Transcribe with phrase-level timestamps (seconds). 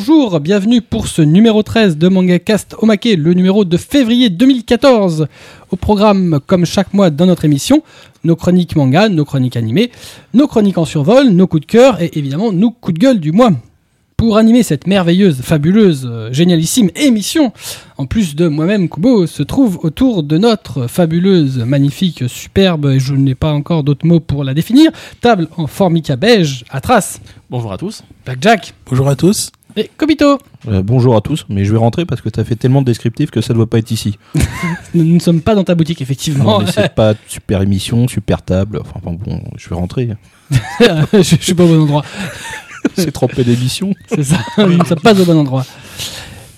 [0.00, 5.26] Bonjour, bienvenue pour ce numéro 13 de Manga Cast Omake, le numéro de février 2014.
[5.72, 7.82] Au programme, comme chaque mois dans notre émission,
[8.22, 9.90] nos chroniques manga, nos chroniques animées,
[10.34, 13.32] nos chroniques en survol, nos coups de cœur et évidemment nos coups de gueule du
[13.32, 13.50] mois.
[14.16, 17.52] Pour animer cette merveilleuse, fabuleuse, euh, génialissime émission,
[17.96, 23.14] en plus de moi-même, Kubo, se trouve autour de notre fabuleuse, magnifique, superbe, et je
[23.14, 27.20] n'ai pas encore d'autres mots pour la définir, table en formica beige à traces.
[27.50, 28.04] Bonjour à tous.
[28.24, 29.50] Blackjack Bonjour à tous.
[29.78, 30.38] Et Kobito.
[30.68, 33.30] Euh, bonjour à tous, mais je vais rentrer parce que t'as fait tellement de descriptifs
[33.30, 34.18] que ça doit pas être ici.
[34.94, 36.44] Nous ne sommes pas dans ta boutique, effectivement.
[36.44, 38.80] Non, mais c'est pas super émission, super table.
[38.80, 40.10] Enfin bon, bon, je vais rentrer.
[40.50, 40.58] je,
[41.22, 42.04] je suis pas au bon endroit.
[42.96, 43.92] C'est trompé d'émission.
[44.08, 45.64] C'est ça, nous ne sommes pas au bon endroit.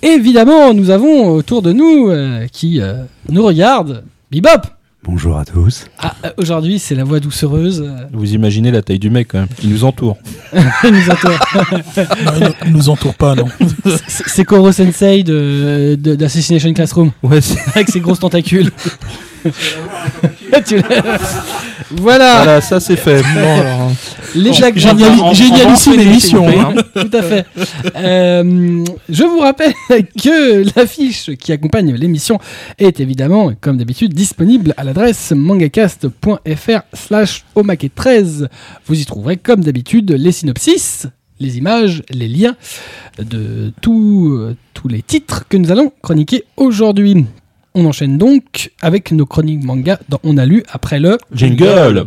[0.03, 4.67] Évidemment, nous avons autour de nous euh, qui euh, nous regarde Bebop.
[5.03, 5.87] Bonjour à tous.
[5.99, 7.91] Ah, euh, aujourd'hui, c'est la voix doucereuse.
[8.13, 9.49] Vous imaginez la taille du mec quand même.
[9.63, 10.19] Il nous entoure.
[10.85, 11.31] il nous entoure.
[12.25, 13.47] Non, il, nous- il nous entoure pas, non.
[14.07, 18.71] C'est Koro Sensei de, de- d'Assassination Classroom, Ouais, c'est- avec ses grosses tentacules.
[21.93, 23.23] Voilà, voilà, ça c'est fait.
[23.23, 23.93] Bon, alors, hein.
[24.35, 26.75] les Jacques Génial- génialissime émission, plaît, hein.
[26.95, 27.47] Tout à fait.
[27.97, 29.73] Euh, je vous rappelle
[30.23, 32.39] que l'affiche qui accompagne l'émission
[32.79, 38.47] est évidemment, comme d'habitude, disponible à l'adresse mangacast.fr slash omake13.
[38.87, 41.07] Vous y trouverez, comme d'habitude, les synopsis,
[41.41, 42.57] les images, les liens
[43.19, 47.27] de euh, tous les titres que nous allons chroniquer aujourd'hui.
[47.75, 52.07] On enchaîne donc avec nos chroniques manga dont on a lu après le Jingle.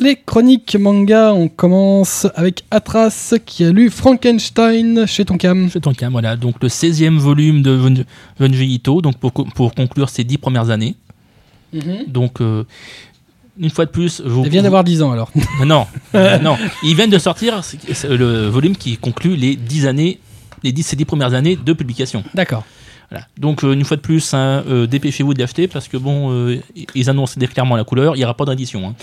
[0.00, 5.68] Les chroniques manga, on commence avec Atras qui a lu Frankenstein chez Tonkam.
[5.72, 6.36] C'est ton cas, voilà.
[6.36, 8.04] Donc le 16e volume de Ven-
[8.38, 10.94] Junji Ito, donc pour, pour conclure ces 10 premières années.
[12.06, 12.62] Donc euh,
[13.58, 15.30] une fois de plus, je vous Il vient d'avoir 10 ans alors.
[15.64, 17.60] non, non, ils viennent de sortir
[18.08, 20.20] le volume qui conclut les 10 années
[20.64, 22.24] les 10, ces 10 premières années de publication.
[22.34, 22.64] D'accord.
[23.10, 23.26] Voilà.
[23.38, 26.60] Donc euh, une fois de plus, hein, euh, dépêchez-vous de l'acheter parce que bon, euh,
[26.94, 28.88] ils annoncent clairement la couleur, il n'y aura pas d'édition.
[28.88, 28.94] hein.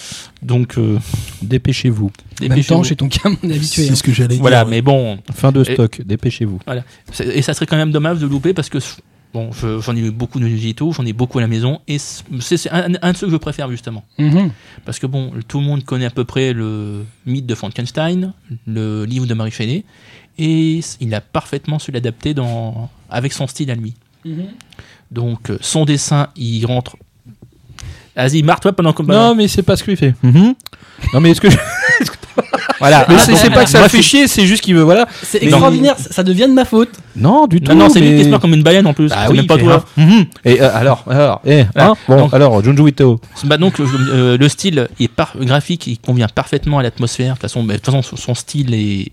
[0.43, 0.99] Donc euh,
[1.41, 2.07] Dépêchez-vous.
[2.07, 2.83] En même temps, dépêchez-vous.
[2.83, 3.85] chez Tonkam, on est habitué.
[3.85, 3.95] C'est hein.
[3.95, 4.67] ce que j'allais Voilà, dire.
[4.69, 6.01] mais bon, Fin de stock.
[6.05, 6.59] Dépêchez-vous.
[7.13, 8.77] C'est- Et ça serait quand même dommage de louper parce que
[9.35, 11.97] bon, je- j'en ai eu beaucoup de Digito, j'en ai beaucoup à la maison et
[11.99, 14.03] c'est un, un de ceux que je préfère justement.
[14.17, 14.49] Mhm.
[14.85, 18.31] Parce que bon, tout le monde connaît à peu près le mythe de Frankenstein,
[18.65, 19.83] le livre de Marie Shelley,
[20.37, 23.93] et il a parfaitement su l'adapter dans avec son style à lui.
[25.11, 26.95] Donc euh, son dessin, il rentre.
[28.15, 29.03] Vas-y, marre-toi pendant que.
[29.03, 30.13] Non, mais c'est pas ce qu'il fait.
[30.23, 30.55] Mhm.
[31.13, 31.49] Non, mais est-ce que.
[31.49, 31.57] je-
[32.79, 33.05] voilà.
[33.09, 34.83] Mais Ah, c'est pas que ça moi, le fait chier, c'est juste qu'il veut.
[34.83, 35.07] Voilà.
[35.23, 36.89] C'est extraordinaire, ça ça devient de ma faute.
[37.15, 37.71] Non, du tout.
[37.71, 39.11] Non, non, c'est lui qui se meurt comme une baleine en plus.
[39.15, 39.85] Ah oui, même pas toi.
[39.97, 40.25] Mhm.
[40.45, 43.19] Et euh, alors, alors, eh, hein, bon, Donc- alors, Junju Ito.
[43.45, 47.29] Bah donc euh, euh, le style est par graphique, il convient parfaitement à l'atmosphère.
[47.29, 49.11] De toute façon, bah, façon, son- style est,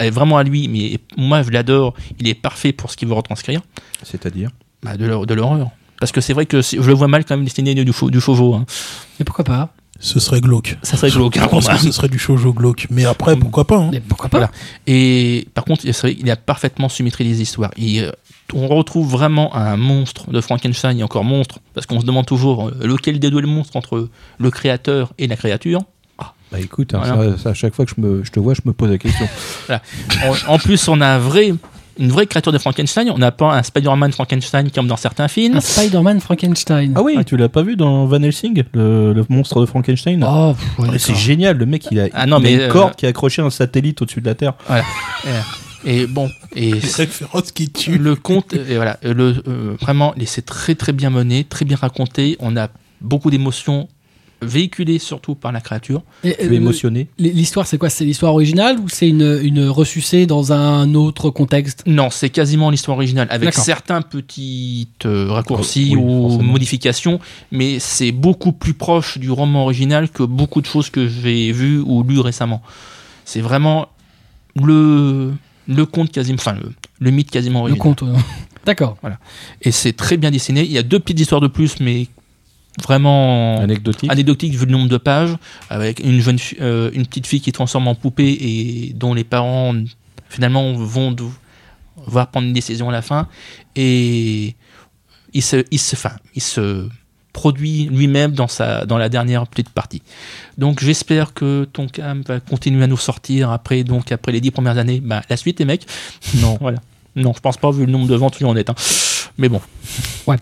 [0.00, 1.94] est vraiment à lui, mais moi je l'adore.
[2.18, 3.60] Il est parfait pour ce qu'il veut retranscrire,
[4.02, 4.50] C'est-à-dire
[4.82, 5.68] bah, de l'hor- de l'horreur.
[6.00, 8.20] Parce que c'est vrai que je le vois mal quand même dessiner du, faux- du
[8.20, 8.54] Chauveau.
[8.54, 8.66] Hein.
[9.18, 9.70] Mais pourquoi pas?
[10.00, 10.76] Ce serait glauque.
[10.82, 11.36] Ça serait glauque.
[11.36, 11.80] Je hein, pense que moi.
[11.80, 12.86] ce serait du shoujo glauque.
[12.90, 13.90] Mais après, pourquoi pas hein.
[13.92, 14.52] Mais pourquoi pas Voilà.
[14.86, 17.70] Et par contre, il a parfaitement su maîtriser les histoires.
[17.80, 18.12] Euh,
[18.52, 22.68] on retrouve vraiment un monstre de Frankenstein et encore monstre, parce qu'on se demande toujours
[22.68, 25.80] euh, lequel des deux est le monstre entre le créateur et la créature?
[26.52, 27.32] Bah écoute, hein, Voilà.
[27.32, 28.98] ça, ça, à chaque fois que je, me, je te vois, je me pose la
[28.98, 29.26] question.
[29.68, 31.52] En, en plus, on a un vrai,
[31.98, 33.10] une vraie créature de Frankenstein.
[33.10, 35.56] On n'a pas un Spider-Man Frankenstein comme dans certains films.
[35.56, 36.92] Un Spider-Man Frankenstein.
[36.96, 40.54] Ah oui, tu l'as pas vu dans Van Helsing, le, le monstre de Frankenstein Oh,
[40.54, 42.60] pff, ouais, Ouais, C'est génial, le mec il a, Ah non, il a mais, une
[42.60, 44.54] euh, corde qui est accrochée à un satellite au-dessus de la Terre.
[45.86, 46.72] Et bon, et
[47.54, 47.98] qui tuent.
[47.98, 52.38] le conte, et voilà, le, euh, vraiment, c'est très très bien mené, très bien raconté.
[52.40, 52.68] On a
[53.02, 53.88] beaucoup d'émotions
[54.44, 56.02] véhiculées surtout par la créature.
[56.22, 57.08] Et, Tu euh, es émotionné.
[57.18, 57.90] L'histoire, c'est quoi?
[57.90, 61.82] C'est l'histoire originale ou c'est une, une ressucée dans un autre contexte?
[61.86, 66.52] Non, c'est quasiment l'histoire originale, avec certains petits euh, raccourcis Oui, ou forcément.
[66.52, 67.20] modifications,
[67.52, 71.80] mais c'est beaucoup plus proche du roman original que beaucoup de choses que j'ai vues
[71.84, 72.62] ou lues récemment.
[73.24, 73.88] C'est vraiment
[74.62, 75.32] le,
[75.68, 77.94] le conte quasiment, enfin le, le mythe quasiment Le original.
[77.96, 78.02] conte.
[78.04, 78.14] euh,
[78.66, 78.96] D'accord.
[79.60, 80.62] Et c'est très bien dessiné.
[80.62, 82.06] Il y a deux petites histoires de plus, mais
[82.82, 84.10] vraiment Anecdotique.
[84.10, 85.36] anecdotique vu le nombre de pages,
[85.70, 89.24] avec une jeune euh, une petite fille qui se transforme en poupée et dont les
[89.24, 89.74] parents
[90.28, 93.28] finalement vont devoir prendre une décision à la fin
[93.76, 94.56] et
[95.32, 96.88] il se il se enfin, il se
[97.32, 100.02] produit lui-même dans sa dans la dernière petite partie.
[100.58, 104.78] Donc j'espère que Tonkam va continuer à nous sortir après donc après les dix premières
[104.78, 105.86] années bah, la suite les mecs.
[106.36, 106.78] Non, voilà.
[107.16, 108.68] Non, je pense pas vu le nombre de ventes où on est.
[108.68, 108.74] hein.
[109.38, 109.60] Mais bon,
[110.26, 110.36] Ouais.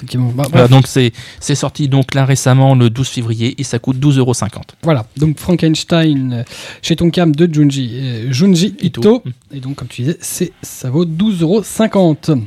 [0.00, 0.32] Effectivement.
[0.34, 3.98] Bah, Voilà, donc c'est c'est sorti donc là récemment le 12 février et ça coûte
[3.98, 4.50] 12,50€.
[4.82, 5.06] voilà.
[5.16, 6.42] Donc Frankenstein euh,
[6.82, 9.00] chez Tonkam de Junji, euh, Junji Ito.
[9.00, 9.22] Ito.
[9.52, 12.42] Et donc, comme tu disais, c'est, ça vaut 12,50€.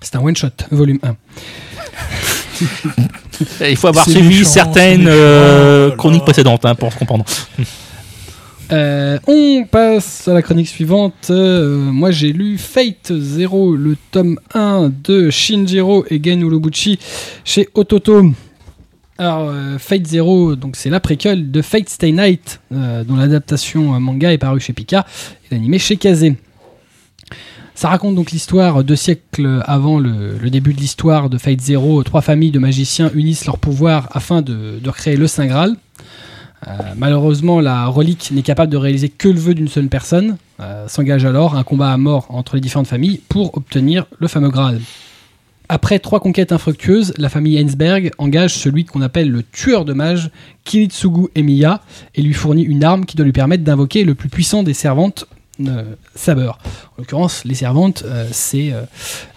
[0.00, 1.16] C'est un one-shot, volume 1.
[3.60, 7.24] Et Il faut avoir suivi certaines euh, Oh chroniques précédentes hein, pour se comprendre.
[8.72, 11.28] Euh, on passe à la chronique suivante.
[11.30, 16.98] Euh, moi, j'ai lu Fate Zero, le tome 1 de Shinjiro et Gen Urobuchi
[17.44, 18.32] chez Ototo.
[19.18, 24.32] Alors, euh, Fate Zero, donc c'est la préquelle de Fate Stay Night, dont l'adaptation manga
[24.32, 25.06] est parue chez Pika
[25.44, 26.26] et l'animé chez Kaze.
[27.74, 32.02] Ça raconte donc l'histoire deux siècles avant le, le début de l'histoire de Fate Zero.
[32.02, 35.76] Trois familles de magiciens unissent leurs pouvoirs afin de, de recréer le Saint Graal.
[36.66, 40.36] Euh, malheureusement, la relique n'est capable de réaliser que le vœu d'une seule personne.
[40.60, 44.48] Euh, S'engage alors un combat à mort entre les différentes familles pour obtenir le fameux
[44.48, 44.80] Graal.
[45.68, 50.30] Après trois conquêtes infructueuses, la famille Heinsberg engage celui qu'on appelle le tueur de mages,
[50.64, 51.82] Kiritsugu Emiya,
[52.14, 55.26] et lui fournit une arme qui doit lui permettre d'invoquer le plus puissant des servantes,
[55.66, 55.82] euh.
[56.28, 56.54] En
[56.98, 58.72] l'occurrence, les servantes, euh, c'est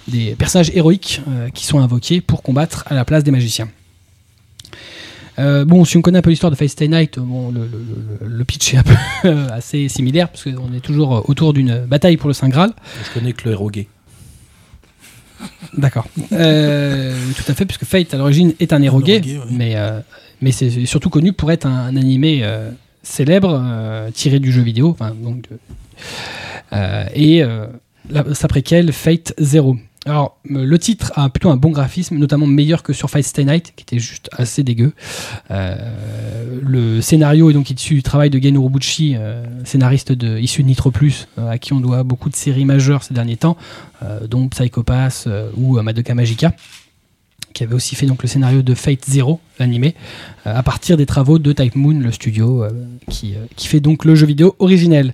[0.07, 1.21] des personnages héroïques
[1.53, 3.69] qui sont invoqués pour combattre à la place des magiciens.
[5.39, 7.61] Euh, bon, si on connaît un peu l'histoire de Fate Stay Night, bon, le,
[8.27, 8.95] le- pitch est un peu
[9.51, 12.71] assez similaire, parce qu'on est toujours euh, autour d'une bataille pour le Saint Graal.
[13.07, 13.87] Je connais que le héros gay.
[15.77, 16.07] D'accord.
[16.33, 19.39] Euh, tout à fait, puisque Fate à l'origine est un héros gay, ouais.
[19.51, 19.99] mais, euh,
[20.41, 22.71] mais c'est surtout connu pour être un, un animé euh,
[23.03, 24.89] célèbre euh, tiré du jeu vidéo.
[24.89, 25.57] enfin, donc de-
[26.73, 27.67] euh, et euh,
[28.09, 29.77] la- sa préquelle Fate Zero.
[30.09, 33.45] Alors, euh, le titre a plutôt un bon graphisme, notamment meilleur que sur Fate Stay
[33.45, 34.93] Night, qui était juste assez dégueu.
[35.51, 35.75] Euh,
[36.63, 40.67] le scénario est donc issu du travail de Gen Urobuchi, euh, scénariste de, issu de
[40.67, 43.55] Nitro Plus, à qui on doit beaucoup de séries majeures ces derniers temps,
[44.27, 46.53] dont Psycho Pass euh, ou Madoka Magica,
[47.53, 49.93] qui avait aussi fait donc le scénario de Fate Zero, l'animé,
[50.43, 52.65] à partir des travaux de Type Moon, le studio
[53.09, 55.13] qui, qui fait donc le jeu vidéo originel.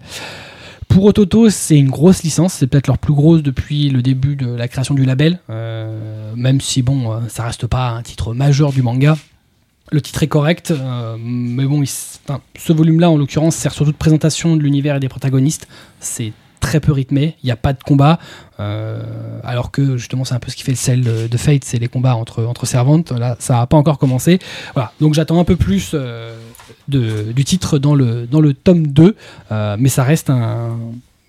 [0.95, 4.47] Pour Ototo, c'est une grosse licence, c'est peut-être leur plus grosse depuis le début de
[4.47, 8.71] la création du label, euh, même si bon, euh, ça reste pas un titre majeur
[8.71, 9.17] du manga.
[9.91, 14.55] Le titre est correct, euh, mais bon, ce volume-là, en l'occurrence, sert surtout de présentation
[14.55, 15.67] de l'univers et des protagonistes.
[15.99, 16.31] C'est
[16.61, 18.17] très peu rythmé, il n'y a pas de combat,
[18.57, 21.89] alors que justement, c'est un peu ce qui fait le sel de, Fate, c'est les
[21.89, 23.11] combats entre, servantes.
[23.11, 24.39] Là, ça n'a pas encore commencé.
[24.73, 25.93] Voilà, donc j'attends un peu plus
[26.87, 29.15] du titre dans le, dans le tome 2,
[29.51, 30.77] euh, mais ça reste un,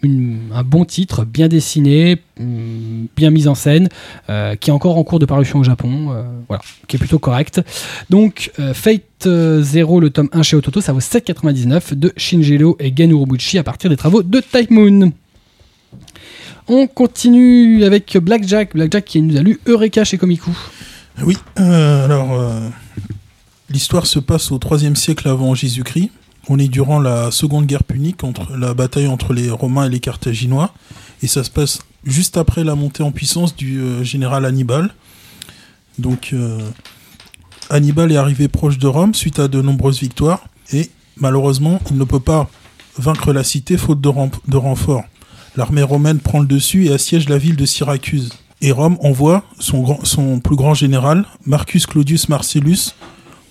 [0.02, 3.88] un bon titre, bien dessiné, hum, bien mis en scène,
[4.28, 7.18] euh, qui est encore en cours de parution au Japon, euh, voilà, qui est plutôt
[7.18, 7.60] correct.
[8.10, 9.28] Donc, Fate
[9.60, 13.64] Zero, le tome 1 chez Ototo, ça vaut 7,99 de Shinjiro et Gen Urobuchi à
[13.64, 15.12] partir des travaux de Type Moon.
[16.68, 20.50] On continue avec Blackjack, Blackjack qui nous a lu Eureka chez Komiku.
[21.22, 22.36] Oui, alors
[23.70, 26.10] l'histoire se passe au 3 siècle avant Jésus-Christ.
[26.48, 29.98] On est durant la seconde guerre punique, entre la bataille entre les Romains et les
[30.00, 30.72] Carthaginois,
[31.22, 34.94] et ça se passe juste après la montée en puissance du euh, général Hannibal.
[35.98, 36.60] Donc euh,
[37.68, 42.04] Hannibal est arrivé proche de Rome suite à de nombreuses victoires, et malheureusement il ne
[42.04, 42.48] peut pas
[42.96, 44.10] vaincre la cité faute de,
[44.46, 45.04] de renforts.
[45.56, 48.30] L'armée romaine prend le dessus et assiège la ville de Syracuse.
[48.60, 52.94] Et Rome envoie son plus grand général, Marcus Claudius Marcellus,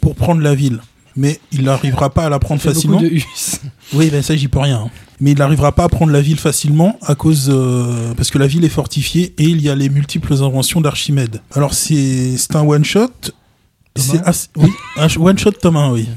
[0.05, 0.81] pour prendre la ville.
[1.15, 3.01] Mais il n'arrivera pas à la prendre facilement.
[3.01, 3.09] de.
[3.93, 4.83] Oui, ben ça, j'y peux rien.
[4.85, 4.89] hein.
[5.19, 8.45] Mais il n'arrivera pas à prendre la ville facilement à cause euh, parce que la
[8.45, 11.41] ville est fortifiée et il y a les multiples inventions d'Archimède.
[11.55, 13.09] Alors c'est c'est un one shot.
[13.95, 14.21] C'est
[14.57, 16.07] oui, un one shot tome 1, oui.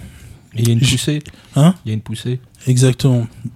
[0.55, 1.23] Et il y a une Je- poussée.
[1.57, 2.41] Hein Il y a une poussée.
[2.67, 2.93] Poussé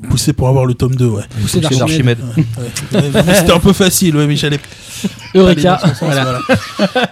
[0.08, 1.24] Poussé pour avoir le tome 2, ouais.
[1.42, 2.18] Poussée Poussée d'Archimède.
[2.36, 3.02] Ouais,
[3.34, 4.60] C'était un peu facile, ouais, mais j'allais
[5.34, 5.78] Eureka.
[5.78, 6.38] Sens, voilà.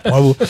[0.07, 0.35] Bravo.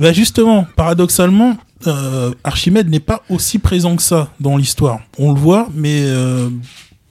[0.00, 1.56] Bah justement, paradoxalement,
[1.86, 5.00] euh, Archimède n'est pas aussi présent que ça dans l'histoire.
[5.18, 6.48] On le voit, mais euh,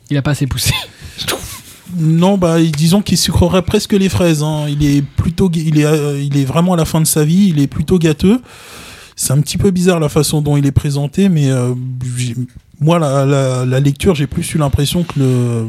[0.09, 0.74] Il a pas assez poussé.
[1.97, 4.43] non, bah disons qu'il sucrerait presque les fraises.
[4.43, 4.65] hein.
[4.67, 7.47] Il est plutôt, il est, euh, il est vraiment à la fin de sa vie.
[7.50, 8.41] Il est plutôt gâteux.
[9.15, 11.50] C'est un petit peu bizarre la façon dont il est présenté, mais
[12.79, 15.67] moi, la, la- la lecture, j'ai plus eu l'impression que le,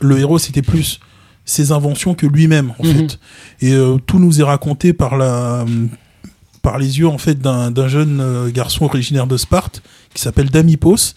[0.00, 1.00] le héros, c'était plus
[1.44, 2.94] ses inventions que lui-même, en Mhm.
[2.94, 3.18] fait.
[3.62, 3.74] Et
[4.06, 5.64] tout nous est raconté par la
[6.62, 9.82] par les yeux en fait d'un jeune euh, garçon originaire de Sparte
[10.14, 11.14] qui s'appelle Damipos.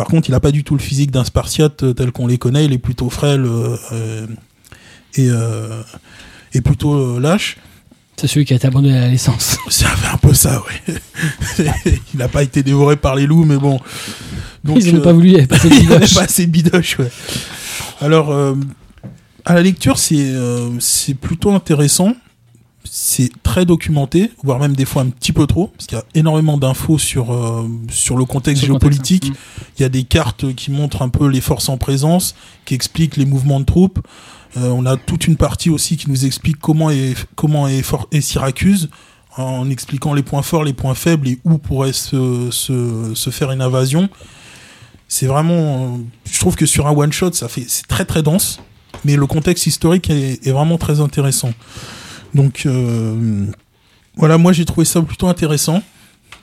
[0.00, 2.38] Par contre, il n'a pas du tout le physique d'un Spartiate euh, tel qu'on les
[2.38, 2.64] connaît.
[2.64, 4.26] Il est plutôt frêle euh,
[5.14, 5.82] et, euh,
[6.54, 7.58] et plutôt lâche.
[8.16, 9.58] C'est celui qui a été abandonné à la naissance.
[9.68, 10.94] C'est un peu ça, ouais.
[12.14, 13.78] il n'a pas été dévoré par les loups, mais bon.
[14.64, 16.14] Donc, Ils n'ont euh, pas voulu, il pas assez de bidoche.
[16.14, 17.10] pas assez de bidoche, ouais.
[18.00, 18.34] Alors,
[19.44, 20.34] à la lecture, c'est
[20.78, 22.14] c'est plutôt intéressant,
[22.84, 26.04] c'est très documenté, voire même des fois un petit peu trop, parce qu'il y a
[26.14, 29.32] énormément d'infos sur, euh, sur le contexte Sur le contexte, géopolitique.
[29.36, 29.64] hein.
[29.78, 32.34] Il y a des cartes qui montrent un peu les forces en présence,
[32.64, 34.00] qui expliquent les mouvements de troupes.
[34.56, 38.08] Euh, on a toute une partie aussi qui nous explique comment est, comment est, for-
[38.12, 38.88] est Syracuse,
[39.36, 43.52] en expliquant les points forts, les points faibles et où pourrait se, se, se faire
[43.52, 44.08] une invasion.
[45.06, 45.52] C'est vraiment.
[45.94, 45.98] euh,
[46.30, 48.60] Je trouve que sur un one shot, ça fait, c'est très très dense,
[49.04, 51.52] mais le contexte historique est, est vraiment très intéressant.
[52.34, 53.46] Donc euh,
[54.16, 55.82] voilà, moi j'ai trouvé ça plutôt intéressant,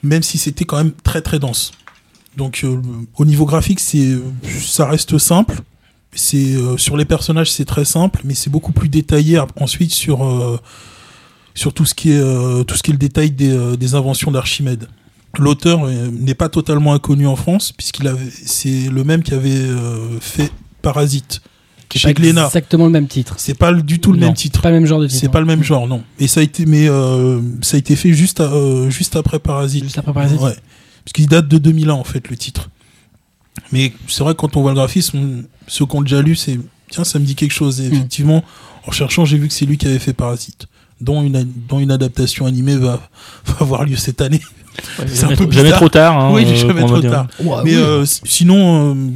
[0.03, 1.71] même si c'était quand même très très dense.
[2.35, 2.81] Donc euh,
[3.15, 4.17] au niveau graphique, c'est
[4.59, 5.61] ça reste simple.
[6.33, 10.19] Euh, sur les personnages, c'est très simple, mais c'est beaucoup plus détaillé ensuite sur
[11.73, 14.87] tout ce qui est tout le détail des, inventions d'Archimède.
[15.37, 18.11] L'auteur n'est pas totalement inconnu en France puisqu'il
[18.45, 19.67] c'est le même qui avait
[20.19, 20.51] fait
[20.81, 21.41] Parasite
[21.97, 22.45] chez Glénat.
[22.47, 23.35] exactement le même titre.
[23.37, 24.61] C'est pas du tout le Non, même titre.
[24.61, 25.19] Pas le même genre de titre.
[25.19, 26.03] C'est pas le même genre, non.
[26.19, 29.39] Et ça a été, mais euh, ça a été fait juste, à- euh, juste après
[29.39, 29.83] Parasite.
[29.83, 30.39] Juste après Parasite.
[30.41, 30.55] Ouais.
[31.03, 32.69] Parce qu'il date de 2001 en fait le titre.
[33.71, 36.35] Mais c'est vrai que quand on voit le graphisme, on- ceux qui ont déjà lu,
[36.35, 37.81] c'est tiens, ça me dit quelque chose.
[37.81, 37.93] Et Mm.
[37.93, 38.43] effectivement,
[38.85, 40.67] en cherchant, j'ai vu que c'est lui qui avait fait Parasite,
[41.01, 43.01] dont une, dont une adaptation animée va,
[43.45, 44.41] va avoir lieu cette année.
[45.07, 45.79] C'est un peu trop- jamais bizarre.
[45.79, 46.19] trop tard.
[46.19, 47.09] hein, oui, euh, jamais trop dire.
[47.09, 47.27] tard.
[47.39, 47.81] Ouais, Mais oui.
[47.81, 49.09] euh, sinon, euh,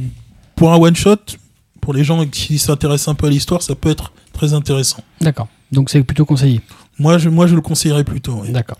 [0.56, 1.16] pour un one shot,
[1.82, 5.02] pour les gens qui s'intéressent un peu à l'histoire, ça peut être très intéressant.
[5.20, 5.48] D'accord.
[5.72, 6.62] Donc c'est plutôt conseillé.
[6.98, 8.40] Moi, je, moi, je le conseillerais plutôt.
[8.42, 8.52] oui.
[8.52, 8.78] D'accord.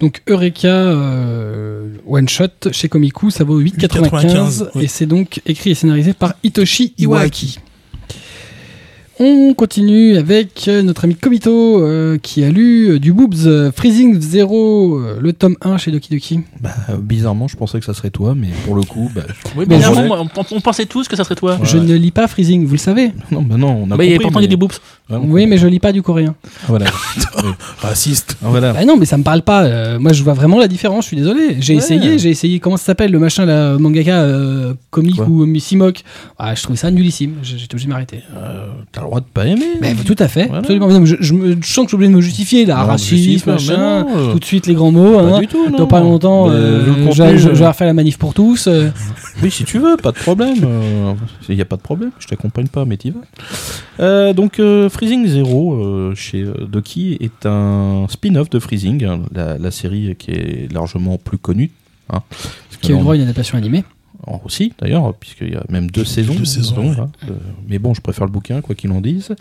[0.00, 4.84] Donc Eureka euh, One Shot chez Komiku, ça vaut 8,95 8,95, oui.
[4.84, 7.58] et c'est donc écrit et scénarisé par Hitoshi Iwaki.
[9.20, 13.72] On continue avec euh, notre ami Komito euh, qui a lu euh, du Boobs euh,
[13.72, 16.40] Freezing Zero, euh, le tome 1 chez Doki Doki.
[16.60, 19.58] Bah, euh, bizarrement, je pensais que ça serait toi, mais pour le coup, bah, je-
[19.58, 21.54] Oui, Bon, mais on, on- on pensait tous que ça serait toi.
[21.56, 21.64] Ouais.
[21.66, 23.10] Je ne lis pas Freezing, vous le savez.
[23.32, 24.18] non, bah non, on a Bah, compris.
[24.20, 24.70] pourtant, il y a des boobs.
[25.10, 26.36] Ouais, Oui, mais je lis pas du coréen.
[26.44, 26.86] Ah, voilà.
[27.80, 28.36] Raciste.
[28.44, 28.72] Ah, voilà.
[28.72, 29.64] Bah non, mais ça me parle pas.
[29.64, 31.04] euh, moi, je vois vraiment la différence.
[31.04, 31.56] Je suis désolé.
[31.58, 31.78] J'ai Ouais.
[31.80, 32.18] essayé.
[32.20, 32.60] J'ai essayé.
[32.60, 36.02] Comment ça s'appelle le machin, la mangaka euh, comique Quoi ou Missimok
[36.38, 37.34] Ah, je trouvais ça nullissime.
[37.42, 38.20] J'ai j'étais obligé de m'arrêter.
[39.08, 39.64] Le droit de pas aimer.
[39.80, 40.44] Mais tout à fait.
[40.46, 40.58] Voilà.
[40.60, 40.88] Absolument.
[40.88, 42.76] Non, mais je, je, me- je sens que je suis obligé de me justifier là.
[42.82, 44.04] Non, Racisme, justifier, machin.
[44.06, 45.14] mais non, euh, Tout de suite les grands mots.
[45.18, 45.40] Pas hein.
[45.40, 45.78] du tout, non.
[45.78, 48.18] Dans pas longtemps, Mais euh, le je, contenu, je- euh, je vais refaire la manif
[48.18, 48.66] pour tous.
[48.68, 48.88] euh.
[49.42, 50.56] Oui, si tu veux, pas de problème.
[51.48, 53.20] Il n'y a pas de problème, je t'accompagne pas, mais t'y vas.
[54.00, 59.20] Euh, donc, euh, Freezing Zero euh, chez euh, Doki est un spin-off de Freezing, hein,
[59.32, 61.70] la, la série qui est largement plus connue.
[62.12, 62.20] hein.
[62.30, 63.84] Parce que Qui a eu là, le droit à une adaptation animée.
[64.26, 66.34] On- aussi, d'ailleurs, puisqu'il y a même deux saisons.
[66.34, 66.94] Deux saisons, donc, ouais.
[66.94, 67.10] voilà.
[67.30, 67.34] Euh,
[67.68, 69.34] mais bon, je préfère le bouquin, quoi qu'il en dise.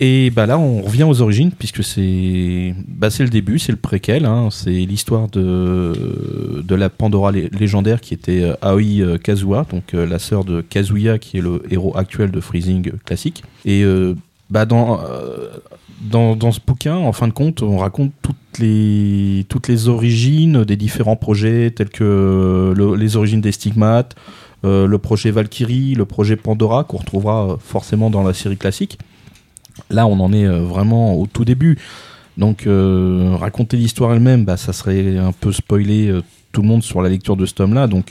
[0.00, 4.26] Et bah là, on revient aux origines, puisque c'est bah, le début, c'est le préquel.
[4.26, 4.48] hein.
[4.50, 9.94] c'est l'histoire de, de la Pandora lé- légendaire qui était euh, Aoi euh, Kazuha, donc
[9.94, 13.42] euh, la sœur de Kazuya, qui est le héros actuel de Freezing classique.
[13.64, 13.84] Et
[14.50, 15.00] bah, dans,
[16.00, 21.70] dans, ce bouquin, en fin de compte, on raconte toutes les, origines des différents projets,
[21.70, 24.14] tels que le- les origines des stigmates,
[24.64, 28.98] euh, le projet Valkyrie, le projet Pandora, qu'on retrouvera forcément dans la série classique.
[29.90, 31.78] Là, on en est euh, vraiment au tout début.
[32.36, 36.20] Donc, euh, raconter l'histoire elle-même, bah, ça serait un peu spoiler
[36.52, 37.86] tout le monde sur la lecture de ce tome-là.
[37.86, 38.10] Donc,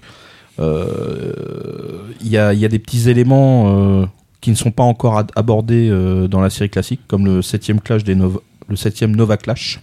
[0.60, 4.08] il y, a, des petits éléments
[4.46, 8.04] qui ne sont pas encore abordés euh, dans la série classique, comme le septième clash
[8.04, 9.80] des Nova, le septième Nova Clash,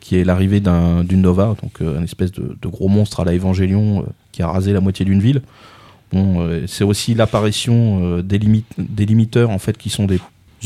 [0.00, 3.34] qui est l'arrivée d'un- d'une Nova, donc euh, un espèce de, gros monstre à la
[3.34, 4.02] Évangélion euh,
[4.32, 5.42] qui a rasé la moitié d'une ville.
[6.14, 10.18] Bon, c'est aussi l'apparition des, limi- des limiteurs en fait qui sont des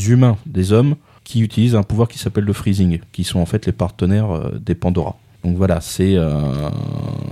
[0.07, 3.65] humains, des hommes, qui utilisent un pouvoir qui s'appelle le freezing, qui sont en fait
[3.65, 5.17] les partenaires des Pandora.
[5.45, 6.69] Donc voilà, c'est euh,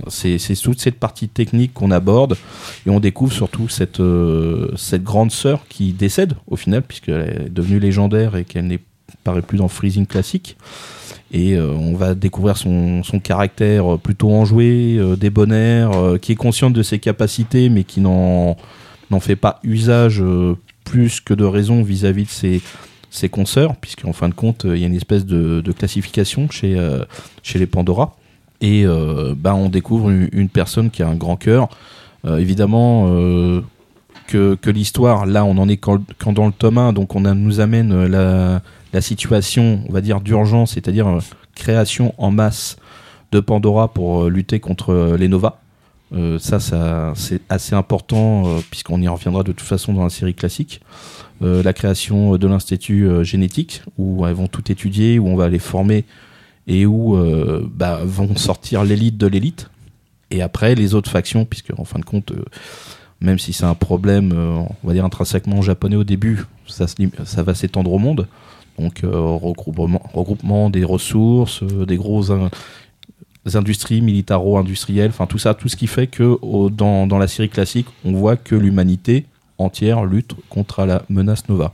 [0.06, 2.36] c'est toute cette partie technique qu'on aborde
[2.86, 7.50] et on découvre surtout cette, euh, cette grande sœur qui décède au final, puisqu'elle est
[7.50, 10.56] devenue légendaire et qu'elle n'apparaît plus dans Freezing classique.
[11.32, 15.90] Et euh, on va découvrir son, son caractère plutôt enjoué, débonnaire,
[16.22, 18.56] qui est consciente de ses capacités, mais qui n'en
[19.18, 20.22] fait pas usage
[20.84, 22.62] plus que de raison vis-à-vis de ses,
[23.14, 26.76] ses consoeurs, puisqu'en fin de compte, euh, il y a une espèce de, classification chez,
[26.76, 27.04] euh,
[27.42, 28.16] chez les Pandora.
[28.60, 31.68] Et euh, bah, on découvre une, personne qui a un grand cœur.
[32.38, 33.06] Évidemment,
[34.28, 36.00] que, que l'histoire, là, on en est quand,
[36.32, 38.62] dans le tome 1, donc on nous amène la,
[38.94, 41.18] la situation, on va dire, d'urgence, c'est-à-dire
[41.54, 42.78] création en masse
[43.30, 45.60] de Pandora pour lutter contre les Nova.
[46.14, 50.10] Euh, ça, ça c'est assez important euh, puisqu'on y reviendra de toute façon dans la
[50.10, 50.80] série classique.
[51.42, 55.58] Euh, la création de l'institut génétique où elles vont tout étudier, où on va les
[55.58, 56.04] former
[56.66, 57.16] et où
[57.74, 59.68] bah, vont sortir l'élite de l'élite.
[60.30, 62.32] Et après les autres factions, puisque en fin de compte,
[63.20, 66.86] même si c'est un problème, on va dire intrinsèquement japonais au début, ça,
[67.24, 68.26] ça va s'étendre au monde.
[68.78, 72.50] Donc regroupement, regroupement des ressources, des in-
[73.54, 76.38] industries militaro-industrielles, enfin tout ça, tout ce qui fait que
[76.70, 79.26] dans, dans la série classique, on voit que l'humanité
[79.58, 81.72] entière lutte contre la menace Nova.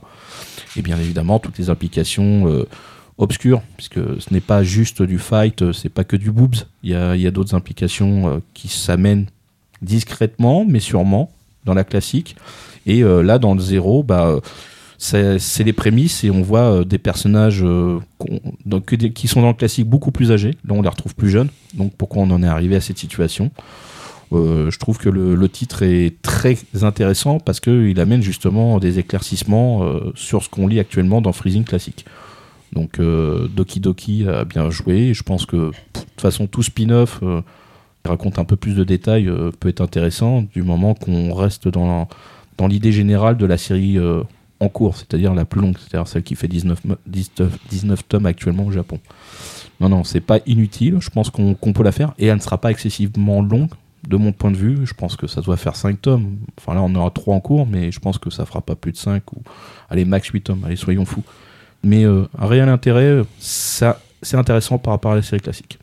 [0.75, 2.67] Et bien évidemment, toutes les implications euh,
[3.17, 6.91] obscures, puisque ce n'est pas juste du fight, euh, c'est pas que du boobs, il
[6.91, 9.27] y a, y a d'autres implications euh, qui s'amènent
[9.81, 11.31] discrètement, mais sûrement,
[11.65, 12.35] dans la classique.
[12.87, 14.39] Et là, dans le zéro, bah,
[15.01, 17.99] c'est les prémices et on voit euh, des personnages euh,
[19.15, 20.51] qui sont dans le classique beaucoup plus âgés.
[20.63, 21.49] Là, on les retrouve plus jeunes.
[21.73, 23.51] Donc, pourquoi on en est arrivé à cette situation?
[24.31, 29.83] Euh, Je trouve que le, titre est très intéressant parce qu'il amène justement des éclaircissements
[30.13, 32.05] sur ce qu'on lit actuellement dans Freezing classique.
[32.71, 35.15] Donc, Doki Doki a bien joué.
[35.15, 39.29] Je pense que, de toute façon, tout spin-off qui raconte un peu plus de détails
[39.59, 42.07] peut être intéressant du moment qu'on reste dans,
[42.57, 43.97] dans l'idée générale de la série
[44.61, 48.25] en cours, c'est-à-dire la plus longue, c'est-à-dire celle qui fait 19, mo- 19, 19 tomes
[48.25, 48.99] actuellement au Japon.
[49.79, 52.59] Non, non, c'est pas inutile, je pense qu'on peut la faire, et elle ne sera
[52.59, 53.69] pas excessivement longue,
[54.07, 56.81] de mon point de vue, je pense que ça doit faire 5 tomes, enfin là
[56.81, 59.21] on aura 3 en cours, mais je pense que ça fera pas plus de 5,
[59.33, 59.41] ou
[59.89, 61.23] allez, max 8 tomes, allez, soyons fous.
[61.83, 65.79] Mais euh, un réel intérêt, ça, c'est intéressant par rapport à la série classique.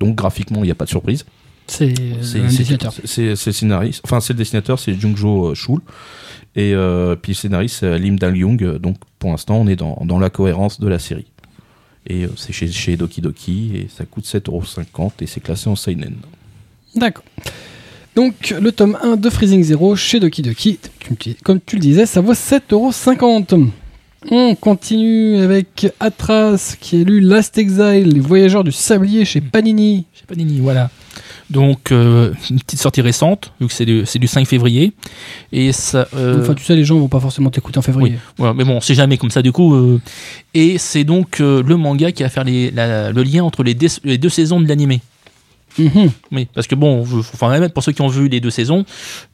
[0.00, 1.24] Donc graphiquement, il n'y a pas de surprise.
[1.66, 2.92] C'est un c'est- dessinateur.
[3.04, 5.78] c'est- le scénariste, enfin c'est le dessinateur, c'est Jungjo euh, Shul.
[6.54, 8.62] Et euh, puis le scénariste, c'est Lim Dal Young.
[8.62, 11.26] Euh, Donc pour l'instant, on est dans, dans la cohérence de la série.
[12.06, 15.76] Et euh, c'est chez, chez Doki Doki et ça coûte 7,50€ et c'est classé en
[15.76, 16.16] Seinen.
[16.94, 17.24] D'accord.
[18.14, 20.78] Donc, le tome 1 de Freezing Zero chez Doki Doki,
[21.42, 23.70] comme tu le disais, ça vaut 7,50€.
[24.30, 30.04] On continue avec Atras qui a lu Last Exile, les voyageurs du sablier chez Panini.
[30.12, 30.90] Chez Panini, voilà.
[31.52, 34.92] Donc, euh, une petite sortie récente, vu que c'est du, du 5 février.
[35.52, 36.08] Et ça.
[36.14, 38.16] euh, Enfin, tu sais, les gens vont pas forcément t'écouter en février.
[38.38, 39.74] voilà, mais bon, c'est jamais comme ça du coup.
[39.74, 40.00] euh,
[40.54, 43.88] et c'est donc le manga qui va faire les- la- le lien entre les, des-
[44.04, 45.00] les deux saisons de l'animé.
[45.78, 46.10] Mhm.
[46.32, 48.84] Oui, parce que bon, faut même pour ceux qui ont vu les deux saisons,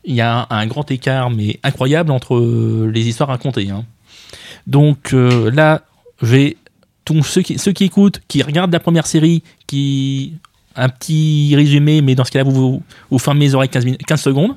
[0.04, 2.38] il y a un, un grand écart, mais incroyable entre
[2.92, 3.70] les histoires racontées.
[3.70, 3.84] hein.
[4.66, 5.82] Donc là,
[6.22, 6.56] j'ai
[7.04, 10.34] tous ceux qui, ceux qui écoutent, qui regardent la première série, qui
[10.76, 14.02] un petit résumé, mais dans ce cas-là, vous, vous, vous fermez les oreilles 15, minutes-
[14.06, 14.54] 15 secondes.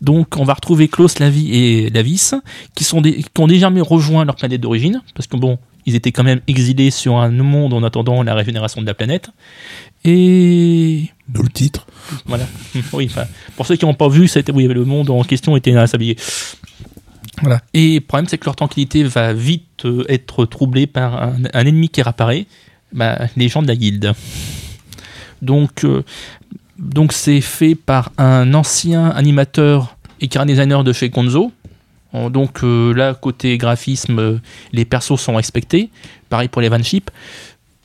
[0.00, 2.34] Donc, on va retrouver Klaus, Lavi et Lavis,
[2.74, 6.12] qui, sont des, qui ont déjà rejoint leur planète d'origine, parce que bon, ils étaient
[6.12, 9.30] quand même exilés sur un monde en attendant la régénération de la planète.
[10.04, 11.86] Et D'où le titre.
[12.26, 12.46] voilà.
[12.92, 13.10] oui,
[13.56, 16.16] pour ceux qui n'ont pas vu, c'était, oui, le monde en question était s'habiller.
[17.42, 17.60] Voilà.
[17.74, 21.66] Et le problème, c'est que leur tranquillité va vite euh, être troublée par un, un
[21.66, 22.46] ennemi qui réapparaît,
[22.92, 24.12] bah, les gens de la guilde.
[25.42, 26.02] Donc, euh,
[26.78, 31.52] donc c'est fait par un ancien animateur et cara designer de chez Gonzo.
[32.14, 34.38] Euh, Donc euh, là, côté graphisme, euh,
[34.72, 35.90] les persos sont respectés.
[36.28, 37.10] Pareil pour les Van Ship.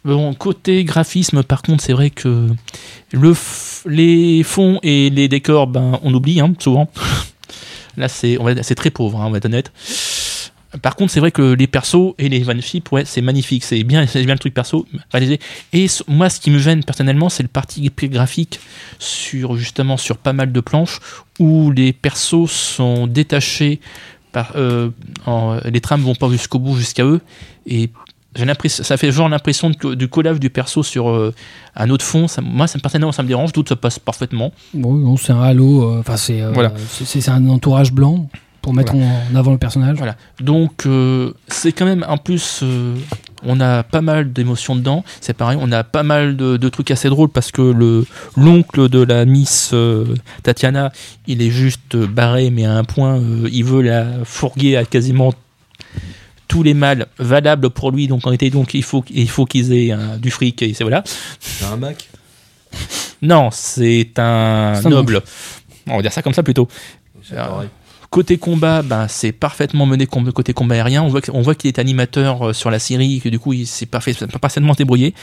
[0.06, 2.50] Bon, côté graphisme, par contre, c'est vrai que
[3.14, 3.34] le
[3.86, 6.90] les fonds et les décors, ben, on oublie hein, souvent.
[7.98, 9.72] Là, c'est très pauvre, hein, on va être honnête.
[10.82, 13.64] Par contre, c'est vrai que les persos et les Ship, ouais, c'est magnifique.
[13.64, 15.40] C'est bien, c'est bien le truc perso réalisé.
[15.72, 18.60] Et moi, ce qui me gêne personnellement, c'est le parti graphique
[19.00, 21.00] sur justement sur pas mal de planches
[21.40, 23.80] où les persos sont détachés
[24.32, 24.90] par euh,
[25.26, 27.22] en- les trames vont pas jusqu'au bout jusqu'à eux
[27.68, 27.90] et
[28.36, 31.32] j'ai l'impression ça fait genre l'impression du collage du perso sur euh,
[31.76, 34.52] un autre fond ça, moi ça me personnellement ça me dérange d'autres ça passe parfaitement
[34.74, 36.74] Bon, c'est un halo, euh, enfin, c'est euh, Voilà.
[36.90, 38.28] c'est un entourage blanc
[38.64, 39.98] pour mettre en avant le personnage.
[39.98, 40.16] Voilà.
[40.40, 42.96] Donc euh, c'est quand même en plus euh,
[43.44, 45.04] on a pas mal d'émotions dedans.
[45.20, 48.06] C'est pareil, on a pas mal de, de trucs assez drôles parce que le
[48.38, 50.94] l'oncle de la Miss euh, Tatiana,
[51.28, 55.34] il est juste barré mais à un point euh, il veut la fourguer à quasiment
[56.48, 59.74] tous les mâles valables pour lui donc en été donc il faut il faut qu'ils
[59.74, 61.04] aient du fric et c'est voilà.
[61.42, 62.08] C'est un Mac?
[63.22, 65.22] Non, c'est un C'est un noble.
[65.88, 66.70] On va dire ça comme ça plutôt.
[68.14, 71.02] Côté combat, ben, c'est parfaitement mené côté combat aérien.
[71.02, 73.88] On voit, qu'il est animateur euh, sur la série et que du coup, il s'est
[73.88, 75.16] parfait- parfaitement débrouillé.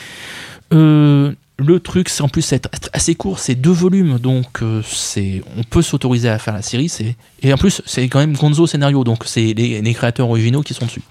[0.72, 4.82] Euh, le truc, c'est en plus être assez court, c'est deux volumes, donc euh,
[5.56, 6.90] on peut s'autoriser à faire la série.
[7.42, 10.86] Et en plus, c'est quand même Gonzo scénario, donc c'est les, créateurs originaux qui sont
[10.86, 11.02] dessus.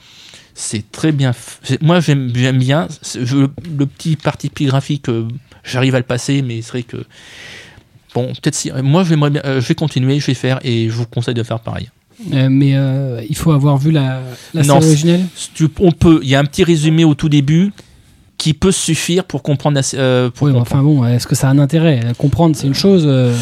[0.54, 1.32] C'est très bien.
[1.80, 2.90] Moi, j'aime, bien.
[3.16, 5.06] Le petit parti graphique,
[5.64, 7.06] j'arrive à le passer, mais c'est vrai que
[8.14, 8.72] bon, peut-être si.
[8.84, 11.44] Moi, j'aimerais bien, euh, je vais continuer, je vais faire, et je vous conseille de
[11.44, 11.90] faire pareil.
[12.34, 14.22] Euh, mais euh, il faut avoir vu la,
[14.54, 15.26] la Non, série originelle?
[15.56, 17.72] Tu- on peut, il y a un petit résumé au tout début.
[18.38, 19.76] qui peut suffire pour comprendre.
[19.76, 20.82] la euh, pour Oui, mais comprendre.
[20.96, 22.00] enfin bon, est-ce que ça a un intérêt?
[22.18, 23.04] Comprendre, c'est une chose.
[23.06, 23.36] euh,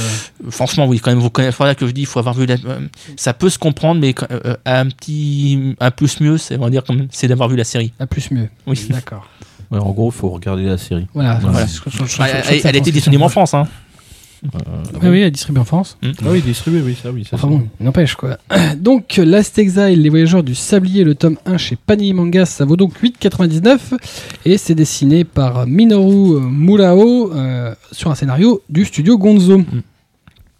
[0.49, 1.55] Franchement, oui, quand même, vous connaissez.
[1.55, 2.47] Voilà que je dis, il faut avoir vu.
[2.47, 2.55] La...
[2.65, 2.79] euh,
[3.15, 6.81] Ça peut se comprendre, mais euh, un petit, un plus mieux, c'est on va dire
[7.11, 7.91] c'est d'avoir vu la série.
[7.99, 8.49] à plus mieux.
[8.65, 8.79] Oui.
[8.89, 9.27] D'accord.
[9.69, 11.05] Ouais, en gros, il faut regarder la série.
[11.13, 11.35] Voilà.
[11.43, 11.67] Voilà.
[11.67, 13.67] Je- je- Bah, elle, elle a été disponible en France, hein.
[14.43, 15.97] Oui, oui, elle est distribuée en France.
[16.03, 17.23] Ah oui, distribué, oui, ça, oui.
[17.25, 18.37] Ça, Enfin bon, n'empêche quoi.
[18.77, 22.75] Donc, Last Exile, Les Voyageurs du Sablier, le tome 1 chez Panini Manga, ça vaut
[22.77, 23.79] donc 8,99
[24.45, 29.63] et c'est dessiné par Minoru Murao euh, sur un scénario du studio Gonzo.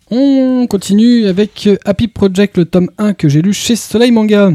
[0.09, 4.51] On continue avec Happy Project, le tome 1 que j'ai lu chez Soleil Manga.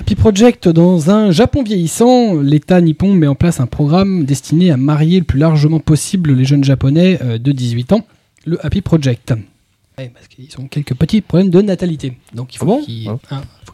[0.00, 4.76] Happy Project, dans un Japon vieillissant, l'État nippon met en place un programme destiné à
[4.76, 8.06] marier le plus largement possible les jeunes japonais euh, de 18 ans,
[8.46, 9.34] le Happy Project.
[9.98, 12.14] Ouais, parce qu'ils ont quelques petits problèmes de natalité.
[12.34, 13.18] Donc il faut Ah bon qu'ils hein,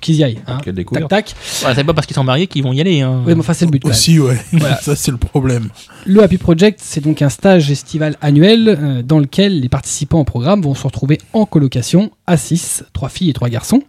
[0.01, 0.39] qu'ils y aillent.
[0.49, 0.59] hein.
[0.63, 1.09] Tac, découverte.
[1.09, 1.35] tac.
[1.61, 3.01] Voilà, c'est pas parce qu'ils sont mariés qu'ils vont y aller.
[3.01, 3.23] Hein.
[3.25, 3.85] Oui, mais enfin, c'est le but.
[3.85, 4.37] Aussi, ouais.
[4.53, 4.77] Voilà.
[4.83, 5.69] ça, c'est le problème.
[6.05, 10.25] Le Happy Project, c'est donc un stage estival annuel euh, dans lequel les participants au
[10.25, 13.83] programme vont se retrouver en colocation à 6, 3 filles et 3 garçons,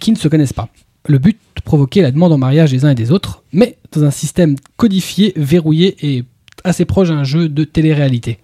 [0.00, 0.68] qui ne se connaissent pas.
[1.06, 4.10] Le but, provoquer la demande en mariage des uns et des autres, mais dans un
[4.10, 6.24] système codifié, verrouillé et
[6.64, 8.38] assez proche d'un jeu de télé-réalité.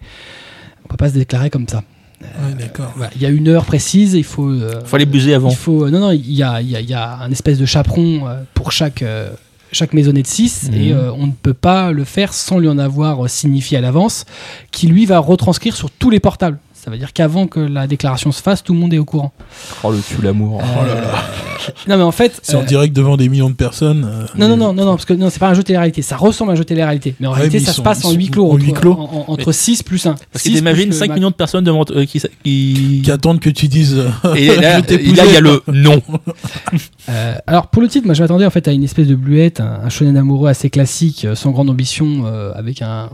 [0.85, 1.83] On peut pas se déclarer comme ça.
[2.23, 2.93] Ouais, d'accord.
[2.97, 4.49] Voilà, Il y a une heure précise, il faut...
[4.49, 5.51] euh, Faut aller buser avant.
[5.51, 7.59] Il faut, non, non, il y a, il y a- il y a un espèce
[7.59, 9.31] de chaperon euh, pour chaque, euh,
[9.71, 10.99] chaque maisonnée de 6 et Mhm.
[10.99, 14.25] euh, on ne peut pas le faire sans lui en avoir euh, signifié à l'avance,
[14.71, 16.59] qui lui va retranscrire sur tous les portables.
[16.87, 19.33] Ça veut dire qu'avant que la déclaration se fasse, tout le monde est au courant.
[19.83, 20.63] Oh, le tue l'amour.
[20.63, 21.03] Euh,
[21.89, 22.39] Non, mais en fait.
[22.45, 24.05] C'est en euh, direct devant des millions de personnes.
[24.09, 26.01] euh, non, non, non, non, non, parce que non, c'est pas un jeu télé-réalité.
[26.01, 27.17] Ça ressemble à un jeu télé-réalité.
[27.19, 28.49] Mais en Ouais, réalité, mais ça se passe en huis clos.
[28.53, 28.93] en huis clos.
[28.93, 30.15] en- en- entre 6 plus 1.
[30.33, 33.01] Parce qu'il imagine 5 millions de personnes devant euh, qui, qui...
[33.05, 33.97] Qui attendent que tu dises.
[34.25, 36.01] euh, Et là, là, il y a le non.
[37.09, 39.59] Euh, alors pour le titre, moi je m'attendais en fait à une espèce de bluette,
[39.59, 43.11] un, un shonen amoureux assez classique, euh, sans grande ambition, euh, avec un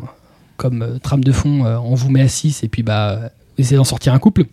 [0.58, 3.18] comme euh, trame de fond, euh, on vous met à 6 et puis bah
[3.58, 4.44] essayez d'en sortir un couple.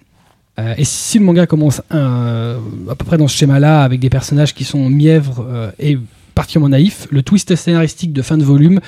[0.60, 2.60] Euh, et si le manga commence euh,
[2.90, 5.98] à peu près dans ce schéma-là, avec des personnages qui sont mièvres euh, et
[6.36, 8.80] particulièrement naïfs, le twist scénaristique de fin de volume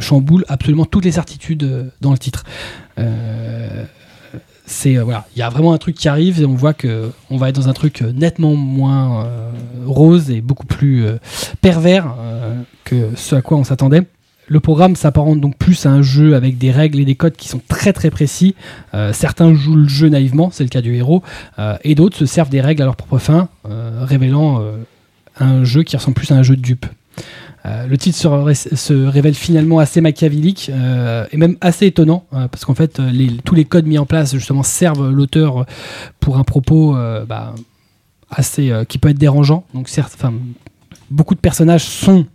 [0.00, 2.44] chamboule absolument toutes les certitudes dans le titre.
[4.66, 7.38] C'est voilà, il y a vraiment un truc qui arrive et on voit que on
[7.38, 9.26] va être dans un truc nettement moins
[9.86, 11.06] rose et beaucoup plus
[11.62, 12.14] pervers
[12.84, 14.02] que ce à quoi on s'attendait.
[14.52, 17.46] Le programme s'apparente donc plus à un jeu avec des règles et des codes qui
[17.46, 18.56] sont très très précis.
[18.94, 21.22] Euh, certains jouent le jeu naïvement, c'est le cas du héros,
[21.60, 24.60] euh, et d'autres se servent des règles à leur propre fin, euh, révélant
[25.38, 26.84] un jeu qui ressemble plus à un jeu de dupe.
[27.64, 30.70] Le titre se, ré- se révèle finalement assez machiavélique
[31.30, 33.00] et même assez étonnant parce qu'en fait
[33.44, 35.66] tous les codes mis en place justement servent l'auteur
[36.18, 36.96] pour un propos
[37.28, 37.54] bah,
[38.30, 39.64] assez qui peut être dérangeant.
[39.74, 40.16] Donc certes,
[41.10, 42.26] beaucoup de personnages sont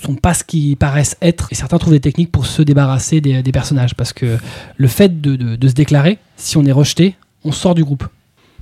[0.00, 3.42] sont pas ce qu'ils paraissent être et certains trouvent des techniques pour se débarrasser des,
[3.42, 4.38] des personnages parce que
[4.76, 8.04] le fait de, de- de se déclarer, si on est rejeté, on sort du groupe.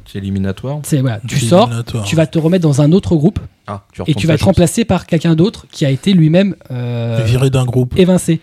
[0.06, 0.80] C'est éliminatoire.
[0.82, 1.70] C'est voilà, tu sors,
[2.04, 3.38] tu vas te remettre dans un autre groupe
[3.68, 4.46] Ah, tu et tu vas être chance.
[4.46, 7.96] remplacé par quelqu'un d'autre qui a été lui-même euh, Viré d'un groupe.
[7.98, 8.40] évincé.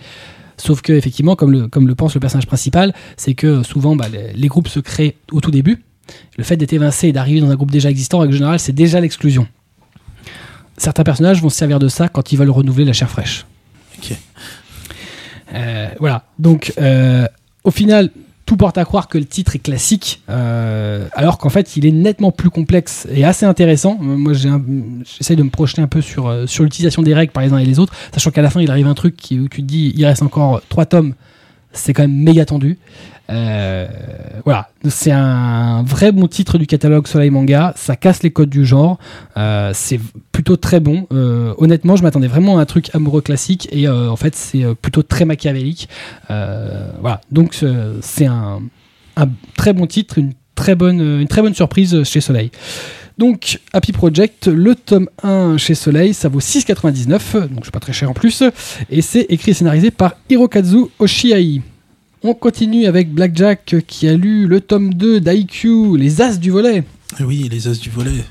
[0.58, 4.08] Sauf que effectivement, comme le, comme le pense le personnage principal, c'est que souvent bah,
[4.12, 5.84] les, les groupes se créent au tout début.
[6.38, 8.71] Le fait d'être évincé et d'arriver dans un groupe déjà existant, en règle générale, c'est
[8.71, 9.45] déjà l'exclusion.
[10.78, 13.46] Certains personnages vont se servir de ça quand ils veulent renouveler la chair fraîche.
[13.98, 14.16] Ok.
[15.54, 16.26] Euh, voilà.
[16.40, 17.26] Donc, euh,
[17.63, 18.12] au final,
[18.46, 21.92] tout porte à croire que le titre est classique, euh, alors qu'en fait, il est
[21.92, 23.98] nettement plus complexe et assez intéressant.
[24.00, 27.58] Moi, j'essaie de me projeter un peu sur, sur l'utilisation des règles par les uns
[27.58, 29.68] et les autres, sachant qu'à la fin, il arrive un truc qui, où tu te
[29.68, 31.13] dis, il reste encore trois tomes.
[31.78, 32.78] C'est quand même méga tendu.
[33.30, 33.88] Euh,
[34.46, 37.74] voilà, c'est un vrai bon titre du catalogue Soleil Manga.
[37.76, 38.98] Ça casse les codes du genre.
[39.36, 40.00] Euh, c'est
[40.32, 41.08] plutôt très bon.
[41.12, 45.04] Euh, honnêtement, je m'attendais vraiment à un truc amoureux classique et en fait, c'est plutôt
[45.04, 45.90] très machiavélique.
[46.30, 47.63] Voilà, donc
[48.02, 48.62] c'est un,
[49.16, 52.52] un très bon titre, une très bonne, une très bonne surprise chez Soleil.
[53.17, 57.93] Donc, Happy Project, le tome 1 chez Soleil, ça vaut 6,99, donc c'est pas très
[57.93, 58.43] cher en plus,
[58.91, 61.62] et c'est écrit et scénarisé par Hirokazu Oshiai.
[62.23, 66.84] On continue avec Blackjack qui a lu le tome 2 d'IQ, Les As du volet.
[67.19, 68.23] Eh Oui, les As du volet.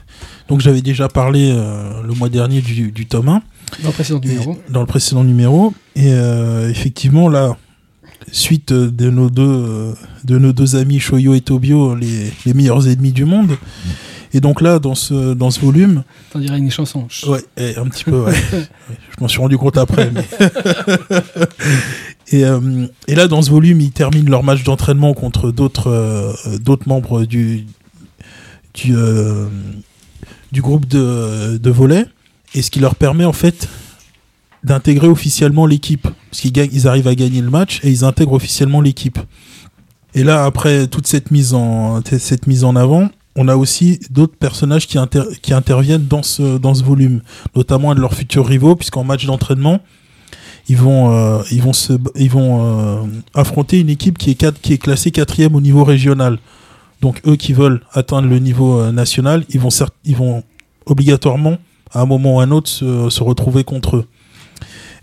[0.49, 3.42] Donc j'avais déjà parlé euh, le mois dernier du, du tome 1.
[3.83, 4.57] Dans le précédent Et- numéro.
[4.70, 5.72] dans le précédent numéro.
[5.96, 7.57] Et euh, effectivement, là,
[8.31, 9.94] suite euh, de nos deux,
[10.25, 13.57] de nos deux amis Shoyo et Tobio, les, les meilleurs ennemis du monde.
[14.37, 17.07] Et donc là, dans ce, dans ce volume, T'en dirais une chanson.
[17.27, 17.40] ouais,
[17.79, 18.35] un petit peu, ouais.
[18.53, 20.11] Je m'en suis rendu compte après.
[20.12, 20.27] mais-
[22.33, 26.33] et, euh, et là, dans ce volume, ils terminent leur match d'entraînement contre d'autres euh,
[26.59, 27.64] d'autres membres du,
[28.75, 29.46] du, euh,
[30.53, 32.05] du groupe de, de volley.
[32.55, 33.68] Et ce qui leur permet, en fait,
[34.64, 36.09] d'intégrer officiellement l'équipe.
[36.31, 39.18] Parce qu'ils gagnent, ils arrivent à gagner le match et ils intègrent officiellement l'équipe.
[40.14, 44.37] Et là, après toute cette mise en, cette mise en avant, on a aussi d'autres
[44.37, 47.20] personnages qui, inter- qui interviennent dans ce, dans ce volume,
[47.55, 49.81] notamment un de leurs futurs rivaux, puisqu'en match d'entraînement,
[50.68, 54.61] ils vont, euh, ils vont, se, ils vont euh, affronter une équipe qui est, quatre-
[54.61, 56.38] qui est classée quatrième au niveau régional.
[57.03, 60.42] Donc eux qui veulent atteindre le niveau euh, national, ils vont, cer- ils vont
[60.87, 61.59] obligatoirement,
[61.92, 64.07] à un moment ou à un autre, se, se retrouver contre eux.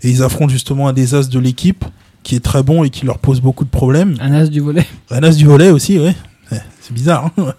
[0.02, 1.84] Et ils affrontent justement un des as de l'équipe
[2.24, 4.16] qui est très bon et qui leur pose beaucoup de problèmes.
[4.20, 4.84] Un as du volet.
[5.10, 6.14] Un as du volet aussi, ouais.
[6.52, 7.30] Ouais, C'est bizarre.
[7.38, 7.54] hein.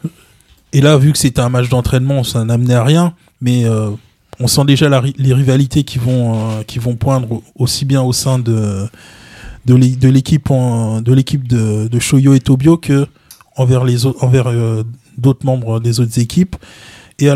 [0.75, 3.13] Et là, vu que c'était un match d'entraînement, ça n'amenait à rien.
[3.39, 3.91] Mais euh,
[4.41, 6.63] on sent déjà les rivalités qui vont, euh,
[6.95, 8.85] poindre au- aussi bien au sein de,
[9.65, 11.47] de l'é- de l'équipe de l'équipe
[11.99, 13.07] Shoyo et Tobio que
[13.55, 14.83] envers les envers euh,
[15.17, 16.57] d'autres membres des autres équipes.
[17.19, 17.29] Et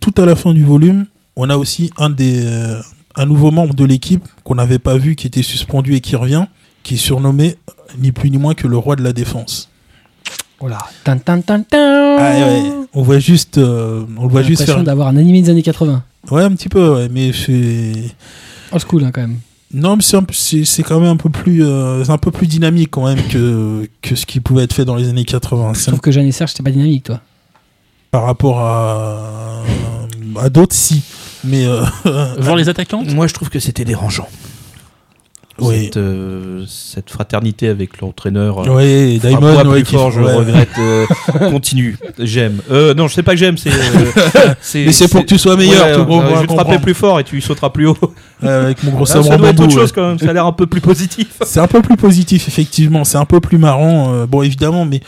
[0.00, 1.04] tout à la fin du volume,
[1.36, 2.08] on a aussi un
[3.14, 6.46] un nouveau membre de l'équipe qu'on n'avait pas vu, qui était suspendu et qui revient,
[6.82, 7.56] qui est surnommé
[7.98, 9.68] ni plus ni moins que le roi de la défense.
[10.60, 10.78] Oh là.
[11.04, 12.16] Tan, tan, tan, tan.
[12.18, 14.84] Ah ouais, on voit juste, euh, on le voit J'ai juste l'impression faire.
[14.84, 16.02] d'avoir un animé des années 80.
[16.30, 17.92] Ouais, un petit peu, ouais, mais c'est.
[18.72, 19.38] Old school hein, quand même.
[19.74, 23.20] Non, mais c'est quand même un peu plus, euh, un peu plus dynamique quand même
[23.28, 25.74] que que ce qui pouvait être fait dans les années 80.
[25.74, 27.20] Je trouve que Jeanne et Serge, c'était pas dynamique, toi.
[28.10, 29.62] Par rapport à
[30.40, 31.02] à d'autres, si.
[31.44, 31.84] Mais euh,
[32.38, 34.28] Voir les attaquants Moi, je trouve que c'était dérangeant.
[35.60, 38.66] Oui, Cette, euh, cette fraternité avec l'entraîneur.
[38.68, 40.34] euh, ouais, frappe-moi Diamond, ouais, plus qui- fort, je ouais.
[40.34, 40.68] regrette.
[40.78, 41.06] euh,
[41.50, 42.60] continue, j'aime.
[42.70, 43.70] Euh, non, je sais pas que j'aime, c'est.
[43.72, 46.52] euh, Mais c'est pour que tu sois meilleur, Ouais, tout gros, euh, je vais te
[46.52, 47.96] frapper plus fort et tu sauteras plus haut.
[48.42, 49.92] Ouais, avec mon gros Ah, sabre ça en doit être autre chose ouais.
[49.94, 50.18] quand même.
[50.18, 51.28] Ça a l'air un peu plus positif.
[51.44, 53.04] C'est un peu plus positif, effectivement.
[53.04, 54.12] C'est un peu plus marrant.
[54.12, 55.00] euh, bon, évidemment, mais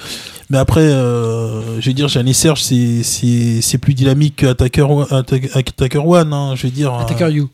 [0.50, 4.46] mais après, euh, je veux dire, Jeanne et Serge, c'est c'est c'est plus dynamique que
[4.46, 6.32] Attacker One- Attack- Attacker One.
[6.32, 6.94] Hein, je veux dire.
[6.94, 7.50] euh, Attacker You.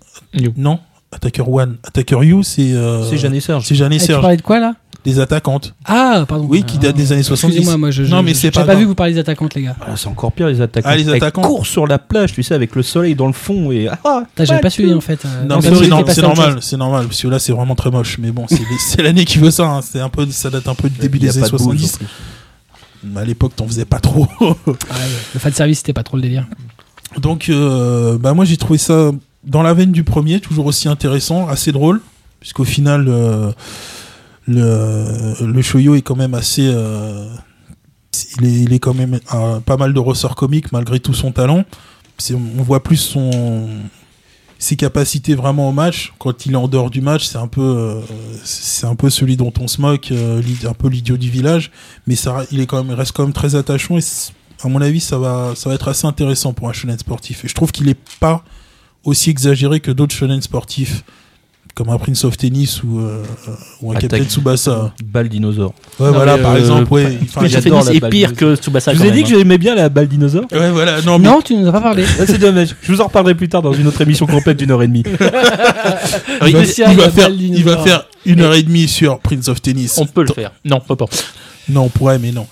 [0.56, 0.78] Non,
[1.14, 1.76] Attacker One.
[1.84, 2.72] Attacker You, c'est.
[2.72, 3.64] euh, C'est Jeanne et Serge.
[3.66, 4.74] C'est Jeanne et Eh, tu Serge, parlais de quoi là?
[5.04, 5.74] Des attaquantes.
[5.84, 6.46] Ah, pardon.
[6.48, 7.56] Oui, qui datent des années 70.
[7.56, 8.04] Excusez-moi, moi je.
[8.04, 8.78] Non, mais c'est J'ai pas pas grave.
[8.78, 9.76] vu que vous parliez des attaquantes, les gars.
[9.82, 10.88] Ah, c'est encore pire les attaquants.
[10.90, 11.42] Ah, les Elles attaquants.
[11.42, 14.44] courent sur la plage, tu sais, avec le soleil dans le fond et ah, Putain,
[14.46, 15.22] J'avais pas pas suivi en fait.
[15.26, 15.70] euh, Non, c'est
[16.22, 18.16] normal, c'est normal, parce que là c'est vraiment très moche.
[18.18, 19.64] Mais bon, c'est c'est l'année qui veut ça.
[19.66, 21.50] hein, C'est un peu, ça date un peu du début Il y a des années
[21.50, 22.00] pas de boule, 70.
[22.00, 23.18] non plus.
[23.20, 24.26] À l'époque, t'en faisais pas trop.
[24.66, 24.94] Ah
[25.34, 26.46] Le fan service, c'était pas trop le délire.
[27.18, 29.10] Donc, euh, bah moi j'ai trouvé ça
[29.46, 32.00] dans la veine du premier, toujours aussi intéressant, assez drôle,
[32.40, 33.52] puisqu'au final, euh,
[34.46, 36.66] le, le shoyo est quand même assez.
[36.66, 37.28] euh,
[38.40, 41.64] il, est, quand même à pas mal de ressorts comiques malgré tout son talent.
[42.30, 43.68] On voit plus son
[44.58, 46.12] ses capacités vraiment au match.
[46.18, 48.00] Quand il est en dehors du match, c'est un peu, euh,
[48.84, 51.70] un peu celui dont on se moque, euh, un peu l'idiot du village.
[52.06, 54.02] Mais ça, il est quand même, reste quand même très attachant et
[54.62, 57.44] à mon avis, ça va, ça va être assez intéressant pour un shonen sportif.
[57.44, 58.42] Et je trouve qu'il est pas
[59.04, 61.04] aussi exagéré que d'autres shonen sportifs,
[61.74, 63.22] comme un Prince of Tennis ou, euh,
[63.82, 64.94] ou un Attaque- Captain Tsubasa.
[65.04, 65.74] Balle dinosaure.
[65.98, 67.18] Ouais, Non, voilà, mais, par euh, exemple, ouais.
[67.22, 68.92] Enfin, Prince of j'adore Tennis la est balle pire que Tsubasa.
[68.92, 70.44] Je vous quand ai dit même, que j'aimais bien la balle dinosaure.
[70.52, 71.02] ouais, voilà.
[71.02, 72.04] Non, mais Non, tu nous as pas parlé.
[72.20, 72.76] Ah, c'est dommage.
[72.80, 75.02] Je vous en reparlerai plus tard dans une autre émission complète d'une heure et demie.
[76.46, 77.84] il, va, Spécial, il va la faire, balle il va dinosaure.
[77.84, 79.98] faire une heure et demie sur Prince of Tennis.
[79.98, 80.52] On peut le faire.
[80.64, 81.06] Non, pas pas.
[81.68, 82.46] Non, on pourrait, mais non.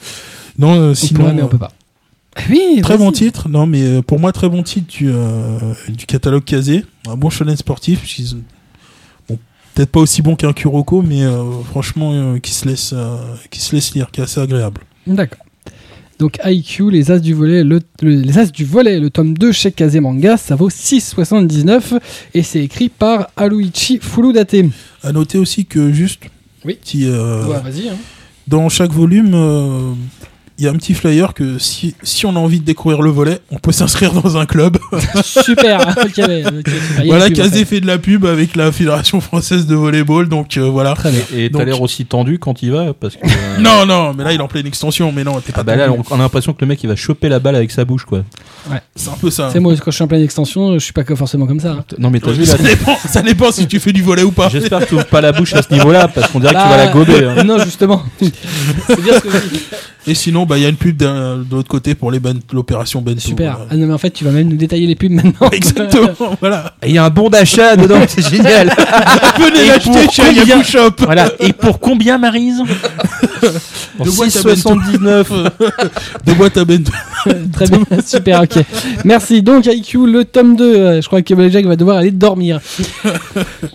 [0.58, 1.20] Non, euh, On sinon.
[1.20, 1.70] pourrait, mais on peut pas.
[2.48, 6.06] Oui, Très bon titre, non mais euh, pour moi très bon titre du, euh, du
[6.06, 8.36] catalogue casé, un bon shonen sportif, puisqu'ils-
[9.28, 9.38] bon,
[9.74, 12.94] peut-être pas aussi bon qu'un Kuroko, mais euh, franchement euh, qui se laisse
[13.50, 14.80] qui se laisse lire, qui est assez agréable.
[15.06, 15.44] D'accord.
[16.18, 19.52] Donc IQ, les As du volet, le, le- les As du volet, le tome 2
[19.52, 21.98] chez Kaze Manga, ça vaut 6,79
[22.32, 24.54] et c'est écrit par Aluichi Fuludate.
[25.02, 26.22] À noter aussi que juste,
[26.64, 26.74] Oui.
[26.80, 27.88] petit, Ouais, vas-y.
[27.88, 27.96] hein.
[28.46, 29.34] dans chaque volume,
[30.58, 33.10] il y a un petit flyer que si, si on a envie de découvrir le
[33.10, 34.78] volet, on peut s'inscrire dans un club.
[35.24, 35.80] Super.
[36.04, 37.04] ok, ouais, ok, super.
[37.06, 37.64] Voilà, Kazé fait.
[37.64, 40.94] fait de la pub avec la Fédération française de volleyball, donc euh, voilà.
[40.94, 41.22] Très bien.
[41.34, 43.20] Et t'as l'air aussi tendu quand il va parce que.
[43.26, 45.64] euh, Non, non, mais là il est en pleine extension, mais non, t'es pas Ah
[45.64, 46.00] bah là, tendu.
[46.10, 48.22] on a l'impression que le mec il va choper la balle avec sa bouche quoi.
[48.94, 49.50] C'est un peu ça.
[49.52, 51.70] C'est moi, quand je suis en pleine extension, je suis pas que forcément comme ça.
[51.72, 51.84] hein.
[51.98, 54.30] Non mais t'as vu là ça, dépend, ça dépend si tu fais du volet ou
[54.32, 54.48] pas.
[54.48, 56.64] J'espère que tu ouvres pas la bouche à ce niveau-là parce qu'on dirait que tu
[56.68, 57.24] vas Bah, la gober.
[57.38, 57.44] hein.
[57.44, 58.02] Non, justement.
[58.20, 59.62] c'est bien ce que je dis.
[60.06, 62.40] Et sinon, bah, il y a une pub d'un- de l'autre côté pour les ben-
[62.52, 63.20] l'opération Bento.
[63.20, 63.52] Super.
[63.56, 63.68] voilà.
[63.70, 65.48] Ah non, mais en fait, tu vas même nous détailler les pubs maintenant.
[65.52, 66.08] Exactement,
[66.40, 66.74] voilà.
[66.82, 68.68] Et Il y a un bon d'achat dedans, c'est génial.
[69.38, 70.90] Venez Et l'acheter chez combien Yahoo Shop.
[70.98, 71.30] Voilà.
[71.40, 72.62] Et pour combien, Marise
[73.96, 75.26] Pour De boîte à 6,79.
[76.26, 76.92] De boîte à Bento.
[77.52, 78.64] Très bien, super, ok.
[79.04, 79.42] Merci.
[79.42, 80.64] Donc, IQ, le tome 2.
[80.76, 82.60] euh, Je crois que Black Jack va devoir aller dormir.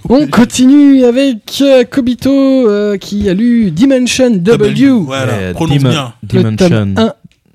[0.09, 4.89] On continue avec euh, Kobito euh, qui a lu Dimension W.
[4.89, 6.93] Voilà, prononce Dim- Le Dimension.
[6.97, 7.13] 1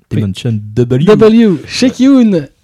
[0.09, 1.05] Dimension W.
[1.05, 1.57] W.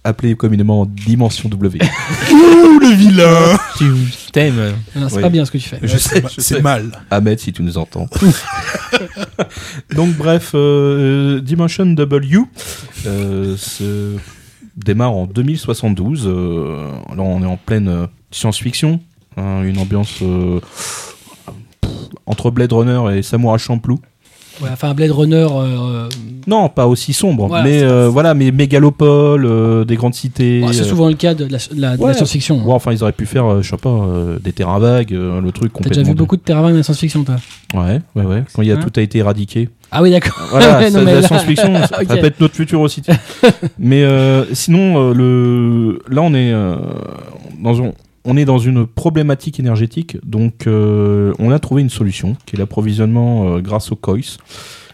[0.03, 1.79] Appelé communément Dimension W.
[2.31, 3.85] Ouh, le vilain Tu
[4.31, 4.73] t'aimes.
[4.93, 5.21] C'est Oui.
[5.21, 5.79] pas bien ce que tu fais.
[5.81, 6.91] Je sais, C'est mal.
[7.11, 8.07] Ahmed, si tu nous entends.
[9.95, 12.39] Donc bref, euh, Dimension W
[13.05, 14.15] euh, se
[14.77, 16.23] démarre en 2072.
[16.27, 19.01] euh, là, on est en pleine euh, science-fiction,
[19.37, 21.15] hein, une ambiance euh, pff,
[22.25, 23.99] entre Blade Runner et Samurai Champloo.
[24.61, 25.47] Ouais, enfin, Blade Runner.
[25.51, 26.09] euh,
[26.47, 30.61] Non, pas aussi sombre, Voilà, mais euh, voilà, mais mégalopole, euh, des grandes cités.
[30.61, 31.59] bon, c'est euh, souvent le cas de la,
[32.13, 32.57] science-fiction.
[32.65, 35.39] ouais, enfin, ils auraient pu faire, euh, je sais pas, euh, des terrains vagues, euh,
[35.39, 36.01] le truc T'as complètement.
[36.01, 37.35] déjà vu beaucoup de terrain dans la science-fiction, toi?
[37.73, 38.43] Ouais, ouais, ouais.
[38.53, 39.69] Quand il y a Hein tout a été éradiqué.
[39.91, 40.37] Ah oui, d'accord.
[40.49, 42.07] Voilà, Ouais, non, ça, mais la là- science-fiction, ça, Ok.
[42.07, 43.01] ça peut être notre futur aussi.
[43.79, 45.99] mais euh, sinon, euh, le...
[46.13, 46.75] là, on est, euh,
[47.63, 47.91] dans un-
[48.29, 50.17] on est dans une problématique énergétique.
[50.23, 54.37] Donc, euh, on a trouvé une solution qui est l'approvisionnement euh, grâce aux COIS.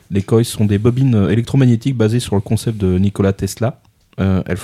[0.10, 3.82] Les COIS sont des bobines électromagnétiques basées sur le concept de Nikola Tesla.
[4.22, 4.58] Euh, elles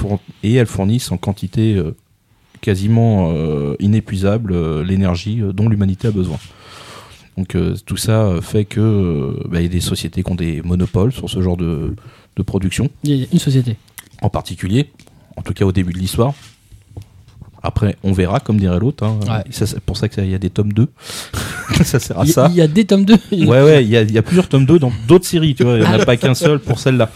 [0.44, 1.82] Et elles fournissent en quantité
[2.62, 3.34] quasiment
[3.80, 6.38] inépuisable l'énergie dont l'humanité a besoin.
[7.38, 11.12] Donc tout ça fait que bah, il y a des sociétés qui ont des monopoles
[11.12, 11.96] sur ce genre de,
[12.36, 13.78] de production, Il y a une société.
[14.22, 14.92] en particulier,
[15.38, 16.36] en tout cas au début de l'histoire.
[17.64, 19.04] Après, on verra, comme dirait l'autre.
[19.06, 19.20] hein.
[19.28, 19.44] Ouais.
[19.52, 20.88] C'est pour ça qu'il y a des tomes 2.
[21.84, 22.48] ça sert à Il y, ça.
[22.50, 23.14] il y a des tomes 2.
[23.32, 25.64] Ouais, ouais, il y, a- il y a plusieurs tomes 2 dans d'autres séries, tu
[25.64, 25.76] vois.
[25.76, 27.10] Il n'y en a pas qu'un seul pour celle-là.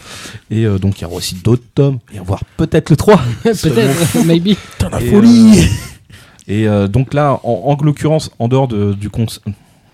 [0.50, 1.98] Et euh, donc, il y aura aussi d'autres tomes.
[2.14, 3.20] Et voir peut-être le 3.
[3.42, 4.54] Peut-être, maybe.
[4.54, 5.64] Putain, la Et, folie
[6.48, 9.10] Et euh, donc là, en, en l'occurrence, en dehors de, du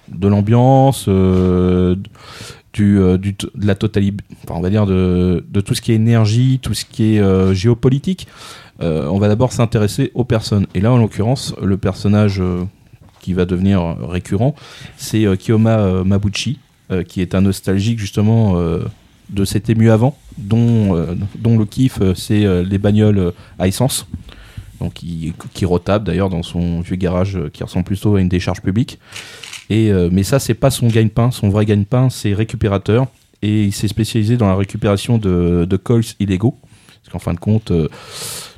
[0.09, 1.97] de l'ambiance, euh,
[2.73, 5.97] du, euh, de la totalité, enfin, on va dire de, de tout ce qui est
[5.97, 8.27] énergie, tout ce qui est euh, géopolitique,
[8.81, 10.67] euh, on va d'abord s'intéresser aux personnes.
[10.75, 12.43] Et là, en l'occurrence, le personnage
[13.21, 14.55] qui va devenir récurrent,
[14.97, 16.59] c'est Kiyoma Mabuchi,
[17.07, 18.57] qui est un nostalgique justement
[19.31, 21.07] de C'était mieux avant, dont,
[21.39, 24.07] dont le kiff, c'est les bagnoles à essence
[24.81, 28.63] donc qui, qui retape d'ailleurs dans son vieux garage qui ressemble plutôt à une décharge
[28.63, 28.99] publique.
[29.71, 31.31] Euh, mais ça, c'est pas son gagne-pain.
[31.31, 33.07] Son vrai gagne-pain, c'est récupérateur.
[33.43, 36.57] Et il s'est spécialisé dans la récupération de, de coils illégaux.
[37.03, 37.89] Parce qu'en fin de compte, euh,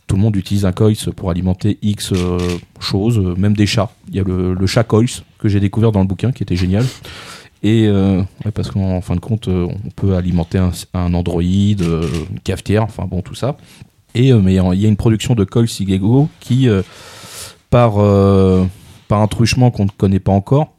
[0.06, 2.38] tout le monde utilise un coils pour alimenter X euh,
[2.78, 3.90] choses, euh, même des chats.
[4.08, 6.84] Il y a le, chat coils que j'ai découvert dans le bouquin qui était génial.
[7.62, 7.88] Et
[8.52, 13.22] parce qu'en fin de compte, on peut alimenter un, un Android, une cafetière, enfin bon,
[13.22, 13.56] tout ça.
[14.14, 16.68] Et mais il y a une production de coils illégaux qui,
[17.70, 20.73] par, un truchement qu'on ne connaît pas encore,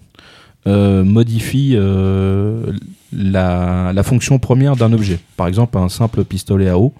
[0.66, 2.72] modifie euh,
[3.14, 5.20] la, la fonction première d'un objet.
[5.38, 6.94] Par exemple, un simple pistolet à eau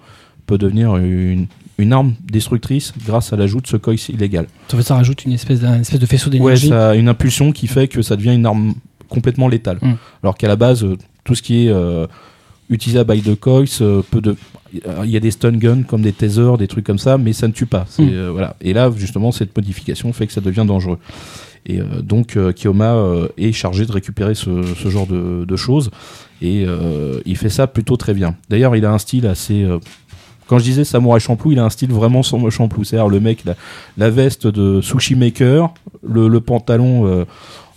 [0.46, 1.46] peut devenir une,
[1.78, 4.46] une arme destructrice grâce à l'ajout de ce coils illégal.
[4.68, 6.68] Ça, fait, ça rajoute une espèce, une espèce de faisceau Ouais, d'énergie.
[6.68, 8.74] ça a une impulsion qui fait que ça devient une arme
[9.08, 9.78] complètement létale.
[9.82, 9.92] Mm.
[10.22, 12.06] Alors qu'à la base, euh, tout ce qui est euh,
[12.70, 14.36] utilisable by the coils euh, peut de
[15.04, 17.46] il y a des stun guns comme des tasers, des trucs comme ça, mais ça
[17.48, 17.86] ne tue pas.
[17.98, 18.02] Mm.
[18.10, 18.56] euh, voilà.
[18.60, 20.98] Et là, justement, cette modification fait que ça devient dangereux.
[21.66, 25.56] Et euh, donc, euh, Kiyoma euh, est chargé de récupérer ce, ce genre de, de
[25.56, 25.90] choses.
[26.42, 26.66] Et
[27.24, 28.36] il fait ça plutôt très bien.
[28.50, 29.66] D'ailleurs, il a un style assez.
[30.46, 32.84] quand je disais Samurai Champloo, il a un style vraiment Samurai Champloo.
[32.84, 33.54] C'est-à-dire le mec, la,
[33.96, 35.72] la veste de sushi maker,
[36.06, 37.24] le, le pantalon, euh,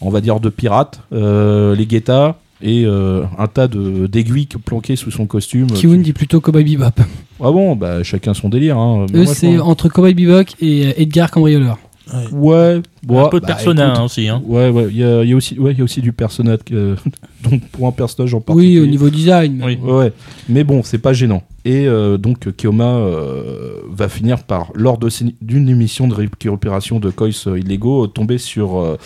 [0.02, 5.12] on va dire, de pirate, euh, les guettas et euh, un tas d'aiguilles planquées sous
[5.12, 5.67] son costume.
[5.67, 7.02] Kiun dit plutôt Cowboy Bebop.
[7.39, 8.78] Ah bon, bah chacun son délire.
[8.78, 9.06] Hein.
[9.13, 11.78] Eux, c'est entre Cowboy Bebop et Edgar Cambrioleur.
[12.13, 12.28] Ouais.
[12.32, 14.28] Ouais, bon, un peu de bah, personnage écoute, aussi.
[14.28, 14.41] Hein.
[14.45, 16.12] Ouais, ouais, il y a, il y a aussi, ouais, il y a aussi du
[16.12, 16.60] personnage.
[16.72, 16.95] euh,
[17.43, 18.80] donc pour un personnage en particulier.
[18.80, 19.56] Oui, au niveau design.
[19.58, 19.78] mais Oui.
[19.84, 20.13] Ouais,
[20.48, 21.43] mais bon, c'est pas gênant.
[21.65, 24.98] Et euh, donc Kiyoma euh, va finir par, lors
[25.41, 28.98] d'une émission de récupération de coils euh, illégaux, tomber sur euh,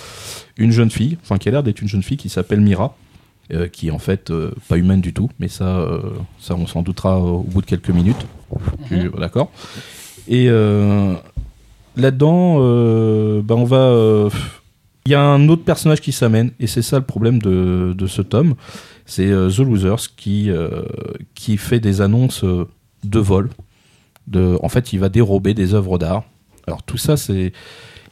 [0.57, 2.95] une jeune fille, enfin qui a l'air d'être une jeune fille qui s'appelle Mira,
[3.53, 5.99] euh, qui est en fait euh, pas humaine du tout, mais ça, euh,
[6.39, 8.25] ça on s'en doutera au bout de quelques minutes.
[8.91, 9.51] Euh, D'accord.
[10.27, 11.15] Et euh,
[11.95, 13.77] là-dedans, euh, bah, on va.
[13.77, 14.29] euh,
[15.05, 18.07] Il y a un autre personnage qui s'amène, et c'est ça le problème de, de
[18.07, 18.55] ce tome.
[19.05, 20.49] C'est euh, The Losers qui,
[21.35, 23.49] qui fait des annonces de vol.
[24.27, 26.23] De, en fait, il va dérober des œuvres d'art.
[26.67, 27.51] Alors tout ça, c'est.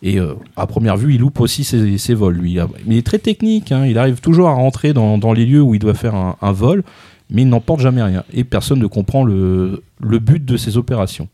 [0.04, 0.18] Et
[0.58, 2.58] à première vue, il loupe aussi ses, vols, lui.
[2.86, 3.86] Mais il est très technique, hein.
[3.86, 6.52] il arrive toujours à rentrer dans, dans les lieux où il doit faire un, un
[6.52, 6.84] vol,
[7.30, 8.24] mais il n'emporte jamais rien.
[8.34, 11.30] Et personne ne comprend le, le but de ses opérations.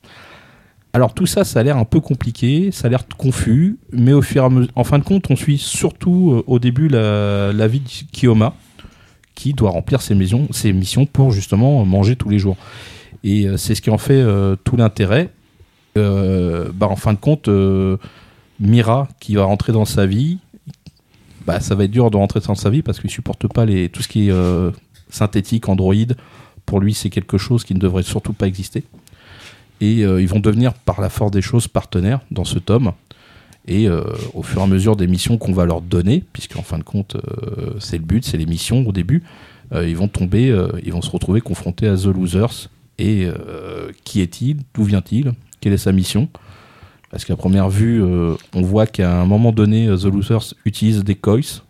[0.97, 4.83] Alors tout ça, ça a l'air un peu compliqué, ça a l'air confus, mais en
[4.83, 8.55] fin de compte, on suit surtout euh, au début la, vie de Kiyoma,
[9.35, 12.57] qui doit remplir ses missions, pour justement manger tous les jours.
[13.23, 15.29] Et euh, c'est ce qui en fait euh, tout l'intérêt.
[15.93, 17.47] Bah, en fin de compte,
[18.59, 20.39] Mira, qui va rentrer dans sa vie,
[21.45, 24.01] bah, ça va être dur de rentrer dans sa vie parce qu'il supporte pas tout
[24.01, 24.71] ce qui est
[25.11, 25.93] synthétique, Android.
[26.65, 28.83] Pour lui, c'est quelque chose qui ne devrait surtout pas exister.
[29.79, 32.93] Et euh, ils vont devenir par la force des choses partenaires dans ce tome.
[33.67, 34.03] Et euh,
[34.33, 37.15] au fur et à mesure des missions qu'on va leur donner, puisqu'en fin de compte,
[37.15, 39.23] euh, c'est le but, c'est les missions au début,
[39.75, 40.55] ils vont tomber,
[40.85, 42.69] ils vont se retrouver confrontés à The Losers.
[42.99, 43.27] Et
[44.05, 44.59] qui est-il?
[44.73, 45.33] D'où vient-il?
[45.59, 46.29] Quelle est sa mission?
[47.11, 51.61] Parce qu'à première vue, on voit qu'à un moment donné, The Losers utilise des coils.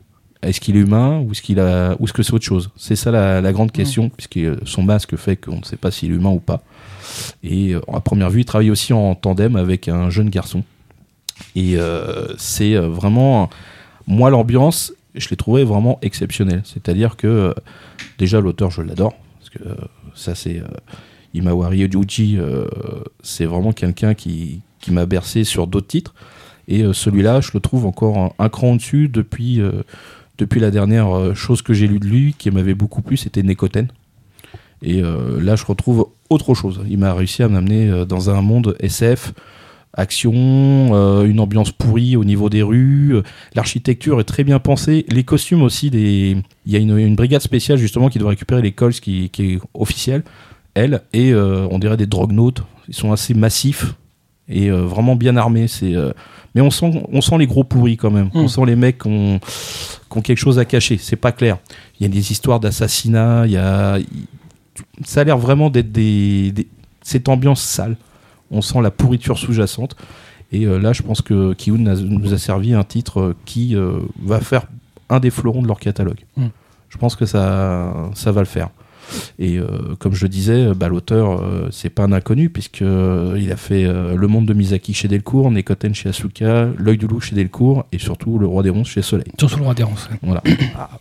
[0.43, 2.69] Est-ce qu'il est humain ou est-ce qu'il a ou est-ce que c'est autre chose?
[2.77, 6.11] C'est ça la, la grande question, puisque son masque fait qu'on ne sait pas s'il
[6.11, 6.61] est humain ou pas.
[7.43, 10.63] Et euh, à première vue, il travaille aussi en tandem avec un jeune garçon.
[11.55, 13.49] Et euh, c'est euh, vraiment,
[14.05, 16.61] moi, l'ambiance, je l'ai trouvé vraiment exceptionnelle.
[16.65, 17.53] C'est-à-dire que
[18.17, 19.63] déjà l'auteur, je l'adore, parce que
[20.15, 20.61] ça, c'est
[21.33, 22.67] Imawari euh,
[23.21, 26.13] c'est vraiment quelqu'un qui, qui m'a bercé sur d'autres titres.
[26.67, 29.61] Et celui-là, je le trouve encore un, cran au-dessus depuis,
[30.37, 33.87] depuis la dernière chose que j'ai lue de lui, qui m'avait beaucoup plu, c'était Nekoten.
[34.81, 36.81] Et là, je retrouve autre chose.
[36.89, 39.33] Il m'a réussi à m'amener euh, dans un monde SF,
[39.93, 43.21] action, euh, une ambiance pourrie au niveau des rues.
[43.55, 45.05] L'architecture est très bien pensée.
[45.09, 46.37] Les costumes aussi, des...
[46.65, 49.53] il y a une, une brigade spéciale justement qui doit récupérer les cols, qui, qui
[49.53, 50.23] est officielle,
[50.75, 52.63] elle, et euh, on dirait des droguenotes.
[52.87, 53.95] Ils sont assez massifs
[54.47, 55.67] et euh, vraiment bien armés.
[55.67, 55.93] C'est,
[56.53, 58.27] Mais on sent, on sent les gros pourris quand même.
[58.27, 58.39] Mm.
[58.39, 60.97] On sent les mecs qui ont, qui ont quelque chose à cacher.
[60.97, 61.57] C'est pas clair.
[61.99, 63.97] Il y a des histoires d'assassinats, il y a...
[65.05, 66.67] Ça a l'air vraiment d'être des, des-
[67.01, 67.95] cette ambiance sale.
[68.51, 69.95] On sent la pourriture sous-jacente.
[70.51, 73.99] Et euh, là, je pense que Kiun nous a servi un titre euh, qui euh,
[74.23, 74.65] va faire
[75.09, 76.19] un des fleurons de leur catalogue.
[76.37, 76.47] Mm.
[76.89, 78.69] Je pense que ça, ça va le faire.
[79.39, 79.65] Et euh,
[79.99, 83.55] comme je le disais, bah, l'auteur, euh, c'est pas un inconnu, puisque euh, il a
[83.55, 87.35] fait euh, Le Monde de Misaki chez Delcourt, Nekoten chez Asuka, L'œil du loup chez
[87.35, 89.27] Delcourt, et surtout Le Roi des ronces chez Soleil.
[89.39, 90.07] Surtout le roi des ronces.
[90.11, 90.17] ouais.
[90.23, 90.43] Voilà.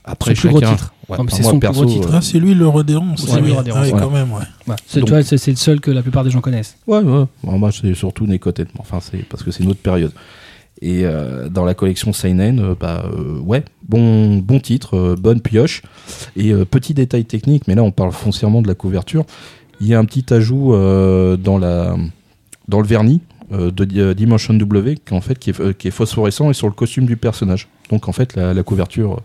[0.05, 0.93] Après, Son plus gros chacun- titre.
[1.09, 2.09] Ouais, c'est son plus perso, gros titre.
[2.13, 3.17] Ah, c'est lui le Redéron.
[3.17, 4.05] C'est lui, le Redéron, Ah, voilà.
[4.07, 4.41] quand même, ouais.
[4.67, 4.75] Ouais.
[4.87, 6.77] C'est, c'est, c'est le seul que la plupart des gens connaissent.
[6.87, 7.25] Ouais, ouais.
[7.45, 8.67] Bon, moi, c'est surtout Nekoten.
[8.79, 10.13] Enfin, c'est parce que c'est une autre période.
[10.83, 15.41] Et euh, dans la collection Seinen, euh, bah, euh, ouais, bon, bon titre, euh, bonne
[15.41, 15.83] pioche.
[16.37, 19.25] Et petit détail technique, mais là, on parle foncièrement de la couverture.
[19.81, 21.97] Il y a un petit ajout dans, la,
[22.69, 23.21] dans le vernis
[23.51, 26.73] de Di- Dimension W, qui, en fait, qui, est, qui est phosphorescent et sur le
[26.73, 27.69] costume du personnage.
[27.91, 29.21] Donc, en fait, la, la couverture,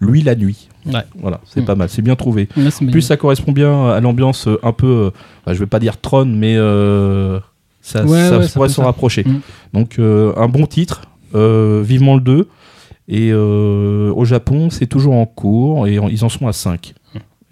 [0.00, 0.68] lui, la nuit.
[0.86, 1.00] Ouais.
[1.18, 1.64] Voilà, c'est Mm.
[1.64, 2.48] pas mal, c'est bien trouvé.
[2.56, 5.10] Là, Plus ça correspond bien à l'ambiance un peu,
[5.46, 6.56] bah, je vais pas dire Tron, mais
[7.84, 9.22] ça, Ouais, ça ouais, ça pourrait s'en rapprocher.
[9.24, 9.40] Mm.
[9.74, 11.02] Donc euh, un bon titre,
[11.34, 12.48] euh, vivement le 2.
[13.06, 16.94] Et euh, au Japon, c'est toujours en cours et en- ils en sont à 5.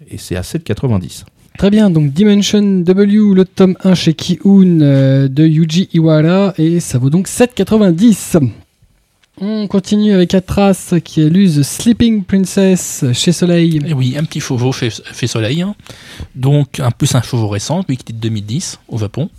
[0.09, 1.25] Et c'est à 7,90.
[1.59, 6.79] Très bien, donc Dimension W, le tome 1 chez Ki-un euh, de Yuji Iwara, et
[6.79, 8.49] ça vaut donc 7,90.
[9.41, 13.79] On continue avec Atras qui a lu The Sleeping Princess chez Soleil.
[13.85, 15.61] Et oui, un petit chevaux fait, fait soleil.
[15.63, 15.75] hein.
[16.35, 19.29] Donc, un plus un chevaux récent, lui qui est de 2010 au Japon.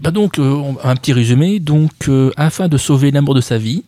[0.00, 1.60] Bah donc, euh, un petit résumé.
[1.60, 3.84] Donc, euh, afin de sauver l'amour de sa vie,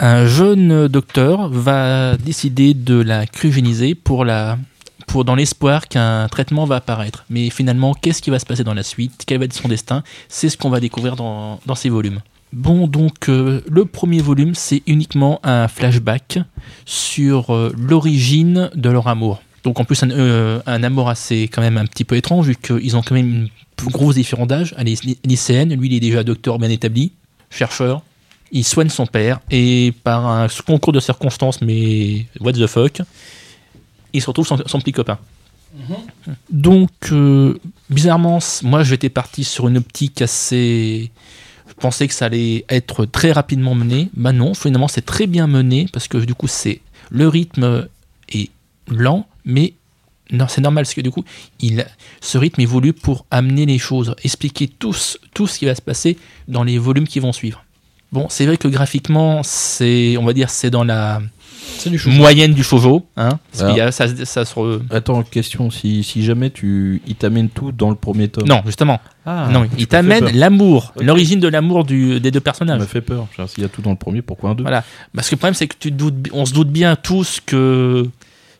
[0.00, 4.58] un jeune docteur va décider de la cryogéniser pour la,
[5.06, 7.24] pour dans l'espoir qu'un traitement va apparaître.
[7.30, 9.22] Mais finalement, qu'est-ce qui va se passer dans la suite?
[9.26, 10.02] Quel va être son destin?
[10.28, 12.20] C'est ce qu'on va découvrir dans, dans ces volumes.
[12.52, 16.40] Bon, donc euh, le premier volume, c'est uniquement un flashback
[16.84, 19.42] sur l'origine de leur amour.
[19.64, 22.96] Donc en plus un, un amour assez quand même un petit peu étrange vu qu'ils
[22.96, 23.48] ont quand même une
[23.90, 24.74] grosse différence d'âge.
[24.78, 27.12] Elle est lycéenne, lui il est déjà docteur bien établi,
[27.50, 28.02] chercheur.
[28.50, 33.00] Il soigne son père et par un concours de circonstances, mais what the fuck,
[34.12, 35.18] il se retrouve son, son petit copain.
[36.50, 37.58] Donc euh,
[37.88, 41.10] bizarrement, moi j'étais parti sur une optique assez
[41.68, 44.10] je pensais que ça allait être très rapidement mené.
[44.14, 46.80] Bah non, finalement c'est très bien mené parce que du coup c'est
[47.10, 47.88] le rythme
[48.28, 48.50] est
[48.88, 49.74] lent, mais
[50.32, 51.24] non, c'est normal parce que du coup
[51.60, 51.84] il,
[52.20, 55.74] ce rythme est voulu pour amener les choses, expliquer tout, ce- tout ce qui va
[55.74, 56.16] se passer
[56.48, 57.64] dans les volumes qui vont suivre.
[58.12, 61.20] Bon, c'est vrai que graphiquement c'est, on va dire, c'est dans la
[61.86, 63.74] du moyenne du Shoujo, hein, parce Alors.
[63.74, 67.48] qu'il y a- ça, ça se re- Attends, question, si, si jamais tu, il t'amène
[67.48, 68.46] tout dans le premier tome.
[68.48, 69.00] Non, justement.
[69.24, 72.80] Ah, non, il t'amène l'amour, l'origine de l'amour du- des deux Ça personnages.
[72.80, 73.26] m'a fait peur.
[73.46, 74.62] S'il y a tout dans le premier, pourquoi un deux?
[74.64, 74.84] Voilà.
[75.14, 78.08] Parce que le problème, c'est que tu te doutes, on se doute bien tous que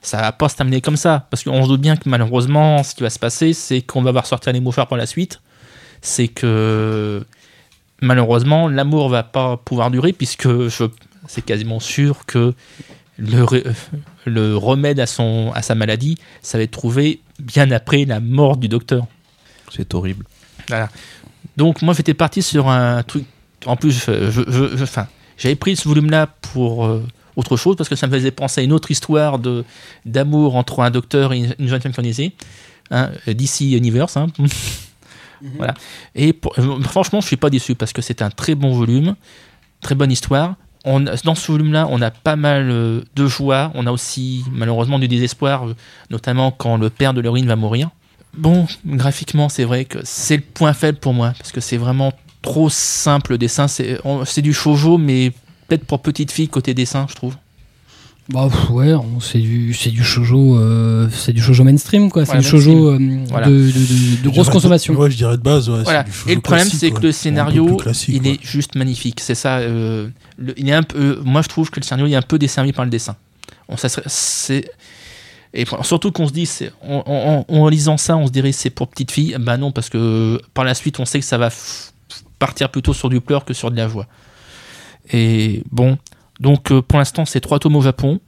[0.03, 1.27] ça va pas se terminer comme ça.
[1.31, 4.13] Parce qu'on se doute bien que malheureusement, ce qui va se passer, c'est qu'on va
[4.13, 5.41] voir sortir les mouchoirs pour la suite.
[6.01, 7.25] C'est que
[8.01, 10.49] malheureusement, l'amour va pas pouvoir durer, puisque
[11.29, 12.53] c'est quasiment sûr que
[13.19, 13.47] le,
[14.27, 18.57] le remède à, son, à sa maladie, ça va être trouvé bien après la mort
[18.57, 19.07] du docteur.
[19.75, 20.27] C'est horrible.
[21.57, 23.25] Donc moi j'étais parti sur un truc.
[23.67, 27.03] En plus, je, je- je- je- enfin, j'avais pris ce volume-là pour euh,
[27.37, 29.65] autre chose parce que ça me faisait penser à une autre histoire de
[30.05, 32.33] d'amour entre un docteur et une, une jeune femme disait,
[32.91, 34.17] hein, DC Universe.
[34.17, 34.27] hein.
[35.57, 35.75] Voilà.
[36.15, 39.17] Et pour- euh, franchement, je suis pas déçu parce que c'est un très bon volume,
[39.81, 40.55] très bonne histoire.
[40.85, 43.73] On, dans ce volume-là, on a pas mal euh, de joie.
[43.75, 45.75] On a aussi malheureusement du désespoir, euh,
[46.11, 47.91] notamment quand le père de l'héroïne va mourir.
[48.37, 52.13] Bon, graphiquement, c'est vrai que c'est le point faible pour moi parce que c'est vraiment
[52.41, 53.67] trop simple le dessin.
[53.69, 55.33] C'est du shoujo, mais
[55.73, 57.35] peut-être pour petite fille côté dessin, je trouve.
[58.29, 62.41] Bah ouais, c'est du c'est du shoujo euh, c'est du shoujo mainstream quoi, c'est Voilà,
[62.43, 62.99] du shoujo euh,
[63.29, 63.49] Voilà.
[63.49, 64.95] de, de, de- de grosse consommation.
[64.95, 65.69] Ouais, je dirais de base.
[65.69, 66.05] Ouais, Voilà.
[66.09, 67.03] c'est du Et le problème, c'est que ouais.
[67.03, 68.29] le scénario, il ouais.
[68.35, 69.19] est juste magnifique.
[69.21, 69.59] C'est ça.
[69.59, 70.09] euh,
[70.39, 70.99] le- il est un peu.
[70.99, 73.17] euh, moi, je trouve que le scénario il est un peu desservi par le dessin.
[73.69, 74.71] On, ça serait- c'est
[75.55, 77.03] et surtout qu'on se dit, c'est- en,
[77.49, 79.37] en- en lisant ça, on se dirait c'est pour petite fille.
[79.41, 81.51] Bah non, parce que par la suite, on sait que ça va
[82.39, 84.07] partir plutôt sur du pleur que sur de la joie.
[85.13, 85.99] Et bon,
[86.41, 88.21] donc euh, pour l'instant, c'est trois tomes au Japon.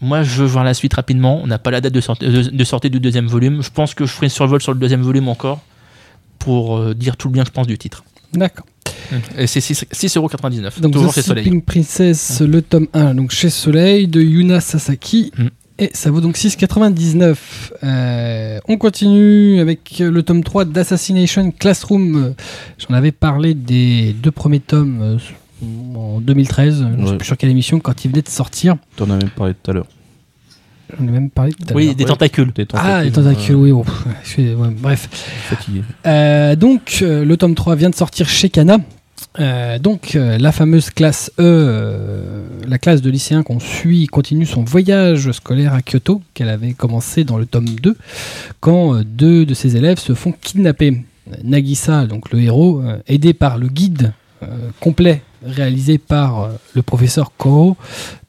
[0.00, 1.40] Moi, je veux voir la suite rapidement.
[1.42, 3.62] On n'a pas la date de, sortie- de- de sortie du deuxième volume.
[3.62, 5.60] Je pense que je ferai un survol sur le deuxième volume encore
[6.38, 8.02] pour euh, dire tout le bien que je pense du titre.
[8.32, 8.64] D'accord.
[9.36, 10.80] Et c'est 6 6,99€.
[10.80, 11.44] Donc Toujours The chez Soleil.
[11.44, 15.32] Sleeping Princess, le tome 1, donc chez Soleil, de Yuna Sasaki.
[15.36, 15.46] Mm.
[15.80, 17.36] Et ça vaut donc 6,99.
[17.82, 22.34] Euh, on continue avec le tome 3 d'Assassination Classroom.
[22.78, 25.18] J'en avais parlé des deux premiers tomes euh,
[25.96, 26.86] en 2013.
[26.96, 28.76] Je ne sais plus sur quelle émission, quand ils venaient de sortir.
[28.96, 29.86] T'en as même parlé tout à l'heure.
[30.98, 32.52] J'en ai même parlé tout à Oui, des tentacules.
[32.52, 33.70] T'es Ah, les tentacules, oui.
[33.72, 33.84] bon,
[34.38, 35.08] ouais, bref.
[35.48, 35.82] fatigué.
[36.06, 38.78] Euh, donc, euh, le tome 3 vient de sortir chez Kana.
[39.38, 44.46] Euh, donc, euh, la fameuse classe E, euh, la classe de lycéens qu'on suit, continue
[44.46, 47.96] son voyage scolaire à Kyoto, qu'elle avait commencé dans le tome 2,
[48.58, 51.04] quand euh, deux de ses élèves se font kidnapper.
[51.44, 54.46] Nagisa, donc le héros, euh, aidé par le guide euh,
[54.80, 57.76] complet réalisé par euh, le professeur Koro,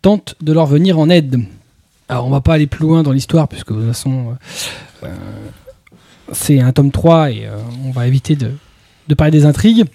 [0.01, 1.39] tente de leur venir en aide.
[2.09, 4.35] Alors, on va pas aller plus loin dans l'histoire, puisque de toute façon,
[5.03, 5.15] euh, euh,
[6.31, 7.47] c'est un tome 3 et
[7.85, 8.51] on va éviter de,
[9.07, 9.85] de parler des intrigues.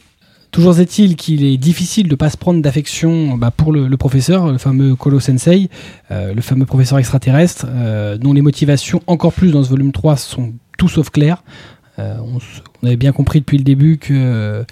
[0.51, 4.59] Toujours est-il qu'il est difficile de pas se prendre d'affection bah, pour le, professeur, le
[4.59, 5.69] fameux Kolo Sensei,
[6.11, 7.67] le fameux professeur extraterrestre,
[8.19, 11.43] dont les motivations, encore plus dans ce volume 3, sont tout sauf claires.
[11.99, 12.39] On,
[12.83, 14.65] avait bien compris depuis le début que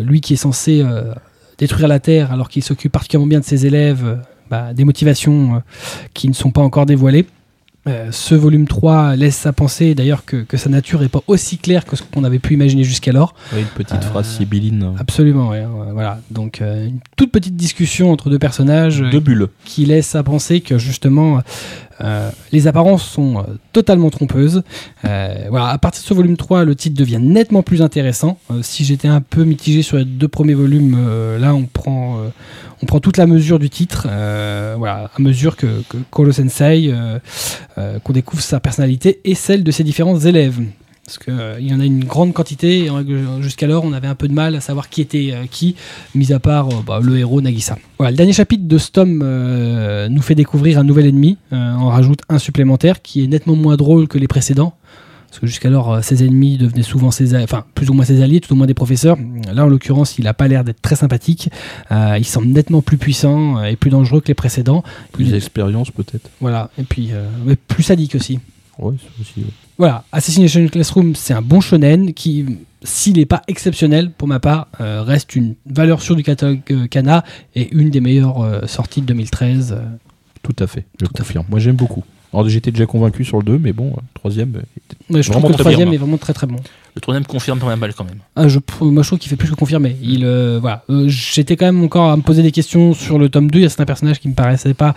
[0.00, 0.84] lui qui est censé
[1.58, 4.16] détruire la Terre alors qu'il s'occupe particulièrement bien de ses élèves, euh,
[4.48, 5.58] bah, des motivations euh,
[6.14, 7.26] qui ne sont pas encore dévoilées.
[7.86, 11.56] Euh, ce volume 3 laisse à penser d'ailleurs que, que sa nature n'est pas aussi
[11.56, 13.34] claire que ce qu'on avait pu imaginer jusqu'alors.
[13.56, 14.92] Une petite Euh, phrase sibylline.
[14.98, 16.20] Absolument, ouais, ouais, voilà.
[16.30, 19.46] Donc euh, une toute petite discussion entre deux personnages euh, Deux bulles.
[19.64, 21.40] qui laisse à penser que justement
[22.02, 24.62] euh, les apparences sont euh, totalement trompeuses.
[25.06, 28.38] Euh, voilà, à partir de ce volume 3, le titre devient nettement plus intéressant.
[28.50, 32.18] Euh, si j'étais un peu mitigé sur les deux premiers volumes, euh, là on prend,
[32.18, 32.28] euh,
[32.82, 34.06] on prend toute la mesure du titre.
[34.10, 37.18] Euh, à mesure que, que Kolo Sensei, euh,
[37.76, 40.60] euh, qu'on découvre sa personnalité et celle de ses différents élèves.
[41.04, 42.90] Parce qu'il y en a une grande quantité, et
[43.40, 45.74] jusqu'alors on avait un peu de mal à savoir qui était qui,
[46.14, 47.78] mis à part bah, le héros Nagisa.
[47.96, 52.38] Voilà, le dernier chapitre de ce nous fait découvrir un nouvel ennemi, en rajoute un
[52.38, 54.74] supplémentaire qui est nettement moins drôle que les précédents.
[55.28, 58.40] Parce que jusqu'alors, euh, ses ennemis devenaient souvent ses, enfin, plus ou moins ses alliés,
[58.40, 59.16] tout au moins des professeurs.
[59.52, 61.50] Là, en l'occurrence, il n'a pas l'air d'être très sympathique.
[61.92, 64.82] Euh, il semble nettement plus puissant euh, et plus dangereux que les précédents.
[65.12, 66.30] Plus d'expérience peut-être.
[66.40, 68.40] Voilà, et puis euh, mais plus sadique aussi.
[68.78, 69.40] Ouais, aussi.
[69.40, 69.44] ouais.
[69.76, 72.46] Voilà, Assassination Classroom, c'est un bon shonen qui,
[72.82, 77.22] s'il n'est pas exceptionnel pour ma part, euh, reste une valeur sûre du catalogue Kana
[77.54, 79.72] et une des meilleures sorties de 2013.
[79.72, 79.82] euh.
[80.42, 80.86] Tout à fait.
[81.00, 81.44] Je Tout à confirme.
[81.50, 82.02] Moi j'aime beaucoup.
[82.32, 84.54] Alors j'étais déjà convaincu sur le 2, mais bon, euh, troisième.
[84.56, 86.56] euh, Ouais, je trouve que le troisième bien, est vraiment très très bon.
[86.94, 88.18] Le troisième confirme pour ma balle quand même.
[88.36, 89.96] Ah, je, moi, je trouve qu'il fait plus que confirmer.
[90.02, 90.84] Il, euh, voilà.
[90.90, 93.60] Euh, J'étais quand même encore à me poser des questions sur le tome 2.
[93.60, 94.94] Il y a certains personnages qui me paraissaient pas.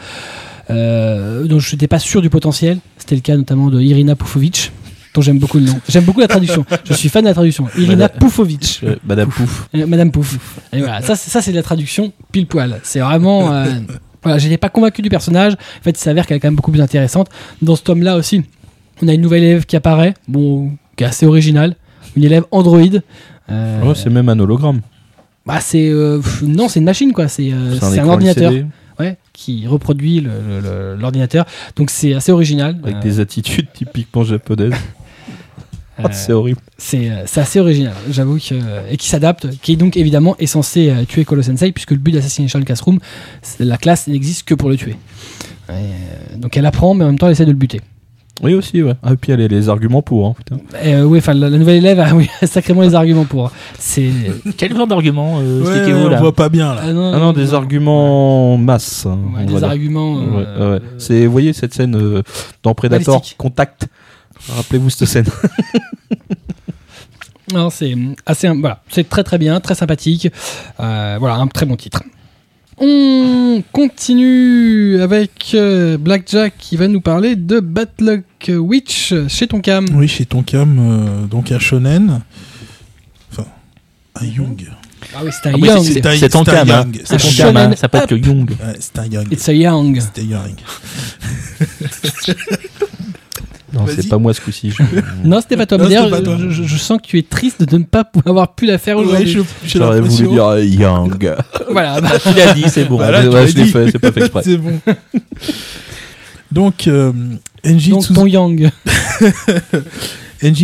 [0.69, 2.79] Euh, dont je n'étais pas sûr du potentiel.
[2.97, 4.71] C'était le cas notamment de Irina Pufovic,
[5.13, 5.79] dont j'aime beaucoup le nom.
[5.89, 6.65] J'aime beaucoup la traduction.
[6.86, 7.67] Je suis fan de la traduction.
[7.77, 8.07] Irina euh,
[9.05, 9.67] Madame Pouf.
[9.75, 10.59] Euh, Madame Pouf.
[10.73, 12.79] Et voilà, ça, c'est- ça c'est de la traduction pile poil.
[12.84, 13.51] C'est vraiment.
[14.24, 15.53] Voilà, j'étais pas convaincu du personnage.
[15.53, 17.28] En fait, il s'avère qu'elle est quand même beaucoup plus intéressante.
[17.61, 18.43] Dans ce tome-là aussi,
[19.01, 21.76] on a une nouvelle élève qui apparaît, bon, qui est assez originale.
[22.15, 23.01] Une élève androïde.
[23.49, 24.82] Euh, Ouais, c'est même un hologramme.
[25.45, 25.89] bah, c'est.
[25.89, 27.28] euh, pff, non, c'est une machine, quoi.
[27.28, 28.67] C'est euh, un, ordinateur LCD
[28.99, 30.26] ouais, qui reproduit
[30.99, 31.45] l'ordinateur.
[31.76, 32.78] Donc, c'est assez original.
[32.84, 34.74] avec des attitudes typiquement japonaises.
[36.00, 36.60] euh, Ah, c'est horrible.
[36.78, 38.56] C'est euh, c'est assez original, j'avoue que
[38.92, 42.12] et qui s'adapte, qui donc évidemment est censé euh, tuer Kolo Sensei puisque le but
[42.12, 43.00] d'Assassination Classroom,
[43.60, 44.96] la classe n'existe que pour le tuer.
[45.70, 47.82] Et, euh, donc elle apprend, mais en même temps elle essaie de le buter.
[48.44, 48.96] Oui, aussi, ouais.
[49.04, 50.56] Ah, et puis elle a les arguments pour, hein, putain.
[50.84, 53.52] Et, euh, oui, enfin la, la nouvelle élève a oui, sacrément les arguments pour.
[53.78, 54.10] C'est
[54.58, 56.82] Quel genre d'argument euh, Ouais, on là voit pas bien là.
[56.86, 59.06] ah, non, Ah non, des arguments masse.
[59.06, 60.18] hein, Ouais, des arguments.
[60.20, 60.82] Euh, ouais.
[60.98, 62.24] C'est, vous voyez cette scène euh,
[62.64, 63.22] dans Predator.
[63.38, 63.88] Contact
[64.50, 65.26] Rappelez-vous cette scène.
[67.54, 67.94] Non, c'est
[68.26, 70.30] assez, voilà, c'est très très bien, très sympathique.
[70.80, 72.02] Euh, voilà, un très bon titre.
[72.78, 79.86] On continue avec euh, Blackjack qui va nous parler de Batlock Witch chez Tonkam.
[79.96, 82.22] Oui, chez Tonkam, euh, donc un shonen.
[83.34, 83.48] Enfin,
[84.16, 84.68] un young.
[85.14, 85.84] Ah oui, c'est un Ah oui, young.
[85.84, 86.84] c'est- un- C'est ton un cam, hein.
[86.86, 87.02] young.
[87.04, 87.76] C'est Un ton shonen cam, hein.
[87.76, 88.22] Ça peut être up.
[88.22, 88.50] que Young.
[88.52, 89.28] Ouais, c'est un young.
[89.30, 90.00] It's a young.
[90.00, 90.56] C'est un young.
[93.86, 94.71] Non, c'est pas moi ce coup-ci.
[94.77, 94.84] je-
[95.23, 95.77] Non, c'était pas toi.
[95.77, 96.38] Non, pas toi.
[96.49, 99.43] je, sens que tu es triste de ne pas avoir pu la faire Ouais, aujourd'hui.
[99.63, 101.36] j'ai J'aurais voulu dire Young.
[101.71, 102.97] Voilà, bah, Tu l'as dit, c'est bon.
[102.97, 103.69] Bah là, Ouais, tu ouais, l'as je l'ai dit.
[103.71, 104.41] fait, c'est pas fait exprès.
[104.43, 104.79] C'est bon.
[106.51, 107.11] Donc, euh,
[107.63, 108.03] donc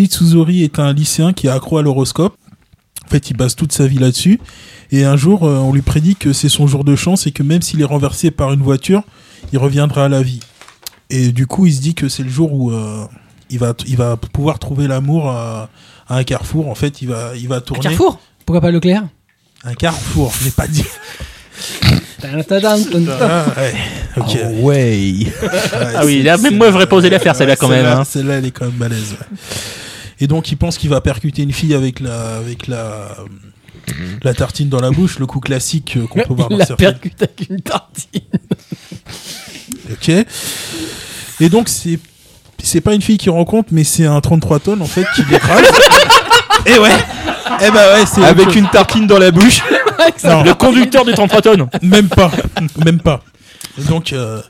[0.10, 2.36] Tsuzori est un lycéen qui est accro à l'horoscope.
[3.06, 4.40] En fait, il base toute sa vie là-dessus.
[4.92, 7.44] Et un jour, euh, on lui prédit que c'est son jour de chance et que
[7.44, 9.04] même s'il est renversé par une voiture,
[9.54, 10.40] il reviendra à la vie.
[11.10, 13.06] Et du coup, il se dit que c'est le jour où euh,
[13.50, 15.70] il, va, il va pouvoir trouver l'amour à,
[16.08, 16.70] à un carrefour.
[16.70, 17.82] En fait, il va, il va tourner.
[17.84, 18.20] Carrefour?
[18.46, 19.04] Pourquoi pas Leclerc?
[19.64, 20.86] Un carrefour, je l'ai pas dit.
[23.22, 23.74] Ah, ouais.
[24.18, 24.38] Ok.
[24.44, 25.14] Oh, ouais.
[25.96, 28.04] Ah oui, là, même moi, j'aurais posé l'affaire, celle-là, quand même, Celle-là, hein.
[28.04, 29.12] celle-là, elle est quand même balèze.
[29.12, 29.38] ouais.
[30.20, 33.10] Et donc, il pense qu'il va percuter une fille avec la, avec la,
[34.24, 36.66] la tartine dans la bouche, le coup classique euh, qu'on peut voir Il dans la
[36.66, 36.92] certaines.
[36.94, 38.22] percute avec une tartine.
[39.92, 40.10] Ok.
[41.40, 42.00] Et donc, c'est,
[42.64, 45.62] c'est pas une fille qu'il rencontre, mais c'est un 33 tonnes, en fait, qui l'écrase.
[46.66, 46.90] Et ouais.
[47.62, 49.62] Eh ben ouais, c'est Avec une tartine dans la bouche.
[50.24, 51.68] Non, Le conducteur du 33 tonnes.
[51.82, 52.32] même pas,
[52.86, 53.22] même pas.
[53.80, 54.42] Et donc, euh,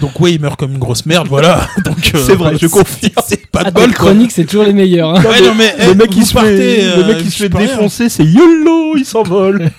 [0.00, 1.68] donc ouais, il meurt comme une grosse merde, voilà.
[1.84, 3.12] Donc, euh, C'est vrai, je confirme.
[3.26, 4.06] C'est pas Ah, de bol, quoi.
[4.06, 5.10] chroniques, c'est toujours les meilleurs.
[5.14, 5.22] hein.
[5.22, 7.36] Ouais, non, mais, le eh, mec qui se partez, fait, le euh, mec qui se
[7.38, 9.70] je fait défoncer, c'est YOLO, il s'envole.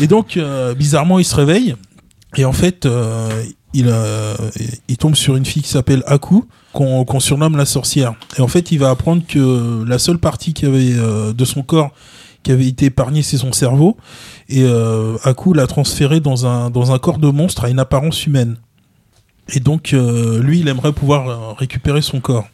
[0.00, 1.74] Et donc, euh, bizarrement, il se réveille.
[2.36, 3.28] Et en fait, euh,
[3.76, 4.34] il, euh,
[4.88, 8.14] il tombe sur une fille qui s'appelle Aku, qu'on surnomme la sorcière.
[8.38, 11.62] Et en fait, il va apprendre que la seule partie qui avait, euh, de son
[11.62, 11.92] corps
[12.42, 13.96] qui avait été épargnée, c'est son cerveau.
[14.48, 18.26] Et euh, Aku l'a transféré dans un, dans un corps de monstre à une apparence
[18.26, 18.56] humaine.
[19.52, 22.48] Et donc, lui, il aimerait pouvoir récupérer son corps.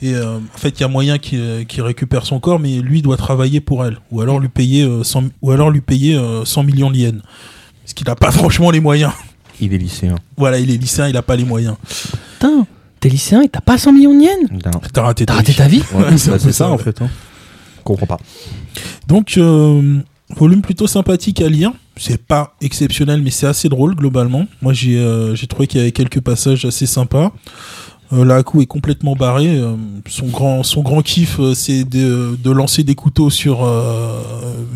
[0.00, 3.60] Et en fait, il y a moyen qu'il récupère son corps, mais lui doit travailler
[3.60, 6.96] pour elle, ou alors lui payer, euh, 100, ou alors lui payer 100 millions de
[6.96, 7.22] yens,
[7.82, 9.12] parce qu'il n'a pas franchement les moyens.
[9.62, 10.16] Il est lycéen.
[10.36, 11.76] Voilà, il est lycéen, il n'a pas les moyens.
[12.34, 12.66] Putain,
[12.98, 14.62] t'es lycéen et t'as pas 100 millions de yens.
[14.92, 15.58] T'as raté, ta raté vie.
[15.58, 17.00] ta vie Ouais, C'est un bah, c'est ça, ça en fait.
[17.00, 17.08] Hein.
[17.84, 18.18] Comprends pas.
[19.06, 20.00] Donc, euh,
[20.36, 21.72] volume plutôt sympathique à lire.
[21.96, 24.46] C'est pas exceptionnel, mais c'est assez drôle globalement.
[24.62, 27.32] Moi, j'ai euh, trouvé qu'il y avait quelques passages assez sympas.
[28.12, 29.46] Euh, est complètement barré.
[29.48, 29.74] euh,
[30.06, 34.20] son grand son grand kiff, euh, c'est de, de lancer des couteaux sur euh,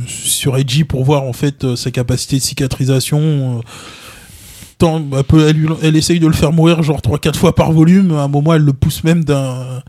[0.07, 3.61] sur Edgy pour voir en fait euh, sa capacité de cicatrisation.
[4.83, 8.12] Elle, peut- elle, lui- elle essaye de le faire mourir genre 3-4 fois par volume.
[8.12, 9.83] À un moment, elle le pousse même d'un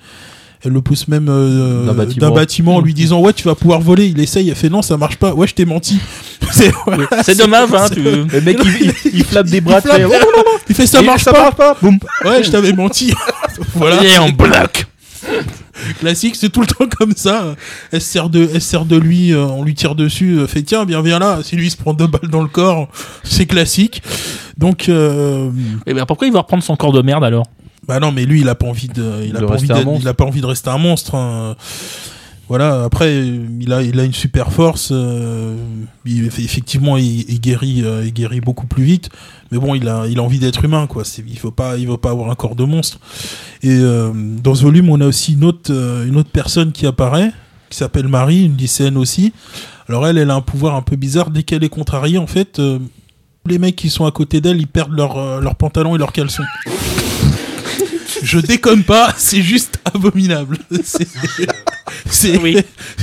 [0.65, 2.31] elle le pousse même euh, D'un d'un bâtiment.
[2.31, 2.75] bâtiment.
[2.77, 4.07] en lui disant ouais tu vas pouvoir voler.
[4.07, 5.33] Il essaye, elle fait non ça marche pas.
[5.33, 5.99] Ouais je t'ai menti.
[6.51, 7.85] C'est voilà, C'est dommage, hein.
[7.93, 8.01] Tu...
[8.01, 9.77] Le mec, il, il, il flappe des bras.
[9.77, 10.01] Il flappe.
[10.05, 10.59] Oh, non, non, non.
[10.67, 11.43] il fait ça marche ça pas.
[11.43, 11.77] marche pas.
[11.81, 11.99] Boum.
[12.25, 13.13] Ouais je t'avais menti.
[13.75, 14.03] voilà.
[14.03, 14.88] Et en bloc.
[15.99, 17.55] Classique c'est tout le temps comme ça.
[17.91, 20.39] Elle se sert de elle se sert de lui, euh, on lui tire dessus.
[20.39, 21.39] euh, fait tiens viens viens là.
[21.43, 22.88] Si lui il se prend deux balles dans le corps,
[23.23, 24.01] c'est classique.
[24.57, 25.49] Donc euh,
[25.86, 27.45] Et ben pourquoi il va reprendre son corps de merde alors?
[27.88, 29.71] Bah non, mais lui, il a pas envie de, il a De pas envie rester
[29.71, 30.01] un d'être- monstre.
[30.03, 31.15] il a pas envie de rester un monstre.
[31.15, 31.55] hein.
[32.49, 32.83] Voilà.
[32.83, 34.89] Après, il a, il a une super force.
[34.91, 35.55] euh,
[36.05, 39.09] effectivement, il, guérit, euh, il guérit beaucoup plus vite.
[39.51, 41.03] Mais bon, il a, il a envie d'être humain, quoi.
[41.27, 42.99] Il faut pas, il veut pas avoir un corps de monstre.
[43.63, 47.31] Et euh, dans ce volume, on a aussi une autre, une autre personne qui apparaît,
[47.69, 49.33] qui s'appelle Marie, une lycéenne aussi.
[49.89, 51.31] Alors elle, elle a un pouvoir un peu bizarre.
[51.31, 52.61] Dès qu'elle est contrariée, en fait,
[53.45, 56.43] les mecs qui sont à côté d'elle, ils perdent leurs leurs pantalons et leurs caleçons.
[58.24, 60.57] Je déconne pas, c'est juste abominable.
[60.84, 61.07] C'est,
[62.09, 62.57] c'est Oui.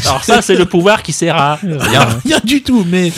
[0.04, 1.78] Alors ça, c'est le pouvoir qui sert à rien.
[2.24, 3.12] rien du tout, mais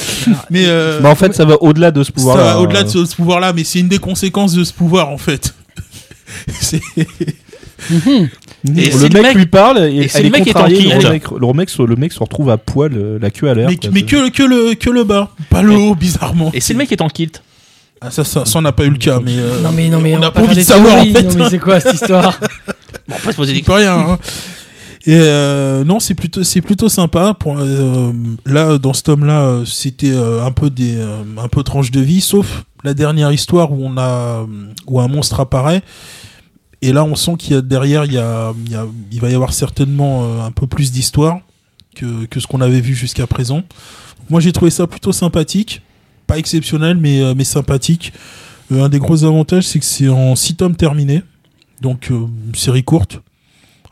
[0.50, 2.42] mais euh, Mais en fait, ça va au-delà de ce ça pouvoir-là.
[2.54, 5.18] va au-delà de ce, ce pouvoir-là, mais c'est une des conséquences de ce pouvoir en
[5.18, 5.54] fait.
[6.60, 6.80] C'est-
[7.90, 8.28] Mhm.
[8.78, 10.46] Et le si mec, le mec- lui parle et, et si elle le est mec
[10.48, 13.18] est en kilt le, mec, le, mec, se- le mec se retrouve à poil, euh,
[13.20, 13.68] la queue à l'air.
[13.68, 13.90] mais, quoi.
[13.92, 16.50] mais que, que le que le que le bas, pas le haut bizarrement.
[16.54, 17.42] Et si le mec est en kilt
[18.00, 20.00] Ah, ça, ça, ça, on n'a pas eu le cas, mais euh, Non mais non
[20.00, 21.22] mais on n'a pas envie de savoir en fait.
[21.22, 22.38] Non mais c'est quoi cette histoire
[23.08, 23.96] Bon, on peut se poser des C'est pas rien.
[23.98, 24.18] hein.
[25.06, 27.32] Et euh, non, c'est plutôt c'est plutôt sympa.
[27.38, 28.12] Pour euh,
[28.44, 30.98] là, dans ce tome-là, c'était un peu des
[31.38, 34.44] un peu tranche de vie, sauf la dernière histoire où on a
[34.86, 35.82] où un monstre apparaît.
[36.82, 39.20] Et là, on sent qu'il y a derrière, il y a, il y a- il
[39.20, 41.38] va y avoir certainement un peu plus d'histoire
[41.94, 43.62] que que ce qu'on avait vu jusqu'à présent.
[44.28, 45.82] Moi, j'ai trouvé ça plutôt sympathique,
[46.26, 48.12] pas exceptionnel, mais euh, mais sympathique.
[48.72, 51.22] Euh, un des gros avantages, c'est que c'est en 6 tomes terminés,
[51.82, 53.20] donc euh, une série courte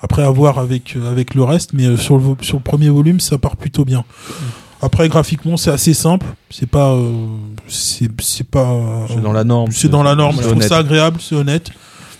[0.00, 2.88] Après, à voir avec, euh, avec le reste, mais euh, sur, le, sur le premier
[2.90, 4.04] volume, ça part plutôt bien.
[4.82, 6.26] Après, graphiquement, c'est assez simple.
[6.50, 6.90] C'est pas.
[6.92, 7.12] euh,
[7.68, 8.70] c'est c'est pas.
[8.72, 9.70] euh, C'est dans la norme.
[9.70, 10.36] c'est dans la norme.
[10.36, 10.68] c'est Je trouve honnête.
[10.68, 11.70] ça agréable, c'est honnête.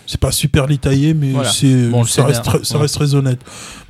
[0.07, 1.51] C'est pas super détaillé, mais Voilà.
[1.51, 2.83] c'est Bon, ça, reste, très- ça ouais.
[2.83, 3.41] reste très honnête.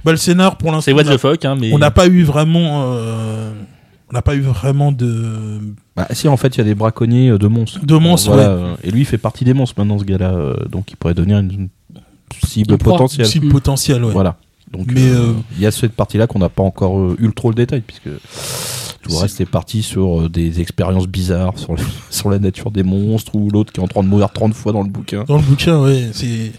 [0.05, 1.73] Bah, le scénar, pour l'instant, C'est what the fuck, hein, mais.
[1.73, 2.95] on n'a pas eu vraiment.
[2.95, 3.53] euh,
[4.15, 5.61] n'a pas eu vraiment de.
[5.97, 7.85] Bah, si, en fait, il y a des braconniers euh, de monstres.
[7.85, 8.63] De monstres, Voilà, ouais.
[8.63, 10.33] euh, Et lui, il fait partie des monstres maintenant, ce gars-là.
[10.35, 11.69] euh, donc, il pourrait devenir une
[12.45, 13.27] cible Une potentielle.
[13.27, 13.53] cible Mm.
[13.53, 14.13] potentielle, ouais.
[14.13, 14.37] Voilà.
[14.73, 17.33] Donc, Mais, euh, euh, il y a cette partie-là qu'on n'a pas encore eu le
[17.33, 18.09] trop le détail, puisque
[19.03, 22.83] tout le reste est parti sur des expériences bizarres, sur, les- sur la nature des
[22.83, 25.25] monstres, ou l'autre qui est en train de mourir 30 fois dans le bouquin.
[25.29, 26.53] Dans le bouquin, ouais, c'est.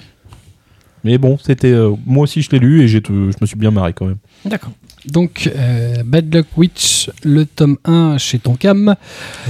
[1.04, 1.72] Mais bon, c'était.
[1.72, 4.18] euh, moi aussi, je l'ai lu et je me suis bien marré quand même.
[4.46, 4.72] D'accord.
[5.08, 8.96] Donc, euh, Bad Luck Witch, le tome 1 chez Tonkam,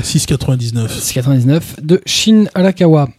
[0.01, 0.87] 6,99.
[0.87, 3.09] 6,99 de Shin Arakawa.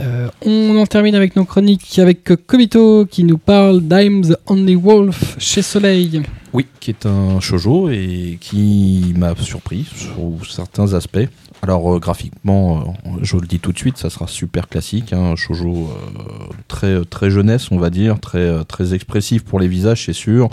[0.00, 4.76] Euh, on en termine avec nos chroniques avec Kobito qui nous parle d'I'm the Only
[4.76, 6.22] Wolf chez Soleil.
[6.52, 11.28] Oui, qui est un shojo et qui m'a surpris sur certains aspects.
[11.62, 15.32] Alors euh, graphiquement, euh, je le dis tout de suite, ça sera super classique, hein,
[15.32, 16.22] un shojo euh,
[16.68, 20.48] très très jeunesse, on va dire, très euh, très expressif pour les visages, c'est sûr.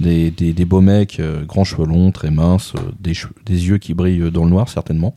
[0.00, 3.14] Des, des, des beaux mecs, euh, grands cheveux longs, très minces, des,
[3.46, 5.14] des yeux qui brillent dans le noir certainement.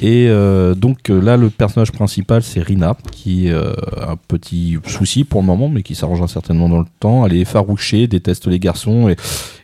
[0.00, 0.28] Et
[0.76, 5.68] donc là, le personnage principal, c'est Rina, qui a un petit souci pour le moment,
[5.68, 7.24] mais qui s'arrangera certainement dans le temps.
[7.24, 9.16] Elle est effarouchée, déteste les garçons et,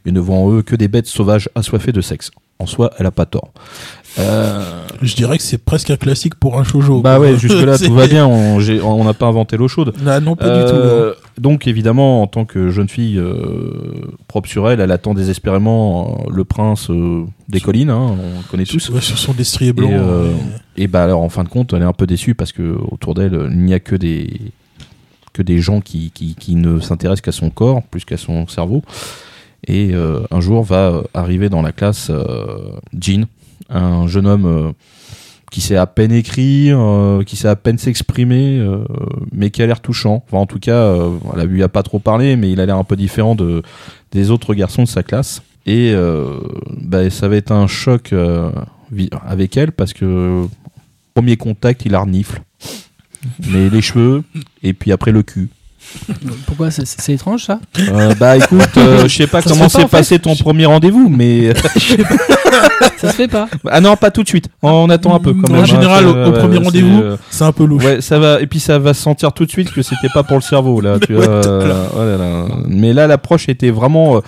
[0.06, 2.30] et ne voit en eux que des bêtes sauvages assoiffées de sexe.
[2.60, 3.52] En soi, elle a pas tort.
[4.18, 7.00] Euh, Je dirais que c'est presque un classique pour un shoujo.
[7.02, 7.26] bah quoi.
[7.26, 8.26] ouais, jusque-là, C'est- tout va bien.
[8.26, 9.92] On n'a pas inventé l'eau chaude.
[10.02, 10.76] Non, pas du tout.
[10.76, 13.72] Euh, Donc évidemment, en tant que jeune fille euh,
[14.26, 16.90] propre sur elle, elle attend désespérément le prince
[17.48, 18.90] des collines, hein, on le connaît tous.
[18.90, 19.88] Ouais, sur son destrier blanc.
[19.90, 20.30] Et, ouais.
[20.78, 23.14] Et bah alors en fin de compte, elle est un peu déçue parce que autour
[23.14, 24.28] d'elle, il n'y a que des
[25.32, 28.82] que des gens qui, qui, qui ne s'intéressent qu'à son corps plus qu'à son cerveau.
[29.66, 33.26] Et euh, un jour va arriver dans la classe euh, Jean,
[33.68, 34.72] un jeune homme euh,
[35.50, 38.84] qui sait à peine écrire, euh, qui sait à peine s'exprimer, euh,
[39.32, 40.22] mais qui a l'air touchant.
[40.26, 42.76] Enfin, en tout cas, euh, elle lui a pas trop parlé, mais il a l'air
[42.76, 43.62] un peu différent de,
[44.12, 45.42] des autres garçons de sa classe.
[45.66, 45.94] Et
[46.80, 48.14] bah, ça va être un choc
[49.26, 50.46] avec elle parce que
[51.12, 52.40] premier contact, il la renifle.
[53.50, 54.22] Mais les cheveux,
[54.62, 55.50] et puis après le cul.
[56.46, 56.70] Pourquoi?
[56.70, 57.60] C'est- étrange ça?
[58.18, 61.52] Bah écoute, je sais pas Ça comment pas, s'est fait passé ton premier rendez-vous, mais
[62.98, 63.48] Ça se fait pas.
[63.70, 64.48] ah non, pas tout de suite.
[64.62, 65.62] On attend un peu quand En même.
[65.62, 67.84] hein, général, ça, au- au ouais, premier c'est, rendez-vous, euh, C'est un peu louche.
[67.84, 68.40] Ouais, ça va.
[68.40, 70.80] Et puis ça va se sentir tout de suite que c'était pas pour le cerveau
[70.80, 70.98] là.
[70.98, 72.44] Tu vois, euh, oh là là.
[72.66, 74.20] Mais là, l'approche était vraiment euh,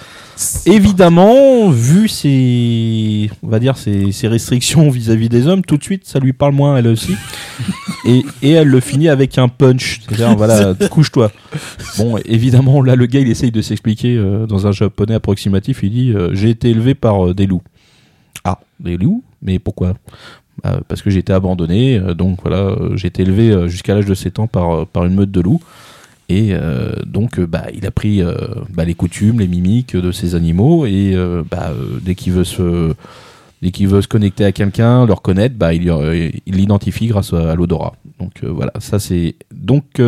[0.66, 5.62] évidemment vu ses, on va dire ses, ses restrictions vis-à-vis des hommes.
[5.62, 7.16] Tout de suite, ça lui parle moins elle aussi.
[8.04, 10.00] et, et elle le finit avec un punch.
[10.08, 11.30] C'est-à-dire voilà, couche-toi.
[11.98, 15.80] Bon, évidemment, là, le gars, il essaye de s'expliquer euh, dans un japonais approximatif.
[15.82, 17.62] Il dit euh, J'ai été élevé par euh, des loups.
[18.44, 19.94] Ah, des loups Mais pourquoi?
[20.62, 21.98] Bah, Parce que j'ai été abandonné.
[21.98, 25.04] euh, donc voilà, euh, j'ai été élevé euh, jusqu'à l'âge de 7 ans par, par
[25.04, 25.60] une meute de loups.
[26.28, 26.54] Et
[27.06, 28.22] donc, bah, il a pris
[28.72, 30.86] bah, les coutumes, les mimiques de ces animaux.
[30.86, 31.12] Et
[31.50, 31.72] bah,
[32.02, 32.94] dès qu'il veut se.
[33.62, 35.92] Dès qu'il veut se connecter à quelqu'un, le reconnaître, bah, il
[36.46, 37.94] il l'identifie grâce à, l'odorat.
[38.20, 39.34] Donc voilà, ça c'est.
[39.52, 40.00] Donc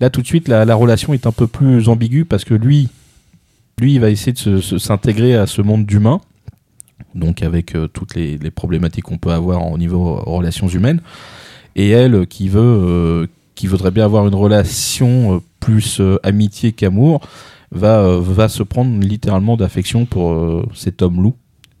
[0.00, 2.90] là tout de suite, la, la relation est un peu plus ambiguë parce que lui,
[3.80, 6.20] lui, il va essayer de s'intégrer à ce monde d'humains,
[7.14, 11.00] donc avec euh, toutes les, problématiques qu'on peut avoir au niveau relations humaines,
[11.76, 17.20] et elle euh, qui veut, euh, qui voudrait bien avoir une relation plus amitié qu'amour,
[17.70, 21.34] va va se prendre littéralement d'affection pour cet homme loup,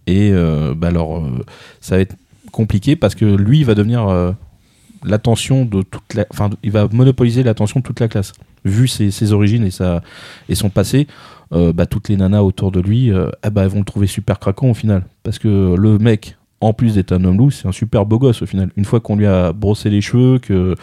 [0.06, 0.32] et
[0.76, 1.22] bah alors
[1.80, 2.16] ça va être
[2.52, 4.34] compliqué parce que lui il va devenir
[5.04, 8.32] l'attention de toute la, enfin il va monopoliser l'attention de toute la classe
[8.64, 10.02] vu ses, ses origines et sa
[10.48, 11.06] et son passé
[11.54, 14.06] euh, bah, toutes les nanas autour de lui euh, ah bah, elles vont le trouver
[14.06, 15.04] super craquant au final.
[15.22, 18.42] Parce que le mec en plus d'être un homme loup c'est un super beau gosse
[18.42, 18.70] au final.
[18.76, 20.74] Une fois qu'on lui a brossé les cheveux que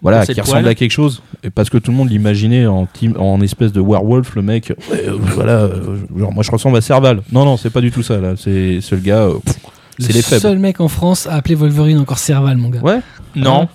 [0.00, 2.86] voilà qui le ressemble à quelque chose et parce que tout le monde l'imaginait en
[2.86, 6.80] team, en espèce de werewolf le mec euh, voilà euh, genre moi je ressemble à
[6.80, 7.22] Serval.
[7.30, 8.34] Non non c'est pas du tout ça là.
[8.36, 9.34] C'est le gars euh,
[9.98, 10.40] c'est Le les faibles.
[10.40, 12.80] seul mec en France à appeler Wolverine encore Serval, mon gars.
[12.80, 13.00] ouais.
[13.36, 13.68] Non.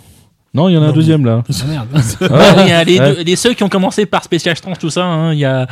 [0.54, 1.88] Non il y en a un deuxième là Ah, merde.
[1.94, 3.16] Ouais, il y a les, Ouais.
[3.16, 5.68] deux- les ceux qui ont commencé par Special Strange, tout ça, hein, il y a.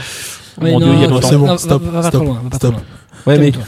[0.62, 1.22] Ouais, Mon non, Dieu, il y a.
[1.22, 2.72] C'est bon, non, va- stop, va, va pas stop, trop loin, va pas stop.
[2.74, 2.82] loin.
[3.28, 3.52] Ouais, mais.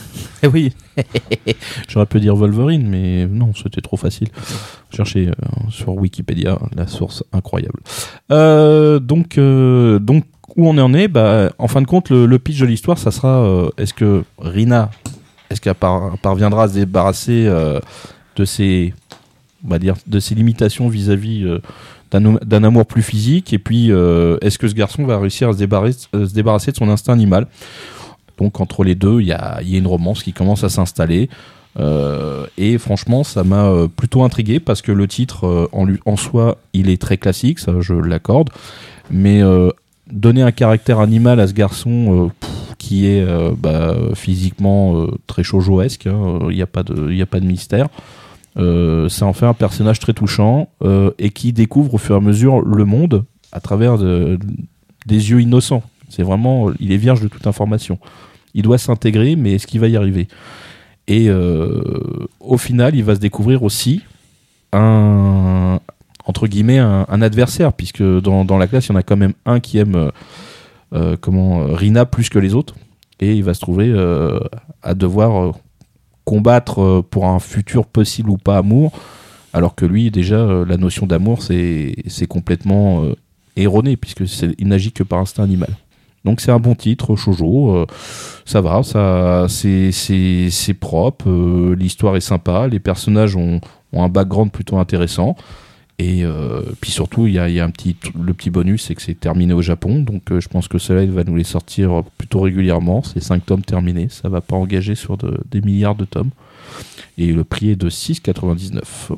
[0.44, 0.72] Eh oui.
[1.88, 4.28] J'aurais pu dire Wolverine, mais non, c'était trop facile.
[4.96, 5.32] Cherchez euh,
[5.72, 7.80] sur Wikipédia la source incroyable.
[8.32, 11.08] Euh, donc, euh, donc, où on en est?
[11.08, 14.24] Bah, En fin de compte, le, le pitch de l'histoire, ça sera euh, est-ce que
[14.40, 14.92] Rina,
[15.50, 17.80] est-ce qu'elle par- parviendra à se débarrasser euh,
[18.36, 18.94] de ses,
[19.64, 21.60] de ses limitations vis-à-vis euh,
[22.12, 23.54] d'un amour plus physique.
[23.54, 26.78] Et puis, euh, est-ce que ce garçon va réussir à se débarrasser, se débarrasser de
[26.78, 27.48] son instinct animal?
[28.38, 31.30] Donc, entre les deux, il y a, y a une romance qui commence à s'installer.
[31.80, 36.58] Euh, et franchement, ça m'a plutôt intrigué parce que le titre en, lui, en soi,
[36.74, 38.50] il est très classique, ça je l'accorde.
[39.12, 39.42] Mais
[40.12, 42.32] donner un caractère animal à ce garçon
[42.78, 43.26] qui est
[43.58, 47.88] bah, physiquement euh, très shoujoesque, hein, il n'y a, a pas de mystère,
[48.58, 52.18] euh, ça en fait un personnage très touchant euh, et qui découvre au fur et
[52.18, 54.40] à mesure le monde à travers de-
[55.06, 55.84] des yeux innocents.
[56.10, 58.00] C'est vraiment, il est vierge de toute information.
[58.54, 60.28] Il doit s'intégrer, mais est-ce qu'il va y arriver?
[61.08, 61.82] Et euh,
[62.40, 64.02] au final, il va se découvrir aussi
[64.74, 65.80] un
[66.28, 69.62] entre guillemets un, adversaire, puisque dans, la classe, il y en a quand même un
[69.62, 70.12] qui aime euh,
[70.94, 72.76] euh, comment euh, Rina plus que les autres,
[73.22, 74.38] et il va se trouver euh,
[74.84, 75.52] à devoir euh,
[76.28, 78.92] combattre euh, pour un futur possible ou pas amour,
[79.54, 83.16] alors que lui, déjà, euh, la notion d'amour, c'est complètement euh,
[83.56, 84.26] erroné, puisque
[84.60, 85.70] il n'agit que par instinct animal.
[86.26, 87.86] Donc c'est un bon titre, Shoujo,
[88.44, 91.30] ça va, ça, c'est propre,
[91.74, 93.62] l'histoire est sympa, les personnages ont
[93.94, 95.38] un background plutôt intéressant.
[96.00, 99.20] Et euh, puis surtout, il y a, un petit, le petit bonus, c'est que c'est
[99.20, 100.00] terminé au Japon.
[100.02, 103.02] Donc euh, je pense que cela, il va nous les sortir plutôt régulièrement.
[103.04, 104.08] C'est 5 tomes terminés.
[104.10, 106.30] Ça va pas engager sur de- des milliards de tomes.
[107.18, 109.12] Et le prix est de 6,99.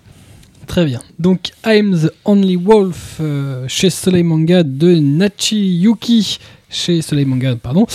[0.68, 1.02] Très bien.
[1.18, 7.56] Donc, I'm the Only Wolf euh, chez Soleil Manga de Nachi Yuki chez Soleil Manga,
[7.56, 7.88] pardon.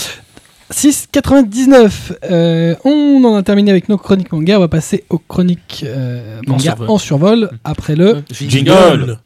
[0.73, 2.13] 6,99.
[2.29, 4.57] Euh, on en a terminé avec nos chroniques manga.
[4.57, 6.89] On va passer aux chroniques euh, En manga survol.
[6.89, 8.23] en survol après le.
[8.31, 9.17] Jingle.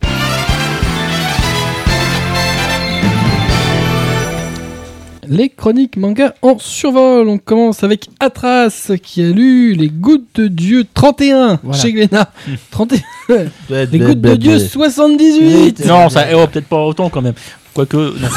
[5.32, 7.30] Les chroniques manga en survol.
[7.30, 11.80] On commence avec Atras qui a lu Les Gouttes de Dieu 31 Voilà.
[11.80, 12.32] chez Glénat.
[12.72, 13.00] 31.
[13.92, 15.86] Les Gouttes de Dieu 78.
[15.86, 17.36] Non, ça, eh oh, peut-être pas autant quand même.
[17.74, 18.28] Quoique, non.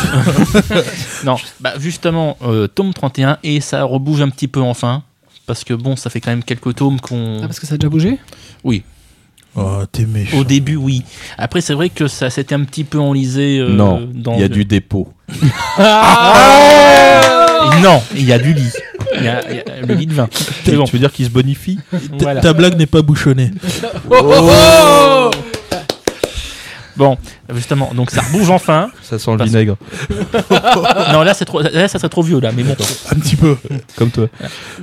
[1.25, 5.03] non, bah justement, euh, tome 31, et ça rebouge un petit peu enfin.
[5.47, 7.39] Parce que bon, ça fait quand même quelques tomes qu'on.
[7.43, 8.19] Ah, parce que ça a déjà bougé
[9.55, 10.39] Oh, t'es méchant.
[10.39, 11.03] Au début, oui.
[11.37, 13.59] Après, c'est vrai que ça s'était un petit peu enlisé.
[13.59, 15.13] euh, non, dans il y a le- du dépôt.
[17.83, 18.71] Non, il y a du lit.
[19.19, 20.29] Il y a, il y a le lit de vin.
[20.69, 22.41] Bon, Tu veux dire qu'il se bonifie Ta- voilà.
[22.41, 23.51] Ta blague n'est pas bouchonnée.
[26.97, 27.17] Bon,
[27.55, 28.91] justement, donc ça rebouge enfin.
[29.03, 29.77] Ça sent le Parce- vinaigre,
[31.13, 32.53] Non, là, c'est trop, là, ça serait trop vieux, là.
[32.53, 32.77] Mais bon,
[33.11, 33.57] Un petit peu.
[33.97, 34.27] comme toi.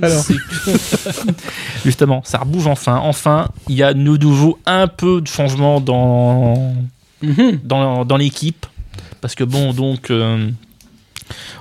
[1.84, 3.00] Justement, ça rebouge enfin.
[3.02, 6.74] Enfin, il y a de nouveau un peu de changement dans,
[7.22, 7.60] Mhm.
[7.64, 8.66] dans, dans l'équipe.
[9.20, 10.48] Parce que bon, donc, euh,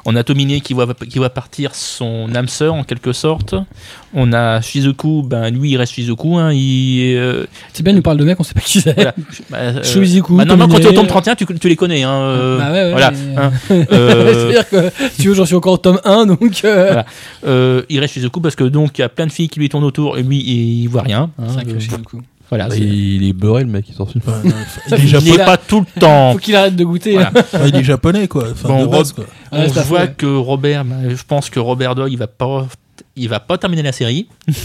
[0.05, 3.55] on a Tomine qui voit, qui voit partir son âme sœur en quelque sorte.
[4.13, 6.37] On a Shizuku, ben lui il reste Shizuku.
[6.37, 8.93] Hein, il, euh, C'est bien, il nous parle de mec, on sait pas qui c'est.
[8.93, 9.13] voilà.
[9.49, 11.09] Bah, euh, Shizuku, bah, normalement, quand tu es au tome Tomine.
[11.09, 12.03] 31, tu, tu les connais.
[12.03, 13.11] Hein, euh, Bah ouais, ouais, voilà.
[13.37, 13.51] hein.
[13.91, 16.61] Euh, C'est-à-dire que tu veux, j'en suis encore au tome 1, donc.
[16.65, 17.05] euh, Voilà.
[17.45, 19.69] Euh, il reste Shizuku parce que donc il y a plein de filles qui lui
[19.69, 21.29] tournent autour et lui il voit rien.
[21.39, 21.49] hein.
[21.55, 22.21] Sacré Euh, Shizuku.
[22.49, 22.69] Voilà.
[22.69, 24.17] c'est- il est beurré, le mec, il s'en fout.
[24.25, 24.41] Enfin,
[24.87, 25.37] il, est Il Japonais.
[25.45, 26.33] pas tout le temps.
[26.33, 27.13] Faut qu'il arrête de goûter.
[27.13, 27.31] Voilà.
[27.35, 27.43] hein.
[27.59, 28.47] Ouais, il est japonais, quoi.
[28.51, 29.25] Enfin, Bon, de base, quoi.
[29.51, 32.67] Ouais, On voit que Robert, ben, je pense que Robert Doyle, il va pas,
[33.15, 34.27] il va pas terminer la série.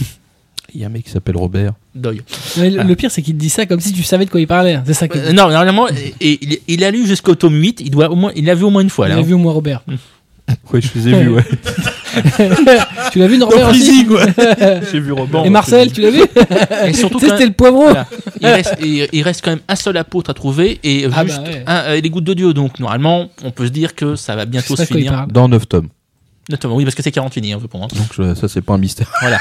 [0.77, 1.75] Il y a un mec qui s'appelle Robert.
[1.95, 2.23] Doyle.
[2.57, 4.41] Mais le, le pire, c'est qu'il te dit ça comme si tu savais de quoi
[4.41, 4.81] il parlait.
[4.85, 5.19] C'est ça que.
[5.19, 7.81] Euh, non, normalement, et, il, il a lu jusqu'au tome 8.
[7.81, 9.19] Il doit au moins, il l'a vu au moins une fois Il là.
[9.19, 9.85] a vu au moins Robert.
[10.73, 11.45] Ouais, je les ai vus, ouais.
[13.13, 14.81] tu l'as vu, Dans Norbert aussi ouais.
[14.93, 15.45] J'ai vu Robert.
[15.45, 16.23] Et Marcel, tu l'as vu
[16.87, 17.85] Et surtout, Tu sais, quand c'était le poivreau.
[17.85, 18.07] Voilà.
[18.41, 21.39] il, reste, il, il reste quand même un seul apôtre à trouver et Ah juste
[21.43, 21.65] bah ouais.
[21.67, 22.53] un, euh, les gouttes de Dieu.
[22.55, 25.27] Donc normalement, on peut se dire que ça va bientôt se finir.
[25.29, 25.89] Dans 9 tomes.
[26.51, 27.93] Notamment, oui, parce que c'est 40 fini, hein, pense.
[27.95, 29.11] Donc je- ça, c'est pas un mystère.
[29.23, 29.39] Voilà.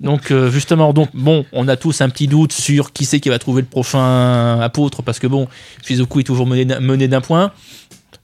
[0.00, 3.30] Donc euh, justement, donc bon, on a tous un petit doute sur qui c'est qui
[3.30, 5.48] va trouver le prochain apôtre parce que bon,
[5.86, 7.52] Shizuku est toujours mené d'un- mené d'un point.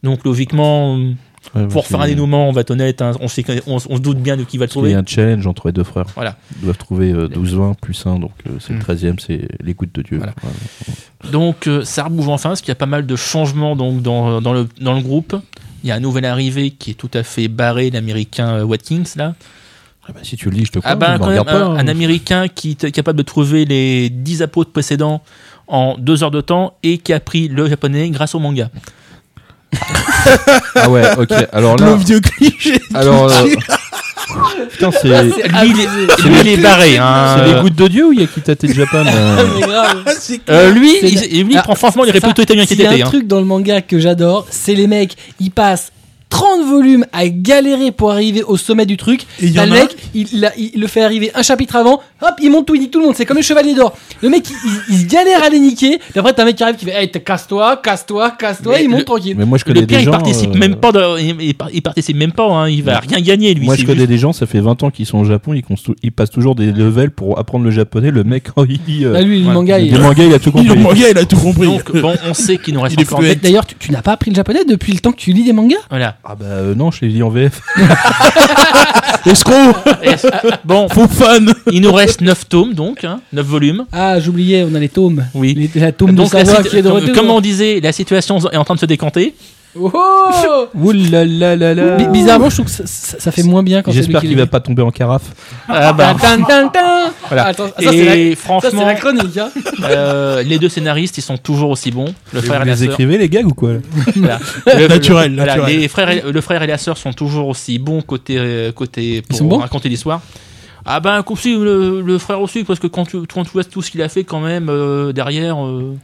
[0.03, 0.99] Donc logiquement,
[1.55, 3.97] Ouais, pour faire un dénouement, on va être honnête, hein, on, sait, qu'on- on, on
[3.97, 4.95] se doute bien de qui va le Parce qu'il y trouver.
[4.95, 6.07] a un challenge entre les deux frères.
[6.15, 6.37] Voilà.
[6.57, 9.75] Ils doivent trouver euh, 12-20 plus 1, donc euh, c'est le 13 e c'est les
[9.75, 10.19] gouttes de Dieu.
[10.19, 10.35] Voilà.
[11.31, 14.41] Donc euh, ça rebouge enfin, parce qu'il y a pas mal de changements donc dans,
[14.41, 15.37] dans le, dans le groupe.
[15.85, 19.03] Il y a un nouvel arrivé qui est tout à fait barré, l'américain euh, Watkins
[19.17, 19.35] là.
[20.09, 20.91] Ah bah, si tu le lis, je te crois.
[20.93, 21.77] Ah ne quand me même, pas, un, hein.
[21.77, 25.23] un américain qui est capable de trouver les 10 apôtres précédents
[25.69, 28.69] en deux heures de temps et qui a appris le japonais grâce au manga.
[30.75, 31.33] Ah ouais, ok.
[31.53, 32.81] Alors Le là, vieux cliché.
[32.95, 33.47] alors, euh,
[34.71, 35.33] putain, c'est Lui,
[35.67, 36.99] il est, il barré.
[36.99, 37.37] Hein.
[37.39, 40.03] c'est les gouttes de Dieu ou il y a Kitate Japan euh, Mais grave.
[40.07, 42.67] Ah, c'est Euh, lui, il, lui, il Ah, prend franchement, il aurait plutôt été bien
[42.67, 43.05] qu'il S'il y a un hein.
[43.05, 45.93] truc dans le manga que j'adore, c'est les mecs, ils passent
[46.33, 49.23] 30 volumes à galérer pour arriver au sommet du truc.
[49.41, 51.31] Et il y T'as en le a mec, il, il a- il le fait arriver
[51.35, 53.15] un chapitre avant, hop, il monte tout, il nique tout le monde.
[53.15, 53.95] C'est comme le chevalier d'or.
[54.23, 54.55] Le mec, il,
[54.95, 55.99] il- il galère à les niquer.
[55.99, 58.85] Puis après, t'as un mec qui arrive qui fait, hey, t'es- casse-toi, casse-toi, casse-toi, Mais
[58.85, 59.35] il monte le- tranquille.
[59.37, 60.11] Mais moi, je connais Le pire, des il gens.
[60.13, 60.91] participe euh, même pas.
[60.93, 62.47] de- il, il par- il participe même pas.
[62.47, 63.67] Hein, il va rien gagner lui.
[63.67, 65.53] Moi, c'est je connais juste- des gens, ça fait 20 ans qu'ils sont au Japon,
[65.53, 68.11] ils, constru- ils passent toujours des levels pour apprendre le japonais.
[68.11, 69.53] Le mec, quand il lit euh, Ah, lui, le ouais.
[69.55, 69.99] manga, des il...
[70.01, 70.83] mangas, il a tout Il, le compris.
[70.83, 71.67] manga, il a tout compris.
[71.67, 73.23] Donc bon, on sait qu'il nous reste Il est encore.
[73.43, 75.53] D'ailleurs, tu, tu n'as pas appris le japonais depuis le temps que tu lis des
[75.53, 75.77] mangas?
[75.91, 76.17] Voilà.
[76.25, 77.61] Ah bah euh, non, je l'ai dit en VF.
[79.27, 80.15] Escroc Et-
[80.65, 83.85] bon, Faux fan il nous reste 9 tomes donc, hein, 9 volumes.
[83.93, 85.25] Ah, j'oubliais, on a les tomes.
[85.35, 85.69] Oui.
[85.75, 87.15] Les- la tome de Donc, la Savoie situ- qui est de comme, retour.
[87.15, 89.35] comme on disait, la situation est en train de se décanter.
[89.75, 91.97] Oh Ouh là là là là.
[91.97, 94.21] Bi- Bizarrement, je trouve que ça, ça- ça fait moins bien quand c'est lui J'espère
[94.21, 94.51] qui qu'il les va dit.
[94.51, 95.23] pas tomber en carafe.
[95.69, 97.11] Ah bah, Tin, tin, tin.
[97.29, 97.47] Voilà.
[97.47, 99.37] Attends, ça, c'est la- et c'est franchement, la chronique.
[99.39, 99.51] Hein.
[99.85, 102.13] euh, les deux scénaristes, ils sont toujours aussi bons.
[102.35, 102.91] Le Et frère vous et la les sœur.
[102.91, 103.71] écrivez les gags ou quoi
[104.17, 104.39] Voilà.
[104.67, 105.81] Le- Naturel, le- voilà, naturel.
[105.81, 109.23] les frères et- le frère et la sœur sont toujours aussi bons côté, euh, côté
[109.23, 110.21] pour sont bons raconter l'histoire.
[110.85, 113.91] Ah ben, le, le frère aussi, parce que quand tu, quand tu vois tout ce
[113.91, 115.65] qu'il a fait quand même euh, derrière.
[115.65, 115.97] euh,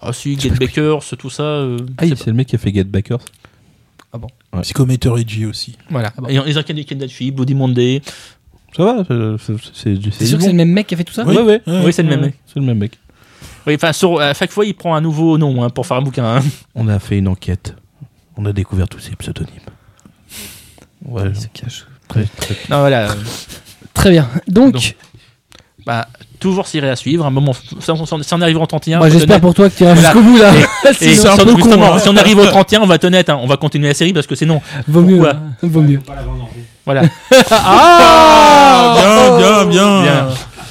[0.00, 1.42] ah si, Get Bakers, tout ça.
[1.42, 3.20] euh, Ah, c'est le mec qui a fait Get Backers.
[4.62, 5.76] Psychometer Edgy aussi.
[5.88, 6.12] Voilà.
[6.16, 6.28] Ah bon.
[6.28, 8.02] Et ils ont Candy Kendachi, Bloody Monday.
[8.76, 10.96] Ça va, c'est- c'est c'est du C'est sûr que c'est le même mec qui a
[10.98, 11.36] fait tout ça Oui.
[11.36, 11.62] Ouais, ouais.
[11.66, 11.82] Ouais.
[11.86, 12.22] Oui, c'est le même.
[12.22, 12.98] Ouais, C'est le même mec.
[13.66, 16.02] Oui, enfin, sur- à chaque fois, il prend un nouveau nom hein, pour faire un
[16.02, 16.36] bouquin.
[16.36, 16.42] hein.
[16.74, 17.74] On a fait une enquête.
[18.36, 19.52] On a découvert tous ces pseudonymes.
[21.04, 21.86] Ouais, Il se cache.
[22.08, 23.14] très, très- Non, voilà.
[23.94, 24.28] Très bien.
[24.48, 24.96] Donc, Donc,
[25.86, 26.08] bah,
[26.42, 27.24] toujours série à suivre.
[27.24, 29.70] Un moment, si on, si on arrive au 31, moi on va j'espère pour toi
[29.70, 30.10] que tu iras Voilà.
[30.10, 30.50] jusqu'au bout là.
[31.00, 31.98] Et C'est un peu con, hein.
[31.98, 34.12] si on arrive au 31, on va te honnête, hein, on va continuer la série
[34.12, 35.26] parce que sinon, vaut mieux.
[35.26, 36.00] Hein, Vaut mieux.
[36.84, 37.02] voilà.
[37.50, 38.94] Ah,
[39.38, 40.02] bien, bien, bien.
[40.02, 40.26] Bien.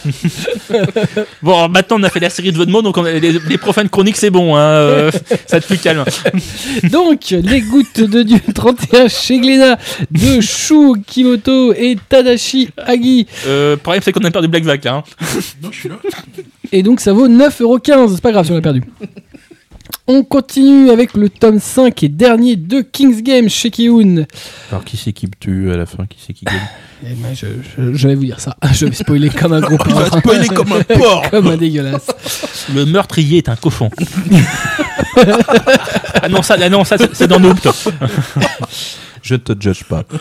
[1.41, 3.89] Bon, maintenant on a fait la série de Vodmo, donc on a- les, les profanes
[3.89, 5.11] chroniques c'est bon, hein, euh,
[5.47, 6.03] ça te plus calme.
[6.91, 9.77] Donc, les gouttes de Dieu 31 chez Glénat
[10.11, 13.27] de Shu Kimoto et Tadashi Agi.
[13.47, 14.95] Euh, problème c'est qu'on a perdu Black Vac là.
[14.95, 15.03] hein.
[15.61, 15.95] Non, je suis là.
[16.71, 18.15] Et donc, ça vaut 9,15€.
[18.15, 18.81] C'est pas grave si on l'a perdu.
[20.07, 24.25] On continue avec le tome 5 et dernier de King's Game chez Kiun.
[24.71, 26.05] Alors, qui c'est qui tue à la fin?
[26.05, 26.55] Qui c'est qui gagne?
[27.03, 28.55] Eh ben, je, je- je vais vous dire ça.
[28.73, 30.19] Je vais spoiler comme un gros Il va porc.
[30.19, 31.27] spoiler comme un porc.
[31.31, 32.05] Comme un dégueulasse.
[32.75, 33.89] Le meurtrier est un cochon.
[36.21, 37.57] ah non, ça, ah non, ça c'est- dans Noobs.
[39.21, 40.03] Je te judge pas.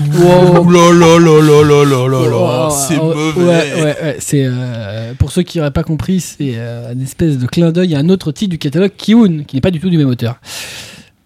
[0.00, 0.70] Wow.
[0.70, 2.70] Là là là là là là là là.
[2.70, 3.32] C'est mauvais.
[3.36, 7.36] Ouais, ouais, ouais, c'est euh, pour ceux qui n'auraient pas compris, c'est euh, une espèce
[7.36, 9.90] de clin d'œil à un autre titre du catalogue Kiun, qui n'est pas du tout
[9.90, 10.36] du même auteur.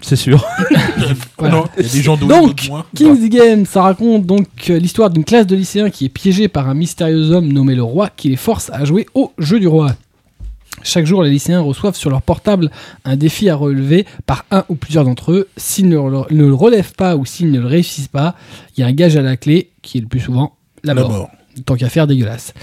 [0.00, 0.44] C'est sûr.
[1.38, 1.56] Voilà.
[1.56, 2.70] Non, y a des gens Donc.
[2.94, 6.68] King's Game, ça raconte donc euh, l'histoire d'une classe de lycéens qui est piégée par
[6.68, 9.92] un mystérieux homme nommé le roi qui les force à jouer au jeu du roi.
[10.82, 12.70] Chaque jour, les lycéens reçoivent sur leur portable
[13.04, 15.48] un défi à relever par un ou plusieurs d'entre eux.
[15.56, 18.34] S'ils ne, le- ne le relèvent pas ou s'ils ne le réussissent pas,
[18.76, 21.02] il y a un gage à la clé qui est le plus souvent la, La
[21.02, 21.10] mort.
[21.10, 21.30] mort.
[21.66, 22.54] Tant qu'à faire, dégueulasse.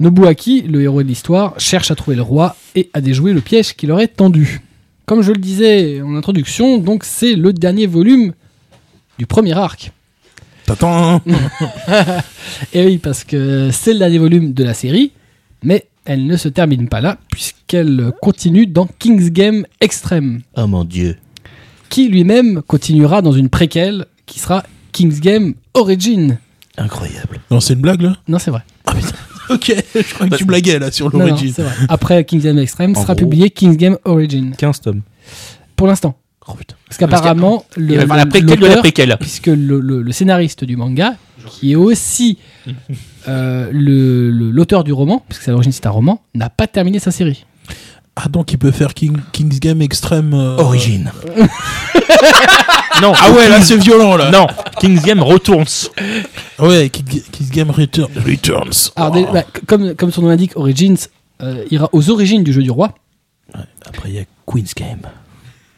[0.00, 3.74] Nobuaki, le héros de l'histoire, cherche à trouver le roi et à déjouer le piège
[3.74, 4.60] qui leur est tendu.
[5.06, 8.32] Comme je le disais en introduction, donc c'est le dernier volume
[9.18, 9.92] du premier arc.
[10.66, 11.20] T'attends,
[12.72, 15.12] Et oui, parce que c'est le dernier volume de la série,
[15.62, 20.84] mais elle ne se termine pas là, puisqu'elle continue dans King's Game Extreme, Oh mon
[20.84, 21.16] dieu.
[21.88, 26.38] qui lui-même continuera dans une préquelle qui sera King's Game Origin.
[26.76, 27.40] Incroyable.
[27.50, 28.16] Non, c'est une blague là?
[28.28, 28.62] Non, c'est vrai.
[29.50, 31.30] Ok, je crois que tu blaguais là sur vrai.
[31.90, 33.26] Après King's Game Extreme En sera gros.
[33.26, 34.54] publié King's Game Origin.
[34.56, 35.02] 15 tomes.
[35.76, 36.16] Pour l'instant.
[36.48, 36.76] Oh putain.
[36.88, 39.16] Parce qu'apparemment, le, la le- préquelle de la préquelle.
[39.20, 41.16] puisque le, le- le scénariste du manga,
[41.50, 42.38] qui est aussi
[43.26, 47.44] l'auteur du roman, puisque c'est à l'origine c'est un roman, n'a pas terminé sa série.
[48.16, 50.34] Ah, donc il peut faire King, King's Game Extrême.
[50.34, 51.10] euh, Origine.
[53.02, 54.30] Non, Ah ouais, là King's- c'est violent là.
[54.30, 54.46] Non,
[54.78, 55.64] King's Game retourne.
[56.60, 58.92] Ouais, King- King's Game Return- Returns.
[58.94, 59.32] Alors, Oh.
[59.32, 60.94] bah, comme, comme son nom l'indique, Origins
[61.42, 62.94] euh, ira aux origines du jeu du roi.
[63.84, 65.00] Après, il y a Queen's Game.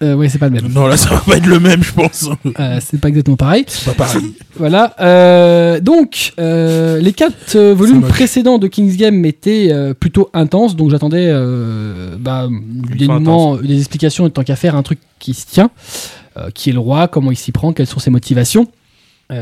[0.02, 0.70] Euh, ouais, c'est pas le même.
[0.72, 2.28] Non, là ça va pas être le même, je pense.
[2.60, 3.64] Euh, c'est pas exactement pareil.
[3.66, 4.34] C'est pas pareil.
[4.56, 4.94] Voilà.
[5.00, 11.32] euh, donc, euh, les quatre volumes précédents de King's Game étaient plutôt intenses, donc j'attendais
[12.18, 12.48] bah,
[12.98, 15.70] des explications, tant qu'à faire un truc qui se tient,
[16.54, 18.68] qui est le roi, comment il s'y prend, quelles sont ses motivations.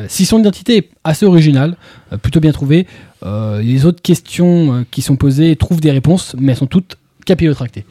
[0.08, 1.76] Si son identité est assez originale,
[2.22, 2.86] plutôt bien trouvée,
[3.24, 6.96] les autres questions qui sont posées trouvent des réponses, mais elles sont toutes
[7.26, 7.84] capillotractées.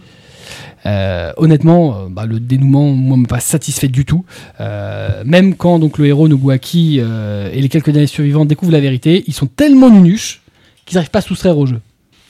[0.86, 4.25] Euh, honnêtement, euh, bah, le dénouement, moi, m'a pas satisfait du tout.
[4.59, 8.81] Euh, même quand donc le héros Nobuaki euh, et les quelques derniers survivants découvrent la
[8.81, 10.41] vérité, ils sont tellement nunuches
[10.86, 11.79] qu'ils n'arrivent pas à se soustraire au jeu.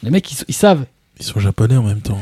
[0.03, 0.85] Les mecs, ils, ils savent.
[1.19, 2.19] Ils sont japonais en même temps.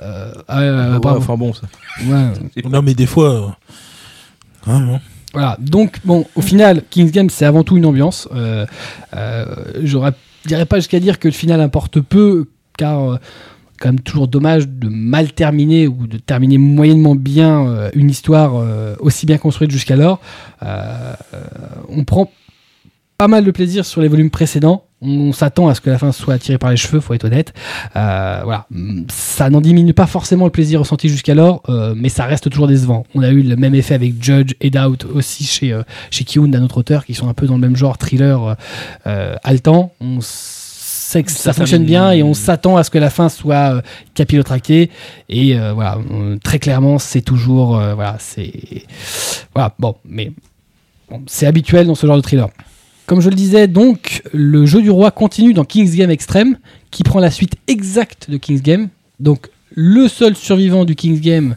[0.00, 1.62] Euh, ah, euh, Ouais, enfin bon, ça.
[2.06, 2.62] Ouais.
[2.70, 3.34] Non, mais des fois.
[3.34, 5.00] euh, hein, non.
[5.34, 8.28] Voilà, donc bon, au final, King's Game c'est avant tout une ambiance.
[8.34, 8.64] Euh,
[9.14, 9.44] euh,
[9.82, 10.12] J'aurais,
[10.46, 12.46] dirais pas jusqu'à dire que le final importe peu,
[12.78, 13.16] car euh,
[13.78, 18.56] quand même toujours dommage de mal terminer ou de terminer moyennement bien euh, une histoire
[18.56, 20.20] euh, aussi bien construite jusqu'alors.
[20.62, 21.14] Euh,
[21.88, 22.30] on prend
[23.16, 24.84] pas mal de plaisir sur les volumes précédents.
[25.00, 27.52] On s'attend à ce que la fin soit tirée par les cheveux, faut être honnête.
[27.94, 28.66] Voilà,
[29.08, 31.62] ça n'en diminue pas forcément le plaisir ressenti jusqu'alors,
[31.96, 33.04] mais ça reste toujours décevant.
[33.14, 36.64] On a eu le même effet avec Judge et Doubt aussi chez chez Kiyun d'un
[36.64, 38.56] autre auteur qui sont un peu dans le même genre thriller
[39.04, 39.92] haletant.
[41.08, 43.76] Sait que ça, Ça fonctionne bien et on s'attend à ce que la fin soit
[43.76, 43.80] euh,
[44.14, 44.90] capillotractée.
[45.28, 45.98] Et euh, voilà,
[46.44, 48.52] très clairement, c'est toujours euh, voilà, c'est
[49.54, 50.32] voilà bon, mais
[51.10, 52.48] bon, c'est habituel dans ce genre de thriller.
[53.06, 56.58] Comme je le disais, donc, le jeu du roi continue dans King's Game Extreme,
[56.90, 58.88] qui prend la suite exacte de King's Game.
[59.18, 61.56] Donc, le seul survivant du King's Game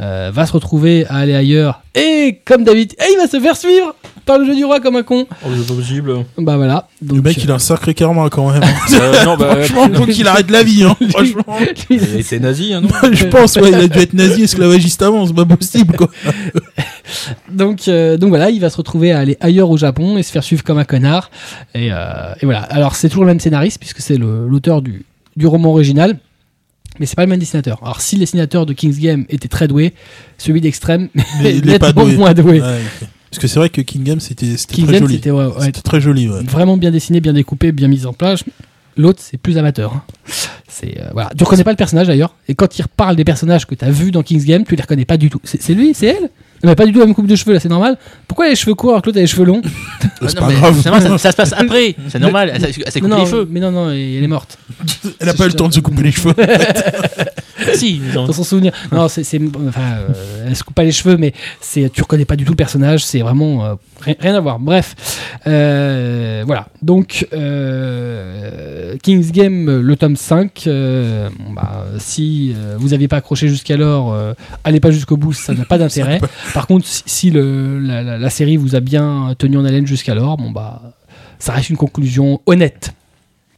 [0.00, 1.82] euh, va se retrouver à aller ailleurs.
[1.94, 3.94] Et comme d'habitude, et il va se faire suivre
[4.24, 5.26] par le jeu du roi comme un con.
[5.30, 6.12] Oh, c'est pas possible.
[6.36, 6.86] Bah voilà.
[7.00, 8.62] Donc, Le mec, il a un sacré karma quand même.
[8.92, 10.82] Euh, non, bah, Franchement, faut qu'il arrête la vie.
[10.82, 10.96] Hein.
[11.10, 11.56] Franchement,
[11.90, 15.02] il a été nazi, hein, non je pense, ouais, il a dû être nazi, esclavagiste
[15.02, 16.08] avant, c'est pas possible, quoi.
[17.50, 20.32] donc, euh, donc voilà, il va se retrouver à aller ailleurs au Japon et se
[20.32, 21.30] faire suivre comme un connard.
[21.74, 22.60] Et, euh, et voilà.
[22.62, 25.04] Alors c'est toujours le même scénariste puisque c'est l'auteur du,
[25.36, 26.18] du roman original.
[27.00, 27.78] Mais c'est pas le même dessinateur.
[27.82, 29.92] Alors si les dessinateurs de King's Game étaient très doués,
[30.38, 31.08] celui d'Extrême
[31.44, 32.16] est pas doué.
[32.16, 32.60] moins doué.
[32.60, 32.80] Ouais.
[33.30, 35.14] Parce que c'est vrai que Kingdom, c'était c'était King's très Game joli.
[35.16, 38.42] c'était ouais, ouais, C'était très joli, vraiment bien dessiné, bien découpé, bien mis en place.
[38.96, 39.92] L'autre, c'est plus amateur.
[39.94, 40.02] hein.
[40.66, 41.30] C'est euh, voilà.
[41.36, 42.34] Tu reconnais pas le personnage d'ailleurs.
[42.48, 44.82] Et quand il reparle des personnages que tu as vus dans King's Game, tu les
[44.82, 45.40] reconnais pas du tout.
[45.44, 46.30] C'est lui, c'est elle?
[46.62, 47.96] Elle n'a pas du tout la même coupe de cheveux là, c'est normal.
[48.26, 49.62] Pourquoi elle a les cheveux courts alors que l'autre a les cheveux longs
[50.20, 50.74] C'est non, pas mais grave.
[50.82, 53.24] c'est ça, ça se passe après, c'est normal, elle, s'est- elle s'est Non, coupé non,
[53.24, 53.48] les cheveux.
[53.50, 54.58] mais non, non, elle est morte.
[55.20, 56.34] Elle a pas eu le temps de se couper les cheveux.
[57.74, 58.72] Si, ont- Dans son souvenir.
[58.92, 62.36] Non, c'est, enfin, euh, elle se coupe pas les cheveux, mais c'est, tu reconnais pas
[62.36, 63.04] du tout le personnage.
[63.04, 64.58] C'est vraiment euh, ri- rien à voir.
[64.58, 64.94] Bref,
[65.46, 66.68] Euh, voilà.
[66.82, 67.26] Donc
[69.02, 70.64] King's Game, le tome 5.
[70.66, 74.16] euh, bon, bah, si vous n'aviez pas accroché jusqu'alors,
[74.64, 76.20] allez pas jusqu'au bout, ça n'a pas d'intérêt.
[76.54, 79.86] Par contre, si, si le, la, la- la série vous a bien tenu en haleine
[79.86, 80.82] jusqu'alors, bon bah,
[81.38, 82.92] ça reste une conclusion honnête.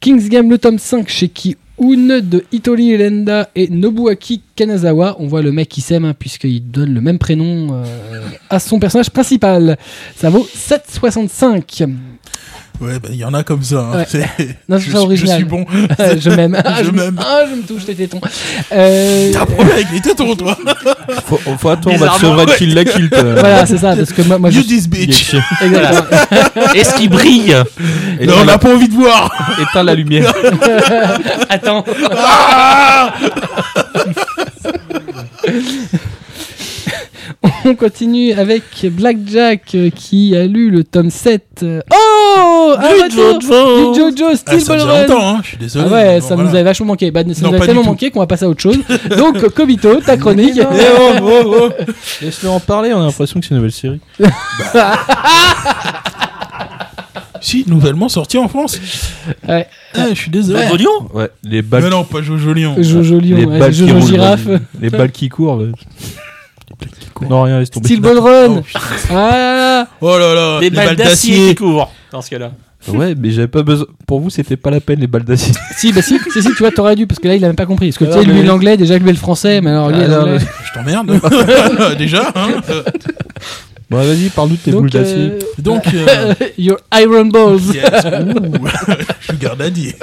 [0.01, 5.15] King's Game, le tome 5 chez Ki Un de Hitori Elenda et Nobuaki Kanazawa.
[5.19, 7.85] On voit le mec qui s'aime hein, puisqu'il donne le même prénom euh,
[8.49, 9.77] à son personnage principal.
[10.15, 11.87] Ça vaut 7,65.
[12.81, 13.87] Ouais, bah, il y en a comme ça.
[13.93, 14.03] hein.
[14.13, 14.25] Ouais.
[14.69, 15.35] Non, je, suis- je original.
[15.37, 15.65] suis bon.
[16.19, 16.59] je m'aime.
[16.65, 17.19] Ah, Je me- m'aime.
[17.19, 18.19] Ah, je me touche les tétons.
[18.73, 20.57] Euh, T'as un problème avec les tétons, toi
[21.25, 22.81] Faut, faut attendre, on va te Bizarrement, sevrer kill la
[23.19, 23.35] euh.
[23.39, 25.35] voilà, c'est ça, parce que moi, moi je You this bitch.
[26.75, 27.55] Est-ce qu'il brille
[28.19, 30.33] Et Non, on n'a pas envie de voir Éteins la lumière.
[31.49, 31.85] Attends.
[37.65, 41.43] On continue avec Blackjack euh, qui a lu le tome 7.
[41.63, 43.93] euh, Oh Un Du retour Jojo.
[43.93, 45.39] Du Jojo ah, Steel Ça Ball Run longtemps, hein.
[45.43, 45.85] je suis désolé.
[45.89, 46.49] Ah ouais, Bon, ça voilà.
[46.49, 47.09] nous avait vachement manqué.
[47.09, 48.77] Bah, ça Non, nous avait tellement manqué qu'on va passer à autre chose.
[49.17, 50.53] Donc, Kobito, ta chronique.
[50.57, 51.69] Eh, oh, oh, oh.
[52.21, 53.99] Laisse-le en parler, on a l'impression que c'est une nouvelle série.
[57.43, 58.79] Si, nouvellement sorti en France.
[59.49, 59.65] Ouais.
[59.95, 60.67] Ah, je suis désolé.
[60.69, 62.75] Jojo Ouais, les balles, Mais non, pas Jojo Lion.
[62.77, 64.47] Jojo Lion, les ouais, balles qui Jojo roulent, Girafe.
[64.79, 65.57] Les balles qui courent.
[65.57, 65.65] là.
[67.29, 67.85] Non, rien, laisse tomber.
[67.87, 68.57] Steel Ball Run.
[68.57, 68.79] Oh.
[69.11, 69.87] Ah là là.
[70.01, 72.51] Oh là là, Les balles d'acier qui couvrent, dans ce cas-là.
[72.87, 73.85] Ouais, mais j'avais pas besoin.
[74.07, 75.53] Pour vous, c'était pas la peine les balles d'acier.
[75.77, 77.55] Si, bah si, si, si, tu vois, t'aurais dû, parce que là, il a même
[77.55, 77.89] pas compris.
[77.89, 79.99] Parce que tu Ah, sais, lui, mais- l'anglais, déjà, lui, le français, mais alors lui,
[80.03, 80.39] Ah, l'anglais.
[80.39, 81.19] Je t'emmerde.
[81.97, 82.47] Déjà, hein.
[83.89, 85.17] Bon, vas-y, parle-nous de tes boules Donc, d'acier.
[85.17, 87.59] euh, Donc, euh, Your Iron Balls.
[87.73, 87.83] yes.
[89.29, 89.93] Sugar Daddy.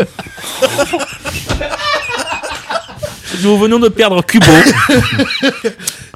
[3.42, 4.46] Nous venons de perdre Kubo.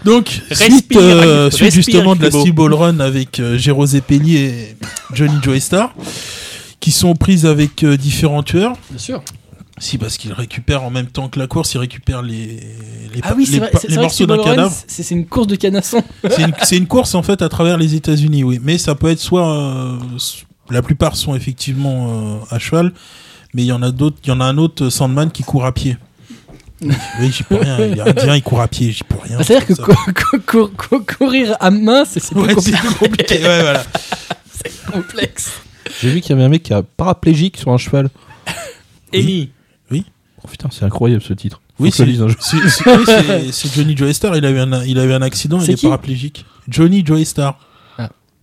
[0.04, 2.30] Donc, Respire, suite, euh, suite respire, justement de la.
[2.30, 4.76] Steel Ball Run avec euh, Géro Zeppeli et
[5.12, 5.94] Johnny Joystar,
[6.80, 8.74] qui sont prises avec euh, différents tueurs.
[8.90, 9.22] Bien sûr.
[9.78, 12.60] Si, parce qu'ils récupèrent en même temps que la course, ils récupèrent les,
[13.14, 14.72] les, Ah oui, les, vrai, les morceaux d'un cadavre.
[14.86, 16.02] c'est une course de canasson.
[16.30, 18.60] C'est une, une course en fait à travers les États-Unis, oui.
[18.62, 19.48] Mais ça peut être soit.
[19.48, 19.96] euh,
[20.70, 22.92] la plupart sont effectivement euh, à cheval,
[23.54, 24.18] mais il y en a d'autres.
[24.24, 25.96] Il y en a un autre, Sandman, qui court à pied.
[27.20, 27.78] Oui, j'y peux rien.
[27.78, 29.38] Il est indien, il court à pied, j'y peux rien.
[29.38, 32.48] Bah, C'est-à-dire que Ça- cou- cou- cou- cou- courir à main, c'est c'est plus Ouais,
[32.60, 32.78] c'est compliqué.
[32.78, 33.34] plus compliqué.
[33.38, 33.84] Ouais, voilà.
[34.92, 35.52] complexe.
[36.00, 38.08] J'ai vu qu'il y avait un mec qui est paraplégique sur un cheval.
[39.14, 39.50] Amy.
[40.44, 41.60] Oh putain, c'est incroyable ce titre.
[41.78, 44.36] Faut Oui, c'est c'est- c'est- oui, c'est- c'est Johnny Joystar.
[44.36, 46.44] Il a eu un, il a eu un accident, il C'est est paraplégique.
[46.68, 47.58] Johnny Joystar.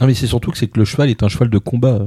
[0.02, 2.00] Non, mais c'est surtout que c'est que le cheval est un cheval de combat.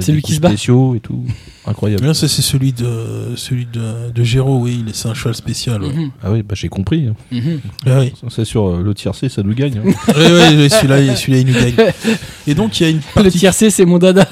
[0.00, 0.48] C'est lui qui se bat.
[0.48, 1.24] spéciaux et tout.
[1.66, 2.02] Incroyable.
[2.02, 5.34] Bien, ça c'est celui de celui de, de Géraud, oui, il est- c'est un cheval
[5.34, 5.82] spécial.
[5.82, 5.92] ouais.
[5.92, 7.08] Mhm, Ah oui, bah j'ai compris.
[7.08, 7.14] hein.
[7.30, 7.60] mhm.
[7.86, 8.12] Ah oui.
[8.20, 9.78] Ça, C'est sur euh, le tiercé, ça nous gagne.
[9.78, 9.90] hein.
[10.16, 11.92] Ouais, ouais, celui-là, celui-là, il nous gagne.
[12.46, 13.38] Et donc, il y a une Le partie.
[13.38, 14.26] tiercé, c'est mon dada.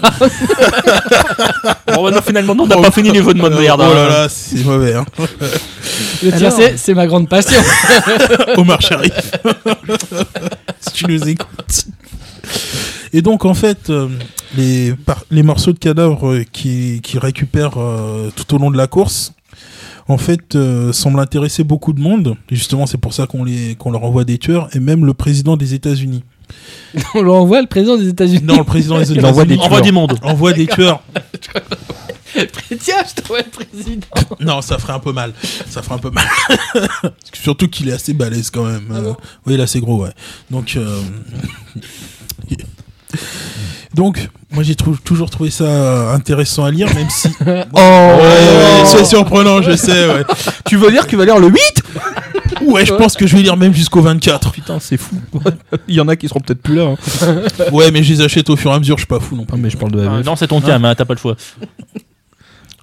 [1.94, 3.80] Bon, bah non, finalement, non, on n'a pas fini niveau de mode Oh merde.
[3.80, 4.08] là hein.
[4.08, 5.04] là, c'est mauvais, hein.
[6.22, 7.60] Le tiercé, c'est ma grande passion.
[8.56, 9.12] Omar Sharif.
[10.80, 11.86] si tu nous écoutes.
[13.12, 14.08] Et donc, en fait, euh,
[14.56, 18.76] les, par- les morceaux de cadavres euh, qui, qui récupèrent euh, tout au long de
[18.76, 19.32] la course,
[20.08, 22.36] en fait, euh, semblent intéresser beaucoup de monde.
[22.50, 25.14] Et justement, c'est pour ça qu'on les, qu'on leur envoie des tueurs, et même le
[25.14, 26.22] président des États-Unis.
[27.14, 28.42] On leur envoie le président des États-Unis.
[28.42, 30.18] Non, le président des Il envoie des États-Unis Envoie monde.
[30.22, 31.00] envoie des tueurs.
[32.80, 34.06] Tiens, je t'envoie le président.
[34.40, 35.32] Non, ça ferait un peu mal.
[35.68, 36.26] Ça ferait un peu mal.
[37.32, 38.88] Surtout qu'il est assez balèze quand même.
[38.90, 39.12] Euh,
[39.46, 40.10] oui, il est assez gros, ouais.
[40.50, 41.00] Donc, euh,
[43.94, 47.28] donc, moi j'ai trou- toujours trouvé ça intéressant à lire, même si.
[47.46, 50.06] Oh, Ouais, ouais, c'est surprenant, je sais.
[50.08, 50.24] Ouais.
[50.66, 51.58] tu veux dire que tu vas lire le 8
[52.66, 54.52] ouais, je pense que je vais lire même jusqu'au 24.
[54.52, 55.16] Putain, c'est fou.
[55.88, 56.94] Il y en a qui seront peut-être plus là.
[57.22, 57.42] hein.
[57.72, 59.44] Ouais, mais je les achète au fur et à mesure, je suis pas fou non
[59.44, 59.54] plus.
[59.56, 61.18] Ah, mais je parle de la Ah, non, c'est ton cam, hein, t'as pas le
[61.20, 61.36] choix.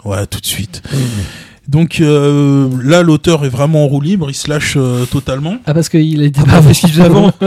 [0.03, 0.81] Ouais, tout de suite.
[1.67, 5.57] Donc euh, là, l'auteur est vraiment en roue libre, il se lâche euh, totalement.
[5.65, 7.31] Ah, parce qu'il a été pas réfléchi avant.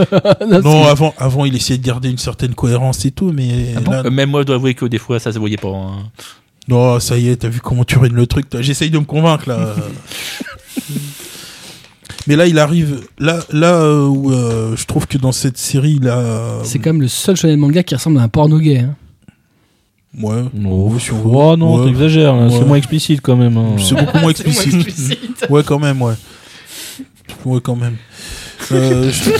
[0.46, 3.80] Non, Non, avant, avant, il essayait de garder une certaine cohérence et tout, mais Ah
[3.80, 5.68] bon là, Euh, Même moi, je dois avouer que des fois, ça se voyait pas.
[5.68, 6.10] hein.
[6.68, 8.50] non, ça y est, t'as vu comment tu ruines le truc.
[8.50, 8.60] toi.
[8.60, 9.74] J'essaye de me convaincre là.
[12.26, 16.60] mais là, il arrive, là, là où euh, je trouve que dans cette série, là,
[16.64, 18.78] C'est quand même le seul shonen manga qui ressemble à un porno gay.
[18.80, 18.94] hein.
[20.18, 21.86] Ouais, Oh, si on oh, non, Ouais.
[21.86, 22.50] t'exagères, là, Ouais.
[22.58, 23.56] c'est moins explicite quand même.
[23.56, 23.76] hein.
[23.78, 25.46] c'est beaucoup moins explicite.
[25.48, 26.14] Ouais, quand même, ouais.
[27.44, 27.96] Ouais, quand même.
[28.72, 29.30] Euh, je-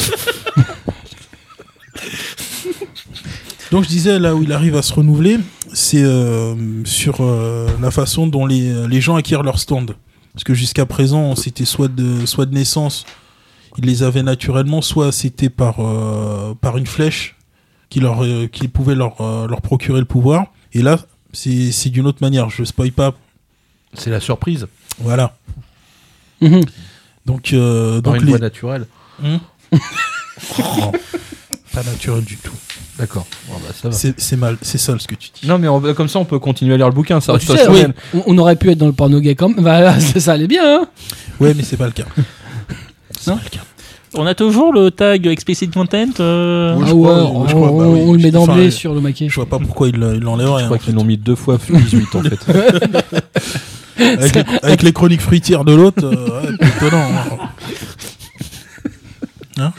[3.71, 5.39] Donc je disais là où il arrive à se renouveler,
[5.73, 9.95] c'est euh, sur euh, la façon dont les, les gens acquièrent leur stand.
[10.33, 13.05] Parce que jusqu'à présent, c'était soit de, soit de naissance,
[13.79, 17.37] ils les avaient naturellement, soit c'était par, euh, par une flèche
[17.91, 20.47] qui, leur, euh, qui pouvait leur, euh, leur procurer le pouvoir.
[20.75, 20.99] Et là,
[21.33, 22.51] c'est c'est d'une autre manière.
[22.51, 23.15] Je spoil pas.
[23.95, 24.67] C'est la surprise.
[24.99, 25.37] Voilà.
[26.41, 26.63] Mhm.
[27.27, 28.33] Donc, euh, Par donc une les...
[28.33, 28.87] voie naturelle.
[29.23, 29.37] Hmm
[31.73, 32.53] pas naturel du tout.
[32.99, 33.27] D'accord.
[33.49, 33.95] Bah, ça va.
[33.95, 35.47] C'est c'est mal, c'est sale ce que tu dis.
[35.47, 37.21] Non, mais on- comme ça, on peut continuer à lire le bouquin.
[37.21, 37.85] Ça Oh, tu pas sais, oui,
[38.15, 39.55] on, on aurait pu être dans le porno gay comme.
[39.63, 40.89] Bah, ça, ça allait bien, hein.
[41.39, 42.05] Ouais, mais c'est pas le cas.
[43.27, 43.39] Non
[44.15, 46.09] On a toujours le tag explicit content.
[46.21, 48.01] euh, Oui, Ah ouais, crois, on, crois, bah on- oui.
[48.07, 49.29] on le met d'emblée sur le maquet.
[49.29, 50.61] Je vois pas pourquoi ils le- ils l'enlèveraient.
[50.61, 52.41] Je hein, crois qu'ils l'ont mis deux fois 18 en fait.
[54.01, 57.07] Avec, les, avec les chroniques fruitières de l'autre, euh, ouais, étonnant.
[59.59, 59.73] hein.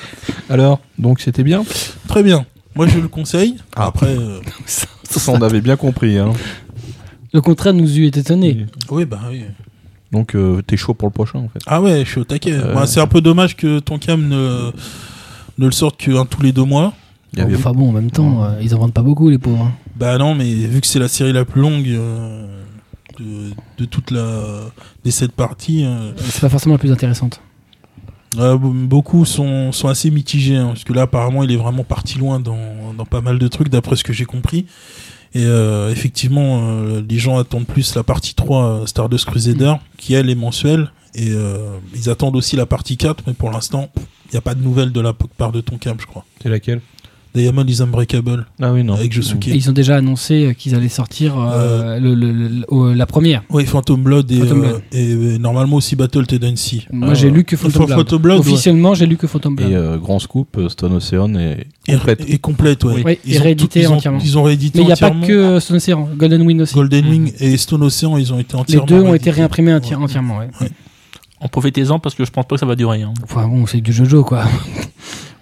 [0.50, 1.64] Alors, donc c'était bien
[2.08, 2.46] Très bien.
[2.76, 3.56] Moi, je le conseille.
[3.76, 3.88] Ah.
[3.88, 4.86] Après, euh, Ça,
[5.32, 6.20] on avait bien compris.
[6.20, 6.34] Hein.
[7.34, 8.68] Le contraire nous eût étonné.
[8.92, 9.42] oui, bah oui.
[10.12, 11.60] Donc, euh, t'es chaud pour le prochain en fait.
[11.68, 12.54] Ah ouais, je suis au taquet.
[12.54, 12.74] Euh.
[12.74, 14.72] Bah, c'est un peu dommage que ton cam ne,
[15.58, 16.94] ne le sorte qu'un tous les deux mois.
[17.34, 19.38] Il y avait- Enfin bon, en même temps, euh, ils en vendent pas beaucoup, les
[19.38, 19.64] pauvres.
[19.64, 19.72] hein.
[19.96, 22.46] Bah non, mais vu que c'est la série la plus longue euh,
[23.20, 24.42] de, de toute la
[25.06, 27.40] des sept parties, euh, C'est pas forcément la plus intéressante.
[28.38, 30.58] euh, beaucoup sont, sont assez mitigés.
[30.58, 33.48] hein, parce que là, apparemment, il est vraiment parti loin dans, dans pas mal de
[33.48, 34.66] trucs, d'après ce que j'ai compris.
[35.34, 40.14] Et euh, effectivement, euh, les gens attendent plus la partie 3 euh, Stardust Crusader, qui
[40.14, 40.92] elle est mensuelle.
[41.16, 44.56] Et euh, ils attendent aussi la partie 4, mais pour l'instant, il n'y a pas
[44.56, 46.26] de nouvelles de la part de ton cam, je crois.
[46.42, 46.82] C'est laquelle?
[47.34, 48.96] Diamond is Unbreakable, Ah oui, non.
[48.96, 49.48] avec Josuke.
[49.48, 53.06] Et ils ont déjà annoncé euh, qu'ils allaient sortir euh, le- le- le- au- la
[53.06, 53.44] première.
[53.50, 54.82] Oui, Phantom Blood et, Phantom euh, Blood.
[54.92, 56.88] et, euh, normalement aussi Battle Tendency.
[56.92, 57.98] Moi, j'ai lu que Phantom Phantom Blood.
[58.00, 58.48] Phantom Blood, ouais.
[58.52, 59.72] Officiellement, j'ai lu que Phantom Blood.
[59.72, 62.24] Et euh, grand scoop, euh, Stone Ocean et Et, complète.
[62.28, 63.02] et complète, ouais.
[63.06, 64.20] Oui, Ils ont réédité tout- ils ont- entièrement.
[64.24, 65.28] Ils ont réédité Mais il n'y a pas entièrement.
[65.28, 66.74] que euh, Stone Ocean, Golden Wind aussi.
[66.76, 69.92] Golden Wing et Stone Ocean, ils ont été Les entièrement deux ont été réimprimés enti-
[69.92, 69.96] Ouais.
[70.04, 70.40] entièrement.
[70.40, 70.50] Ouais.
[71.40, 73.02] En profitez-en parce que je pense pas que ça va durer.
[73.02, 73.14] hein.
[73.24, 74.44] Enfin bon, c'est du Jojo quoi.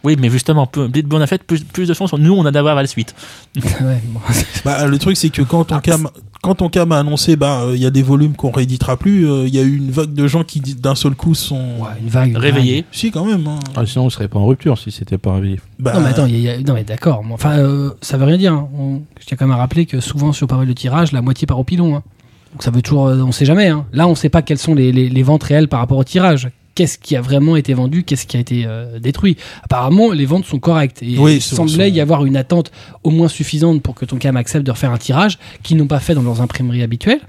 [0.03, 2.81] Oui, mais justement, on a fait, plus, plus de chances nous on a d'avoir à
[2.81, 3.13] la suite.
[3.57, 4.19] Ouais, bon.
[4.65, 6.07] Bah, le truc, c'est que quand ton Ah, cam,
[6.41, 9.29] quand ton cam a annoncé, bah, euh, il y a des volumes qu'on rééditera plus,
[9.29, 11.55] euh, il y a eu une vague de gens qui, d'un seul coup, sont.
[11.79, 12.29] Ouais, une vague.
[12.29, 12.85] une Réveillé.
[12.91, 13.45] Si, quand même.
[13.47, 13.59] hein.
[13.75, 15.59] Ah, sinon, on serait pas en rupture si c'était pas réveillé.
[15.79, 15.93] Bah.
[15.93, 17.23] Non mais attends, il y a- il y a- non mais d'accord.
[17.31, 18.53] Enfin, euh, ça veut rien dire.
[18.53, 18.69] hein.
[18.77, 21.21] On- Je tiens quand même à rappeler que souvent sur pas mal de tirages, la
[21.21, 21.95] moitié part au pilon.
[21.97, 22.03] hein.
[22.53, 23.67] Donc ça veut toujours, euh, on sait jamais.
[23.67, 23.85] hein.
[23.93, 26.49] Là, on sait pas quelles sont les, les- les ventes réelles par rapport au tirage.
[26.79, 29.35] Qu'est-ce qui a vraiment été vendu, qu'est-ce qui a été euh, détruit.
[29.63, 31.03] Apparemment, les ventes sont correctes.
[31.03, 32.71] Et Oui, il semblait sont- y avoir une attente
[33.03, 35.99] au moins suffisante pour que ton cam accepte de refaire un tirage qu'ils n'ont pas
[35.99, 37.19] fait dans leurs imprimeries habituelles.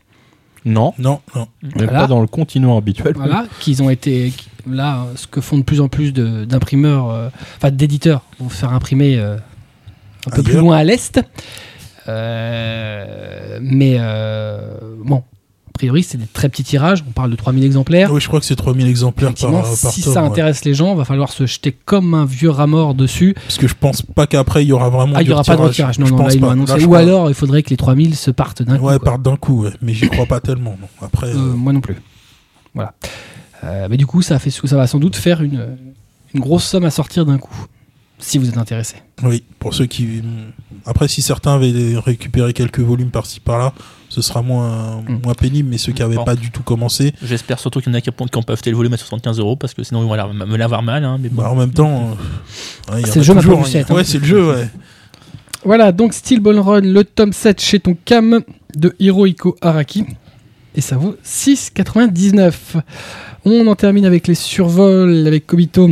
[0.64, 1.48] Non, Non, non.
[1.64, 2.02] mais Voilà.
[2.02, 3.14] pas dans le continent habituel.
[3.16, 4.32] Voilà, qu'ils ont été
[4.70, 9.16] là, ce que font de plus en plus d'imprimeurs, euh, enfin d'éditeurs, vont faire imprimer
[9.18, 9.36] euh,
[10.28, 11.20] un peu plus loin à l'est.
[12.08, 14.60] Euh, mais euh,
[15.04, 15.24] bon,
[15.80, 17.02] priori, c'est des très petits tirages.
[17.08, 18.12] On parle de 3000 exemplaires.
[18.12, 20.28] Oui, je crois que c'est 3000 exemplaires par, si tome, ça ouais.
[20.28, 23.34] intéresse les gens, va falloir se jeter comme un vieux rat mort dessus.
[23.34, 25.42] Parce que je pense pas qu'après il y aura vraiment Ah, il n'y du aura
[25.44, 25.98] pas de retirage.
[25.98, 26.52] Non, Je non, pense là, ils l'ont pas.
[26.52, 26.72] annoncé.
[26.74, 28.84] Là, je Ou crois- alors, il faudrait que les 3000 se partent d'un coup.
[28.86, 29.72] Ouais, partent d'un coup, ouais.
[29.80, 30.76] mais j'y crois pas tellement.
[30.80, 30.88] Non.
[31.00, 31.96] Après, Euh, euh, moi non plus.
[32.74, 32.92] Voilà.
[33.64, 35.66] Euh, mais du coup, ça, fait, ça va sans doute faire une,
[36.34, 37.66] une grosse somme à sortir d'un coup.
[38.18, 38.96] Si vous êtes intéressé.
[39.22, 40.22] oui, pour ceux qui.
[40.84, 43.72] Après, si certains avaient récupéré quelques volumes par-ci par-là,
[44.10, 45.20] ce sera moins, Mm.
[45.24, 45.70] moins pénible.
[45.70, 46.24] Mais ceux qui avaient Bon.
[46.24, 48.52] pas du tout commencé, J'espère surtout qu'il y en a qui ont qui ont pas
[48.52, 51.02] acheté le volume à 75 euros parce que sinon ils vont la- me l'avoir mal.
[51.04, 51.40] Hein, mais bon.
[51.42, 52.10] bah, en même temps.
[52.90, 53.82] euh, ouais, C'est le jeu, toujours, hein.
[53.88, 53.94] Hein.
[53.94, 54.68] Ouais, c'est le jeu, ouais.
[55.64, 58.40] Voilà, donc Steel Ball Run, le tome 7 chez ton cam
[58.76, 60.04] de Hirohiko Araki.
[60.74, 62.76] Et ça vaut 6,99.
[63.44, 65.90] On en termine avec les survols avec Kobito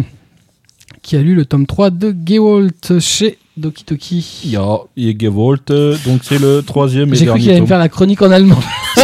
[1.03, 4.24] qui a lu le tome 3 de Gewalt chez Doki Doki.
[4.44, 8.22] Ya, Gevolt, donc c'est le troisième et J'ai cru qu'il allait me faire la chronique
[8.22, 8.59] en allemand.
[8.97, 9.01] Je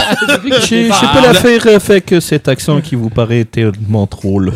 [0.66, 4.52] je peux la faire avec cet accent qui vous paraît tellement drôle.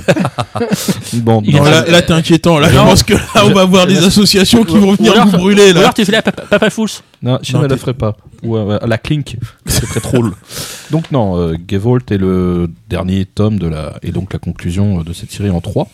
[1.15, 2.59] bon, Non, là, pas- là, t'es inquiétant.
[2.59, 5.33] Là, je pense que là, on va avoir des associations qui vont Ou venir nous
[5.33, 5.71] brûler.
[5.71, 5.81] Ou Là.
[5.81, 6.89] alors tu fais la Papa Fools.
[7.23, 8.17] Non, je ne la ferai pas.
[8.43, 10.33] Ou euh, la clink, c'est très drôle.
[10.91, 15.03] Donc non, euh, Gevolt est le dernier tome de la et donc la conclusion euh,
[15.05, 15.89] de cette série en trois.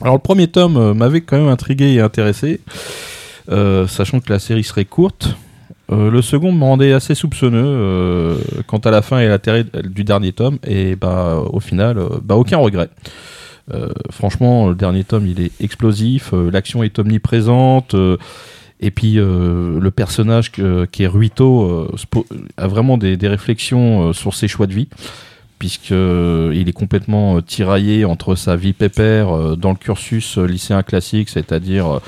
[0.00, 2.80] Alors le premier tome euh, m'avait quand même intrigué et intéressé, euh,
[3.86, 5.36] sachant que la série serait courte.
[5.92, 10.02] Euh, le second me rendait assez soupçonneux euh, quant à la fin et l'intérêt du
[10.02, 12.88] dernier tome et bah au final euh, bah aucun regret.
[13.72, 17.94] Euh, franchement, le dernier tome il est explosif, euh, l'action est omniprésente.
[17.94, 18.16] euh,
[18.80, 22.22] et puis euh, le personnage que- qui est Ruito euh,
[22.56, 24.88] a vraiment des, des réflexions euh, sur ses choix de vie,
[25.58, 30.36] puisque euh, il est complètement euh, tiraillé entre sa vie pépère euh, dans le cursus
[30.36, 32.00] euh, lycéen classique, c'est-à-dire euh, euh,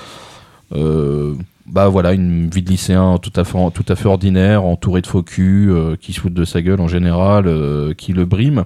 [0.71, 5.07] bah voilà une vie de lycéen tout à fait tout à fait ordinaire, entouré de
[5.07, 8.65] faux culs euh, qui se foutent de sa gueule en général, euh, qui le briment,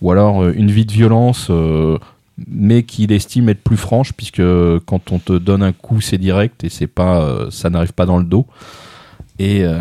[0.00, 1.48] ou alors euh, une vie de violence.
[1.50, 1.98] euh,
[2.46, 4.42] mais qu'il estime être plus franche puisque
[4.84, 8.04] quand on te donne un coup c'est direct et c'est pas euh, ça n'arrive pas
[8.04, 8.46] dans le dos
[9.38, 9.80] et euh,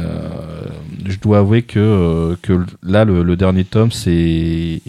[1.06, 4.82] je dois avouer que, euh, que là le, le dernier tome c'est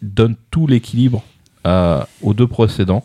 [0.00, 1.22] donne tout l'équilibre
[2.22, 3.04] aux deux précédents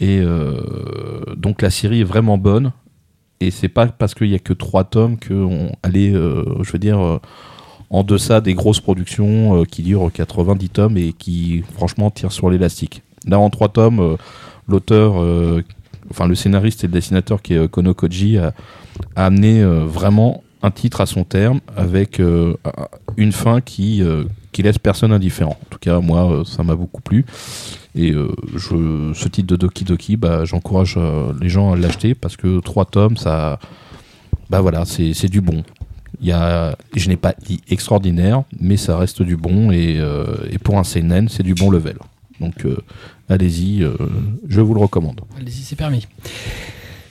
[0.00, 2.72] et euh, donc la série est vraiment bonne
[3.40, 6.78] et c'est pas parce qu'il y a que trois tomes qu'on allait euh, je veux
[6.78, 7.18] dire euh,
[7.90, 13.02] en deçà des grosses productions qui durent 90 tomes et qui franchement tirent sur l'élastique.
[13.26, 14.18] Là en trois tomes,
[14.68, 15.14] l'auteur,
[16.10, 18.52] enfin le scénariste et le dessinateur qui est Kono Koji a,
[19.16, 22.54] a amené euh, vraiment un titre à son terme avec euh,
[23.16, 25.56] une fin qui, euh, qui laisse personne indifférent.
[25.62, 27.24] En tout cas moi ça m'a beaucoup plu
[27.98, 28.28] et euh,
[28.62, 32.84] ce titre de Doki Doki, bah, j'encourage euh, les gens à l'acheter parce que trois
[32.84, 33.58] tomes ça,
[34.50, 35.64] bah voilà c'est du bon.
[36.20, 40.26] Y a, je n'ai pas dit extraordinaire, mais ça reste du bon et, euh,
[40.62, 41.96] pour un CNN, c'est du bon level.
[42.40, 42.64] Donc
[43.28, 43.84] allez-y,
[44.48, 45.20] je vous le recommande.
[45.36, 46.06] Allez-y, c'est permis.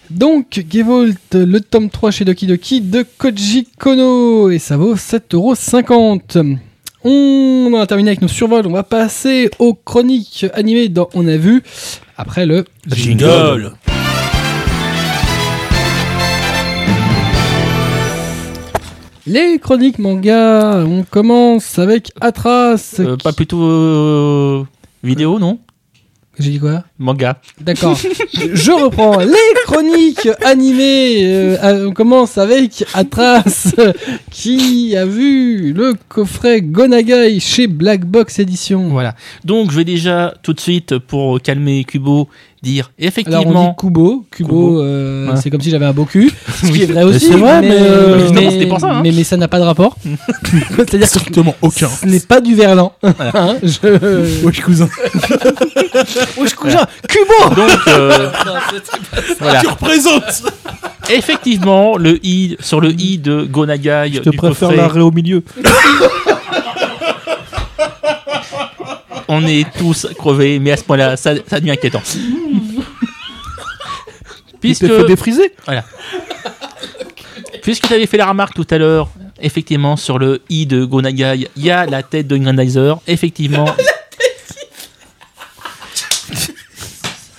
[0.10, 6.60] Donc, Gewalt, le tome 3 chez Doki Doki de Koji Kono, et ça vaut 7,50€.
[7.04, 11.28] On en a terminé avec nos survols, on va passer aux chroniques animées dans On
[11.28, 11.64] a vu,
[12.18, 13.74] après le Jingle.
[19.26, 22.96] Les chroniques manga, on commence avec Atras.
[23.00, 24.64] Euh, qui- Pas plutôt euh,
[25.04, 25.60] vidéo, non?
[26.40, 27.42] J'ai dit quoi Manga.
[27.60, 27.98] D'accord.
[28.54, 31.24] Je reprends les chroniques animées.
[31.24, 33.74] Euh, euh, on commence avec Atras
[34.32, 38.90] qui a vu le coffret Gonagai chez Black Box Edition.
[38.90, 39.16] Voilà.
[39.46, 42.30] Donc je vais déjà tout de suite pour calmer Kubo
[42.68, 43.70] dire Alors on effectivement.
[43.70, 44.26] dit Kubo.
[44.32, 45.36] Kubo, euh, Ouais.
[45.42, 46.32] c'est comme si j'avais un beau cul.
[46.62, 47.28] Ce qui est vrai aussi.
[47.28, 49.02] c'est vrai, mais, euh, pour ça, hein.
[49.04, 49.96] mais, mais ça n'a pas de rapport.
[50.78, 51.88] C'est-à-dire Strictement aucun.
[51.88, 52.94] ce n'est pas du verlan.
[53.04, 54.46] Hein, je...
[54.46, 54.90] Wesh, cousin.
[56.40, 58.30] Wesh, cousin, Kubo Donc euh,
[59.40, 59.62] voilà.
[59.62, 60.44] Tu représentes
[61.10, 65.42] Effectivement, le i sur le i de Gonagai Je te du préfère l'arrêt au milieu.
[69.28, 72.02] On est tous crevés, mais à ce point-là, ça, ça devient inquiétant.
[74.60, 75.54] Puisque Il défriser.
[77.62, 79.10] Puisque tu avais fait la remarque tout à l'heure,
[79.42, 82.98] effectivement, sur le i de Gonagai, il y a la tête de Grandizer.
[83.08, 83.66] Effectivement,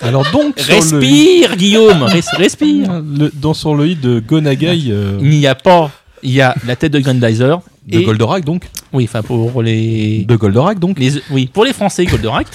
[0.01, 3.02] Alors donc, sur le, respire, Guillaume, res- respire.
[3.02, 5.90] le- dans sur le hit de Gonagai euh, Il n'y a pas,
[6.23, 7.60] il y a la tête de Grandizer.
[7.89, 10.98] De et, Goldorak donc, oui, enfin pour les, de Goldorak donc.
[10.98, 12.47] les, oui, pour les Français, Goldorak.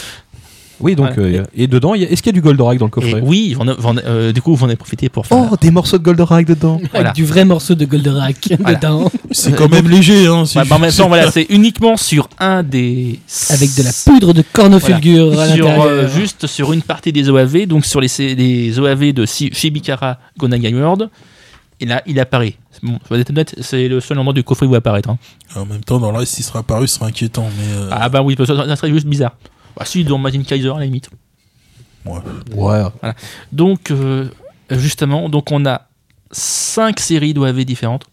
[0.80, 1.38] Oui, donc, Ouais.
[1.38, 2.92] euh, et dedans, il y a- est-ce qu'il y a du Goldorak dans le Et
[2.92, 5.48] coffret oui, j'en ai- euh, du coup, vous en avez profité pour faire.
[5.52, 7.10] Oh, des morceaux de Goldorak dedans Voilà.
[7.12, 8.78] Avec du vrai morceau de Goldorak Voilà.
[8.80, 9.10] dedans.
[9.32, 10.26] C'est quand même léger.
[10.28, 13.20] Hein, c'est Ouais, bah, en même temps, voilà, c'est uniquement sur un des.
[13.52, 15.84] Avec de la poudre de cornofulgure à sur, l'intérieur.
[15.86, 20.18] euh, juste sur une partie des OAV, donc sur les, les OAV de Si- Shibikara
[20.38, 21.08] Gonagai World.
[21.80, 22.56] Et là, il apparaît.
[22.82, 25.10] Bon, être honnête, c'est le seul endroit du coffret où il va apparaître.
[25.10, 25.18] hein.
[25.56, 27.48] En même temps, dans le reste, s'il sera apparu, ce sera inquiétant.
[27.58, 29.36] Mais euh, Ah bah oui, parce que ça, serait juste bizarre.
[29.78, 31.10] Bah si, dans Magin Kaiser à la limite.
[32.06, 32.20] ouais.
[32.56, 32.82] Ouais.
[33.52, 34.28] Donc, euh,
[34.72, 35.88] justement, donc on a
[36.32, 38.06] cinq séries d'OAV différentes.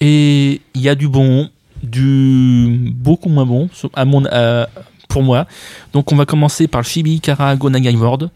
[0.00, 1.48] Et il y a du bon,
[1.82, 4.68] du beaucoup moins bon, à mon, à-
[5.08, 5.46] pour moi.
[5.92, 8.30] Donc on va commencer par le Shibi Kara Gonagai World.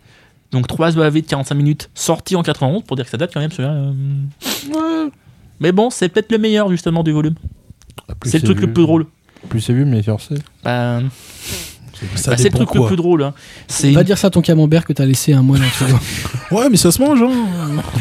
[0.53, 3.41] Donc 3 OAV de 45 minutes, sortis en 91, pour dire que ça date quand
[3.41, 3.73] même celui-là.
[3.75, 3.93] euh.
[4.73, 5.11] Ouais.
[5.61, 7.35] Mais bon, c'est peut-être le meilleur justement du volume.
[8.21, 9.07] Plus C'est le truc vu- le plus drôle.
[9.49, 10.11] Plus c'est vu, mais c'est.
[12.15, 13.23] Ça bah, c'est le truc le plus drôle.
[13.23, 13.33] hein.
[13.69, 15.57] C'est Va dire ça à ton camembert que t'as laissé un mois
[16.51, 16.57] dans.
[16.57, 17.23] Ouais, mais ça se mange.
[17.23, 17.33] Hein.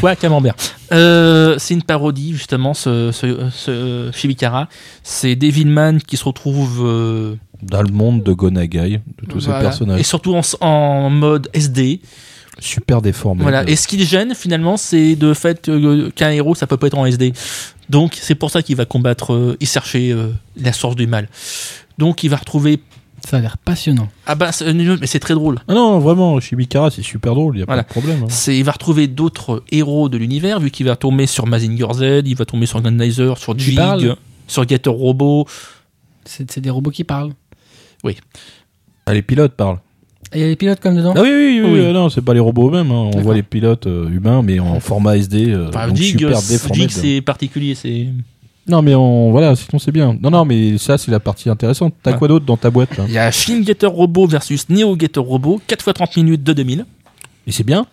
[0.02, 0.54] Ouais, camembert.
[0.92, 4.68] Euh, c'est une parodie, justement, ce, ce, ce Shibikara.
[5.02, 6.82] C'est Devilman qui se retrouve.
[6.84, 9.60] euh, Dans le monde de Gonagai, de tous voilà.
[9.60, 10.00] ces personnages.
[10.00, 12.02] Et surtout en, en mode SD.
[12.58, 13.42] Super déformés.
[13.42, 13.68] Voilà.
[13.68, 16.86] Et ce qui le gêne, finalement, c'est de fait euh, qu'un héros, ça peut pas
[16.86, 17.32] être en SD.
[17.90, 21.28] Donc, c'est pour ça qu'il va combattre euh, et chercher euh, la source du mal.
[21.98, 22.80] Donc, il va retrouver.
[23.28, 24.08] Ça a l'air passionnant.
[24.26, 25.58] Ah bah, c'est- mais c'est très drôle.
[25.68, 27.82] Ah non, vraiment, Shibikara, c'est super drôle, il n'y a Voilà.
[27.82, 28.22] pas de problème.
[28.24, 28.28] hein.
[28.30, 32.22] C'est, il va retrouver d'autres héros de l'univers, vu qu'il va tomber sur Mazinger Z,
[32.26, 34.16] il va tomber sur Gunnizer, sur Jig, parle
[34.46, 35.46] sur Gator Robot.
[36.24, 37.32] C'est c'est des robots qui parlent.
[39.06, 39.78] Ah, les pilotes parlent.
[40.36, 41.78] Il y a les pilotes comme dedans Ah oui, oui, oui, Oui.
[41.80, 42.90] euh, non, c'est pas les robots eux-mêmes.
[42.90, 42.94] hein.
[42.94, 43.22] On D'accord.
[43.22, 45.50] voit les pilotes euh, humains, mais en format SD.
[45.50, 46.82] euh, Enfin, donc Jig, super déformé.
[46.82, 48.06] Jig, c'est particulier, c'est.
[48.68, 50.16] Non, mais on, voilà, sinon c'est bien.
[50.20, 51.94] Non, non, mais ça, c'est la partie intéressante.
[52.02, 52.18] T'as Ouais.
[52.18, 53.04] quoi d'autre dans ta boîte là?
[53.08, 56.52] Il y a Shin Gator Robot versus Neo Gator Robot, 4 x 30 minutes de
[56.52, 56.84] 2000.
[57.46, 57.86] Et c'est bien?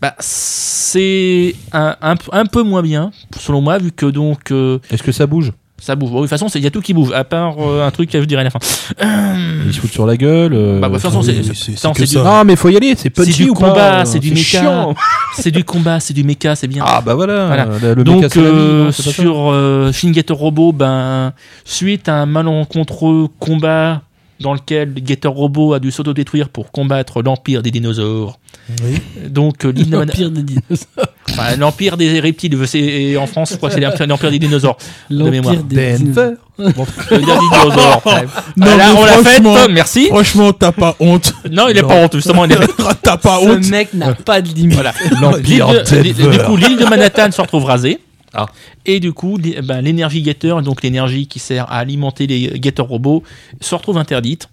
[0.00, 5.02] Bah, c'est un, un, un peu moins bien, selon moi, vu que donc euh, Est-ce
[5.02, 5.52] que ça bouge?
[5.84, 6.10] Ça bouge.
[6.10, 8.08] Bon, de toute façon, il y a tout qui bouge, à part euh, un truc
[8.08, 8.60] que je dirai à la fin.
[9.02, 11.76] Euh, Ils se foutent sur la gueule euh, Bah, de toute façon, c'est- c'est- c'est-
[11.76, 12.38] ça, c'est c'est que du- ça.
[12.40, 14.42] Ah, mais faut y aller, c'est punchy du ou combat, pas c'est du méca.
[14.42, 14.94] chiant.
[15.36, 16.84] c'est du combat, c'est du méca, c'est bien.
[16.86, 17.66] Ah, bah voilà, Voilà.
[17.82, 21.32] le, le Donc méca euh, non, sur euh, Shin Gator Robot, ben
[21.64, 24.02] suite à un malencontreux combat
[24.40, 28.38] dans lequel Gator Robot a dû s'autodétruire pour combattre l'empire des dinosaures.
[28.84, 28.98] Oui.
[29.28, 31.06] Donc euh, L'empire des dinosaures.
[31.32, 34.76] Enfin, l'empire des reptiles, c'est et en France, je crois que c'est l'empire des dinosaures.
[35.10, 35.54] mémoire.
[35.54, 36.32] L'empire des dinosaures.
[36.58, 36.84] Denver.
[37.10, 38.02] Le des dinosaures.
[38.04, 40.06] Non, Voilà, mais on l'a fait, franchement- Tom, merci.
[40.08, 41.34] Franchement, t'as pas honte.
[41.50, 41.88] Non, il est Non.
[41.88, 42.56] pas honte, justement, il est
[43.02, 43.64] t'as pas honte.
[43.64, 44.74] Ce mec n'a pas de limite.
[44.74, 44.92] Voilà.
[45.20, 45.78] L'empire de-
[46.12, 46.12] Denver.
[46.38, 47.98] du coup, l'île de Manhattan se retrouve rasée.
[48.34, 48.46] Ah.
[48.86, 53.22] Et du coup, ben, l'énergie Gator, donc l'énergie qui sert à alimenter les Gator robots,
[53.60, 54.48] se retrouve interdite.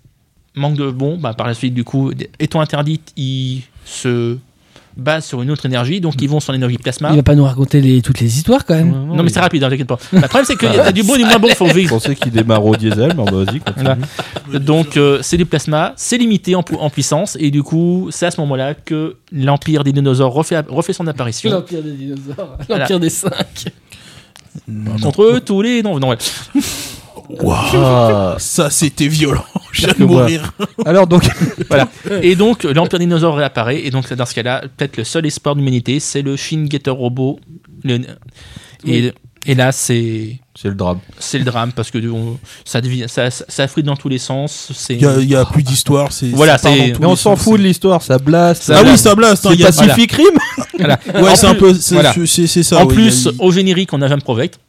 [0.56, 4.38] Manque de bon, ben, par la suite, du coup, étant interdite, ils se
[4.98, 7.10] basent sur une autre énergie, donc ils vont sur l'énergie plasma.
[7.12, 8.92] Il va pas nous raconter les- toutes les histoires quand même.
[8.92, 9.98] Non, mais c'est rapide, hein, t'inquiète pas.
[10.12, 11.90] Le problème, c'est qu'il y a du bon et du moins bon, faut Je vivre.
[11.92, 13.86] pensais qu'il démarre au diesel, mais bah, vas-y, continue.
[14.46, 14.60] Voilà.
[14.60, 18.26] Donc, euh, c'est du plasma, c'est limité en, pu- en puissance, et du coup, c'est
[18.26, 21.50] à ce moment-là que l'Empire des dinosaures refait, refait son apparition.
[21.52, 22.58] L'empire des dinosaures.
[22.68, 22.84] Voilà.
[22.84, 23.66] L'empire des cinq.
[25.02, 25.82] Contre eux, tous les.
[25.84, 26.18] Non, non, ouais.
[27.76, 28.36] Ah.
[28.40, 29.44] Ça, c'était violent.
[29.74, 30.54] Je viens de mourir.
[30.86, 31.24] Alors donc,
[31.70, 31.88] Voilà.
[32.22, 33.80] Et donc, l'Empire dinosaure réapparaît.
[33.86, 36.98] Et donc, dans ce cas-là, peut-être le seul espoir de l'humanité, c'est le Shin Gator
[36.98, 37.40] Robot.
[37.84, 38.02] Le-
[38.88, 39.12] et,
[39.46, 41.00] et là, c'est c'est le drame.
[41.20, 44.18] c'est le drame parce que on- ça, devient, ça, ça, ça frite dans tous les
[44.18, 44.72] sens.
[44.90, 46.12] Il y a, y a plus d'histoire.
[46.12, 48.64] c'est- Voilà, ça part c'est- dans tous Mais on s'en fout de l'histoire, ça blast.
[48.64, 49.46] Ça Ah oui, ça blast.
[49.46, 50.26] hein, c'est il y a- Pacific Rim
[50.78, 51.00] voilà.
[51.16, 51.74] Ouais, En c'est un plus- peu.
[51.76, 52.14] c'est- voilà.
[52.26, 52.80] C'est c'est ça.
[52.84, 54.60] en plus, a- au générique, on a Van Provect.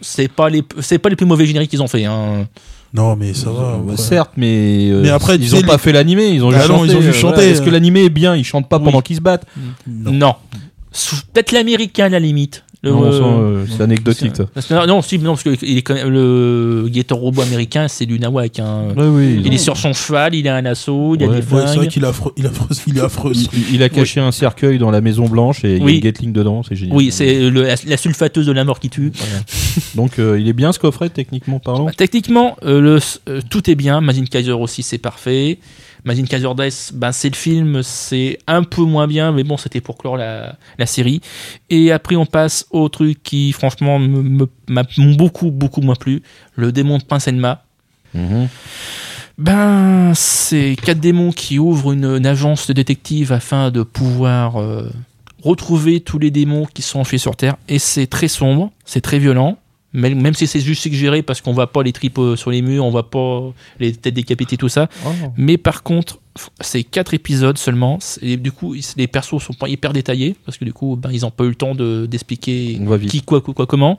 [0.00, 2.04] C'est pas les c'est pas les plus mauvais génériques qu'ils ont fait.
[2.04, 2.46] Hein.
[2.92, 3.76] Non, mais ça va.
[3.78, 3.96] Ouais.
[3.96, 6.78] Certes, mais, euh, Mais après, ils ont pas fait l'animé, ils ont Bah juste non,
[6.78, 6.90] chanté.
[6.92, 7.44] ils ont juste euh, voilà.
[7.44, 8.84] Est-ce que l'animé est bien Ils chantent pas Oui.
[8.84, 9.46] pendant qu'ils se battent?
[9.86, 10.10] Non.
[10.12, 10.34] Non.
[11.32, 12.64] Peut-être l'américain à la limite.
[12.82, 14.32] Le, Non, euh, c'est anecdotique.
[14.34, 14.86] ça.
[14.86, 18.18] Non, si, non, parce que il est quand même, le Gator robot américain, c'est du
[18.18, 18.58] nawak.
[18.58, 18.94] Hein.
[18.96, 19.42] Ouais, oui.
[19.44, 21.34] Il est sur son cheval, il a un assaut, il a Ouais.
[21.34, 21.88] des Ouais, c'est vrai flingues.
[21.88, 22.32] qu'il est affreux.
[22.38, 22.68] Il est affreux.
[22.86, 23.32] Il est affreux.
[23.34, 26.00] Il, il- a caché un cercueil dans la Maison Blanche et il y a une
[26.00, 26.96] Gatling dedans, c'est génial.
[26.96, 29.12] oui, c'est le- la, la sulfateuse de la mort qui tue.
[29.94, 31.84] Donc euh, il est bien ce coffret techniquement parlant?
[31.84, 32.98] Bah, techniquement, euh, le,
[33.28, 34.00] euh, tout est bien.
[34.00, 35.58] Mazin Kaiser aussi, c'est parfait.
[36.04, 39.98] Mazin Death, ben, c'est le film, c'est un peu moins bien, mais bon, c'était pour
[39.98, 41.20] clore la, la série.
[41.68, 44.82] Et après, on passe au truc qui, franchement, me- me- m'a
[45.16, 46.22] beaucoup, beaucoup moins plu.
[46.56, 47.64] Le démon de Prince Enma.
[48.14, 48.48] Mhm.
[49.38, 54.90] Ben, c'est quatre démons qui ouvrent une, une agence de détective afin de pouvoir euh,
[55.42, 57.56] retrouver tous les démons qui sont enfuis sur Terre.
[57.68, 59.56] Et c'est très sombre, c'est très violent.
[59.92, 62.62] Même, même si c'est juste suggéré parce qu'on voit pas les tripes euh, sur les
[62.62, 64.88] murs, on voit pas les têtes décapitées, tout ça.
[65.04, 65.08] Oh.
[65.36, 66.20] Mais par contre,
[66.60, 67.98] c'est quatre épisodes seulement.
[68.22, 71.26] Et du coup, les persos sont pas hyper détaillés parce que du coup, ben, ils
[71.26, 72.78] ont pas eu le temps de- d'expliquer
[73.10, 73.98] qui, quoi, quoi, quoi, comment.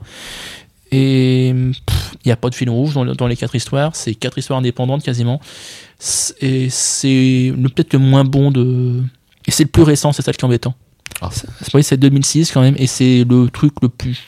[0.90, 1.72] Et il
[2.26, 3.94] n'y a pas de fil rouge dans, dans les quatre histoires.
[3.94, 5.40] C'est quatre histoires indépendantes quasiment.
[6.40, 9.02] Et c'est peut-être le moins bon de.
[9.46, 10.74] Et c'est le plus récent, c'est ça qui est embêtant.
[11.20, 11.30] Ah.
[11.82, 14.22] C'est 2006 quand même, et c'est le truc le plus.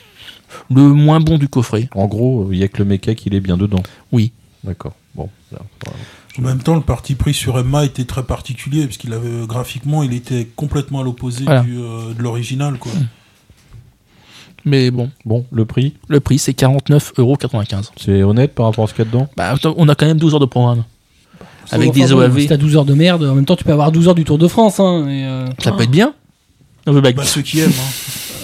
[0.73, 1.89] Le moins bon du coffret.
[1.95, 3.83] En gros, il y a que le mecha qui est bien dedans.
[4.11, 4.31] Oui.
[4.63, 4.93] D'accord.
[5.15, 5.29] Bon.
[5.51, 5.97] là, voilà.
[6.37, 10.03] En même temps, le parti pris sur Emma était très particulier parce qu'il avait graphiquement,
[10.03, 11.63] il était complètement à l'opposé Voilà.
[11.69, 12.91] euh, de l'original, quoi.
[14.65, 17.91] Mais bon, Bon, le prix, le prix c'est 49,95€.
[17.97, 19.27] c'est honnête par rapport à ce qu'il y a dedans?
[19.37, 20.83] Bah, attends, on a quand même 12 heures de programme.
[21.71, 22.39] Avec des OAV.
[22.41, 24.23] Si t'as 12 heures de merde, en même temps, tu peux avoir 12 heures du
[24.23, 24.79] Tour de France.
[24.79, 26.13] Hein, et, euh, Ça peut être bien.
[26.85, 27.69] Bah, ceux qui aiment.
[27.71, 27.73] hein.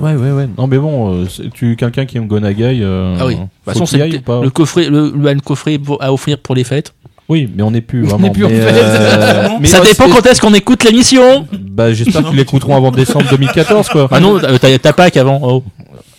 [0.00, 0.48] Ouais, ouais, ouais.
[0.58, 2.80] Non, mais bon, euh, tu quelqu'un qui aime Gonagai.
[2.82, 3.36] Euh, Ah oui.
[3.36, 6.64] Toute façon, aille ou pas le coffret, le, le coffret pour- à offrir pour les
[6.64, 6.92] fêtes.
[7.28, 8.24] Oui, mais on n'est plus On vraiment.
[8.26, 8.72] n'est plus en mais, fait.
[8.74, 11.46] euh, mais ça dépend quand est-ce qu'on écoute l'émission.
[11.52, 14.08] Bah, j'espère qu'ils l'écouteront avant décembre 2014, quoi.
[14.10, 15.40] Ah non, t'as t'as Pâques avant.
[15.42, 15.62] Oh.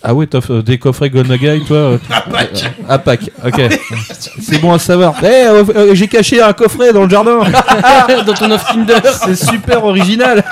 [0.05, 1.97] Ah ouais, t'as des coffrets Gonagai, toi euh,
[2.89, 3.29] À Pâques.
[3.45, 3.61] ok.
[4.41, 5.15] C'est bon à savoir.
[5.23, 7.39] Eh, euh, euh, j'ai caché un coffret dans le jardin.
[8.25, 8.95] dans ton off Tinder.
[9.25, 10.43] C'est super original.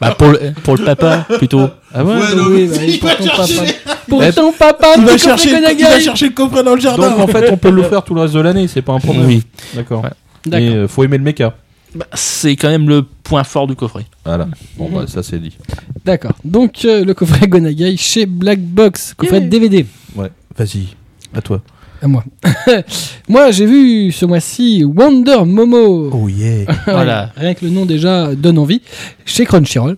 [0.00, 1.68] Bah, pour, le, pour le papa, plutôt.
[1.92, 3.96] Ah ouais, Ouais, non, oui, mais bah, il pour va ton chercher- papa.
[4.08, 7.10] Pour Eh, ton papa, il va chercher, il va chercher le coffret dans le jardin.
[7.10, 9.26] Donc en fait, on peut l'offrir tout le reste de l'année, c'est pas un problème.
[9.26, 9.42] Oui.
[9.74, 10.02] D'accord.
[10.04, 10.10] Ouais.
[10.54, 11.52] Euh, faut aimer le mecha.
[11.94, 14.06] Bah, c'est quand même le point fort du coffret.
[14.24, 14.48] Voilà.
[14.76, 15.56] Bon, bah, ça c'est dit.
[16.04, 16.32] D'accord.
[16.44, 19.48] Donc, euh, le coffret Gonagai chez Black Box, coffret Yeah.
[19.48, 19.86] DVD.
[20.14, 20.30] Ouais.
[20.56, 20.88] Vas-y.
[21.34, 21.62] À toi.
[22.02, 22.24] À moi.
[23.28, 26.10] moi, j'ai vu ce mois-ci Wonder Momo.
[26.12, 26.64] Oh yeah.
[26.86, 27.32] Voilà.
[27.36, 28.82] Rien que le nom déjà donne envie.
[29.24, 29.96] Chez Crunchyroll.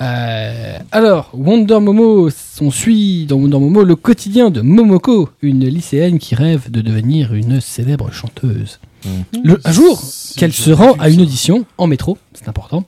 [0.00, 2.30] Euh, alors, Wonder Momo,
[2.62, 7.34] on suit dans Wonder Momo le quotidien de Momoko, une lycéenne qui rêve de devenir
[7.34, 8.80] une célèbre chanteuse.
[9.42, 10.02] Le, un jour,
[10.36, 12.84] qu'elle se rend à une audition en métro, c'est important,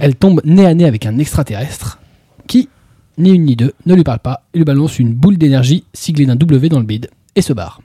[0.00, 1.98] elle tombe nez à nez avec un extraterrestre
[2.46, 2.68] qui,
[3.18, 6.26] ni une ni deux, ne lui parle pas et lui balance une boule d'énergie siglée
[6.26, 7.80] d'un W dans le bide et se barre.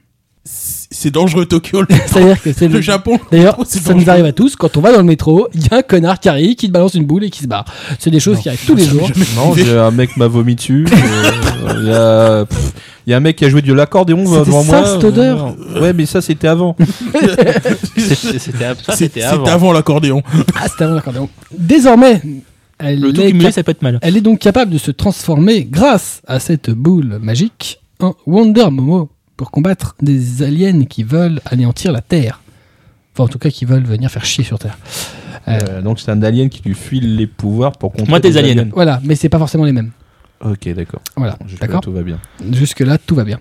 [0.46, 1.82] C'est dangereux, Tokyo.
[1.82, 3.18] Le, C'est-à-dire que c'est le le, Japon.
[3.32, 4.58] D'ailleurs, c'est ça nous arrive à tous.
[4.58, 6.74] Quand on va dans le métro, il y a un connard qui arrive, qui te
[6.74, 7.64] balance une boule et qui se barre.
[7.98, 8.42] C'est des choses Non.
[8.42, 9.10] qui arrivent tous les jours.
[9.38, 10.86] Non, j'ai un mec m'a vomi dessus.
[11.66, 12.46] euh, Il y, a...
[12.46, 12.74] pff,
[13.06, 14.94] il y a un mec qui a joué de l'accordéon devant ça, moi.
[14.94, 16.76] cette odeur Ouais, mais ça c'était avant.
[18.96, 19.46] C'était avant.
[19.46, 20.22] avant l'accordéon.
[20.56, 21.30] Ah, c'était avant l'accordéon.
[21.58, 22.22] Désormais,
[22.80, 24.00] elle Le tout est, cumulé, cap- ça peut être mal.
[24.02, 29.10] elle est donc capable de se transformer grâce à cette boule magique en Wonder Momo
[29.38, 32.42] pour combattre des aliens qui veulent anéantir la Terre.
[33.14, 34.78] Enfin, en tout cas, qui veulent venir faire chier sur Terre.
[35.48, 38.30] Euh, Euh, donc c'est un alien qui lui file les pouvoirs pour contrer Moi, des
[38.32, 38.70] des aliens.
[38.74, 39.92] Voilà, mais c'est pas forcément les mêmes.
[40.44, 41.02] Ok, d'accord.
[41.16, 42.20] Voilà, Jusque-là, d'accord Tout va bien.
[42.52, 43.40] Jusque-là, tout va bien.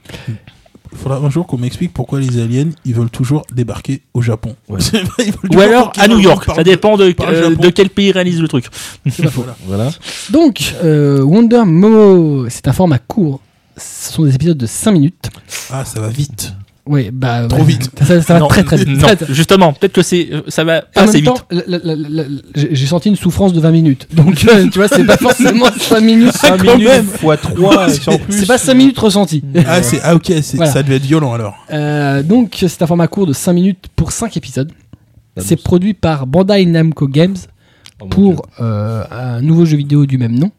[0.93, 4.55] Il faudra un jour qu'on m'explique pourquoi les aliens, ils veulent toujours débarquer au Japon.
[4.69, 4.79] Ouais.
[5.55, 6.51] Ou alors à New York.
[6.55, 8.67] Ça dépend de, euh, de quel pays réalise le truc.
[9.11, 9.47] C'est pas faux.
[9.67, 9.91] Voilà.
[10.31, 13.41] Donc, euh, Wonder Momo, c'est un format court.
[13.77, 15.31] Ce sont des épisodes de 5 minutes.
[15.71, 16.53] Ah, ça va vite.
[16.85, 17.47] Oui, bah.
[17.49, 17.65] Trop ouais.
[17.65, 17.91] vite.
[18.03, 18.89] Ça, ça va Non, très très vite.
[18.89, 21.45] Non, justement, peut-être que c'est, euh, ça va pas assez vite.
[22.57, 24.09] j'ai senti une souffrance de 20 minutes.
[24.15, 26.33] Donc, euh, tu vois, c'est pas forcément 5 minutes.
[26.37, 27.05] 5 quand minutes même.
[27.07, 28.37] fois 3 en plus.
[28.37, 29.45] C'est pas 5 minutes ressenties.
[29.67, 30.73] Ah, c'est, ah ok, Voilà.
[30.73, 31.55] ça devait être violent alors.
[31.73, 34.73] Euh, donc, c'est un format court de 5 minutes pour 5 épisodes.
[35.37, 37.37] Ah, C'est produit par Bandai Namco Games
[38.01, 40.51] oh pour euh, un nouveau jeu vidéo du même nom.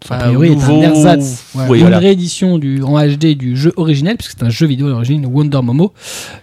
[0.00, 1.98] A Enfin, priori, est un nouveau- ersatz, Oui, une voilà.
[1.98, 5.60] réédition du, en HD du jeu original, puisque c'est un jeu vidéo à l'origine, Wonder
[5.62, 5.92] Momo.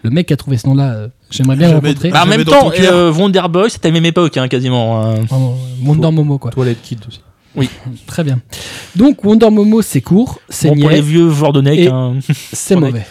[0.03, 2.09] Le mec qui a trouvé ce nom-là, euh, j'aimerais bien le rencontrer.
[2.11, 5.01] Bah, en même temps, euh, Wonder Boy, c'était à la même époque, hein, quasiment.
[5.05, 5.15] hein.
[5.29, 5.55] Vraiment,
[5.85, 6.51] Wonder Momo, quoi.
[6.51, 7.21] Toilette Kid aussi.
[8.07, 8.41] Très bien.
[8.97, 11.87] Donc, Wonder Momo, c'est court, c'est Bon, pour les niais, vieux joueurs de NEC, Et-
[11.87, 12.15] hein.
[12.51, 13.05] c'est mauvais.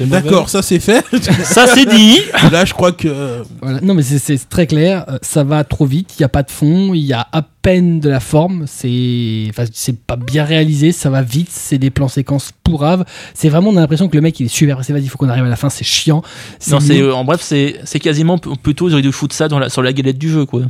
[0.00, 1.04] D'accord, ça c'est fait.
[1.44, 2.18] ça c'est dit.
[2.52, 3.42] Là, je crois que.
[3.60, 3.80] Voilà.
[3.80, 5.04] Non, mais c'est- très clair.
[5.08, 6.10] euh, Ça va trop vite.
[6.18, 6.94] Il n'y a pas de fond.
[6.94, 8.64] Il y a à peine de la forme.
[8.66, 10.92] C'est, enfin, c'est pas bien réalisé.
[10.92, 11.48] Ça va vite.
[11.50, 13.04] C'est des plans séquences pourraves.
[13.34, 14.92] C'est vraiment, on a l'impression que le mec il est super pressé.
[14.92, 15.70] Vas-y, il faut qu'on arrive à la fin.
[15.70, 16.22] C'est chiant.
[16.70, 19.58] Non, c'est, euh, en bref, c'est, c'est quasiment plutôt, ils auraient dû foutre ça dans
[19.58, 20.62] la, sur la galette du jeu, quoi.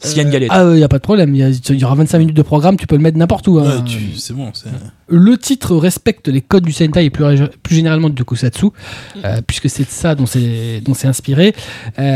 [0.00, 0.48] S'il y a une galette.
[0.52, 1.34] Ah, il n'y a pas de problème.
[1.34, 2.76] Il y, y aura 25 minutes de programme.
[2.76, 3.58] Tu peux le mettre n'importe où.
[3.58, 3.64] hein.
[3.78, 4.50] ouais, tu- c'est bon.
[4.54, 4.68] c'est-
[5.08, 7.24] Le titre respecte les codes du Sentai et plus,
[7.70, 8.66] généralement du Tokusatsu,
[9.24, 11.54] euh, puisque c'est de ça dont c'est dont c'est inspiré.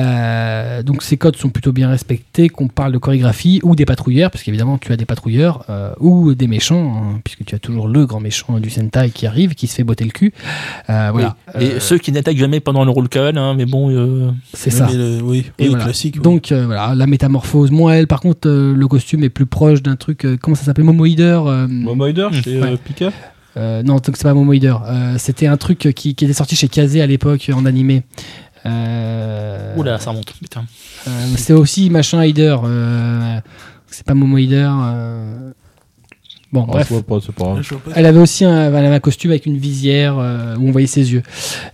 [0.02, 4.30] Euh, donc ces codes sont plutôt bien respectés, qu'on parle de chorégraphie ou des patrouilleurs,
[4.30, 7.88] parce qu'évidemment tu as des patrouilleurs euh, ou des méchants, hein, puisque tu as toujours
[7.88, 10.32] le grand méchant du Sentai qui arrive, qui se fait botter le cul.
[10.90, 13.90] Euh, voilà, Et Euh, ceux qui n'attaquent jamais pendant le roll call, hein, mais bon,
[13.90, 14.88] euh, c'est mais ça.
[14.92, 15.84] le- oui, Et voilà.
[15.84, 16.14] classique.
[16.16, 16.22] oui.
[16.22, 18.06] Donc euh, voilà, la métamorphose, moins elle.
[18.06, 20.24] Par contre, euh, le costume est plus proche d'un truc.
[20.24, 22.72] euh, comment ça s'appelle Momo Eater, euh, Momoider, c'est Ouais.
[22.72, 23.10] euh, Pika
[23.56, 24.74] Euh, non, donc c'est pas Momo Hider.
[24.86, 28.02] Euh, C'était un truc qui, qui était sorti chez Kazé à l'époque en animé.
[28.64, 30.64] Euh, Oula, ça remonte, putain.
[31.08, 32.56] euh, c'est aussi machin Hider.
[32.64, 33.38] Euh,
[33.88, 34.70] c'est pas Momo Hider.
[34.70, 35.50] euh.
[36.52, 36.86] Bon, Oh, bref.
[36.88, 37.58] je vois pas, c'est pas grave.
[37.62, 40.54] Je vois pas- Elle avait aussi un, elle avait un costume avec une visière euh,
[40.58, 41.22] où on voyait ses yeux.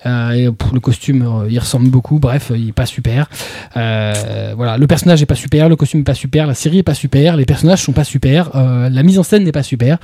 [0.07, 2.19] Euh, et le costume, euh, il ressemble beaucoup.
[2.21, 3.29] Bref, il est pas super.
[3.77, 6.83] Euh, voilà, le personnage est pas super, le costume est pas super, la série est
[6.85, 9.99] pas super, les personnages sont pas super, euh, la mise en scène n'est pas super.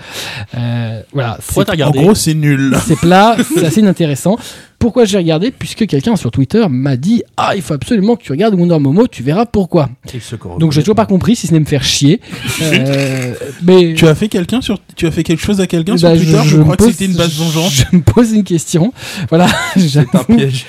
[0.56, 2.76] Euh, voilà, Pourquoi En gros, c'est nul.
[2.84, 4.36] c'est plat, c'est assez inintéressant.
[4.84, 8.32] Pourquoi j'ai regardé Puisque quelqu'un sur Twitter m'a dit Ah, il faut absolument que tu
[8.32, 9.88] regardes Wonder Momo, tu verras pourquoi.
[10.58, 12.20] Donc j'ai toujours pas compris, si ce n'est me faire chier.
[12.62, 15.98] Euh, mais Tu as fait quelqu'un sur, tu as fait quelque chose à quelqu'un Bah,
[15.98, 17.72] sur Twitter Je, me crois que pose- c'était une base vengeance.
[17.90, 18.92] Je me pose une question.
[19.28, 19.46] Voilà.
[19.76, 20.66] C'est un piège.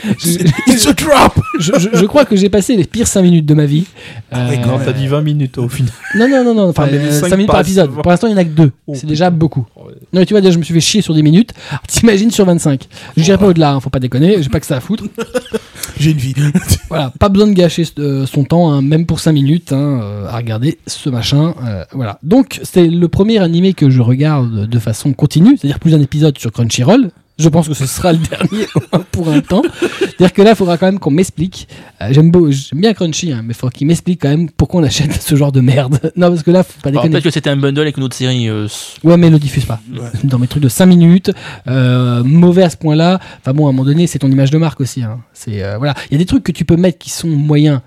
[0.67, 1.39] It's a trap.
[1.59, 3.85] je, je- je crois que j'ai passé les pires 5 minutes de ma vie.
[4.33, 5.91] Euh, Non, t'as dit 20 minutes au final.
[6.15, 6.69] non, non, non, non.
[6.69, 7.91] Enfin, Ah, mais les 5 cinq minutes par épisode.
[7.91, 8.71] Pour l'instant, il n'y en a que 2.
[8.87, 9.65] Oh, C'est déjà beaucoup.
[9.75, 9.93] Ouais.
[10.13, 11.51] Non, mais tu vois, déjà, je me suis fait chier sur 10 minutes.
[11.87, 12.87] T'imagines sur 25.
[13.17, 14.41] Je dirais pas au-delà, hein, faut pas déconner.
[14.41, 15.05] J'ai pas que ça à foutre.
[15.97, 16.33] J'ai une vie.
[16.89, 20.27] Voilà, pas besoin de gâcher euh, son temps, hein, même pour 5 minutes, hein, euh,
[20.27, 21.55] à regarder ce machin.
[21.65, 22.19] euh, voilà.
[22.21, 26.37] Donc, c'est le premier animé que je regarde de façon continue, c'est-à-dire plus d'un épisode
[26.37, 27.09] sur Crunchyroll.
[27.37, 28.65] Je pense que ce sera le dernier
[29.11, 29.61] pour un temps.
[29.99, 31.67] C'est-à-dire que là, il faudra quand même qu'on m'explique.
[32.01, 34.79] Euh, j'aime, beau, j'aime bien Crunchy, hein, mais il faut qu'il m'explique quand même pourquoi
[34.79, 35.99] on achète ce genre de merde.
[36.15, 37.11] non, parce que là, faut pas Alors, déconner.
[37.11, 38.47] Peut-être que c'était un bundle avec une autre série.
[38.47, 38.67] euh,
[39.03, 39.81] Ouais, mais le diffuse pas.
[39.93, 40.07] Ouais.
[40.23, 41.31] Dans mes trucs de 5 minutes,
[41.67, 43.19] euh, mauvais à ce point-là.
[43.41, 45.03] Enfin bon, à un moment donné, c'est ton image de marque aussi.
[45.03, 45.19] hein.
[45.33, 47.81] C'est euh, voilà, il y a des trucs que tu peux mettre qui sont moyens,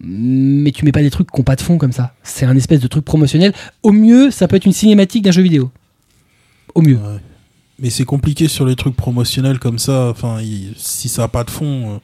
[0.00, 2.12] mais tu mets pas des trucs qui ont pas de fond comme ça.
[2.22, 3.54] C'est un espèce de truc promotionnel.
[3.82, 5.70] Au mieux, ça peut être une cinématique d'un jeu vidéo.
[6.74, 6.96] Au mieux.
[6.96, 7.20] Ouais.
[7.84, 10.08] Mais c'est compliqué sur les trucs promotionnels comme ça.
[10.08, 11.96] Enfin, il- si ça a pas de fond.
[11.96, 11.98] euh,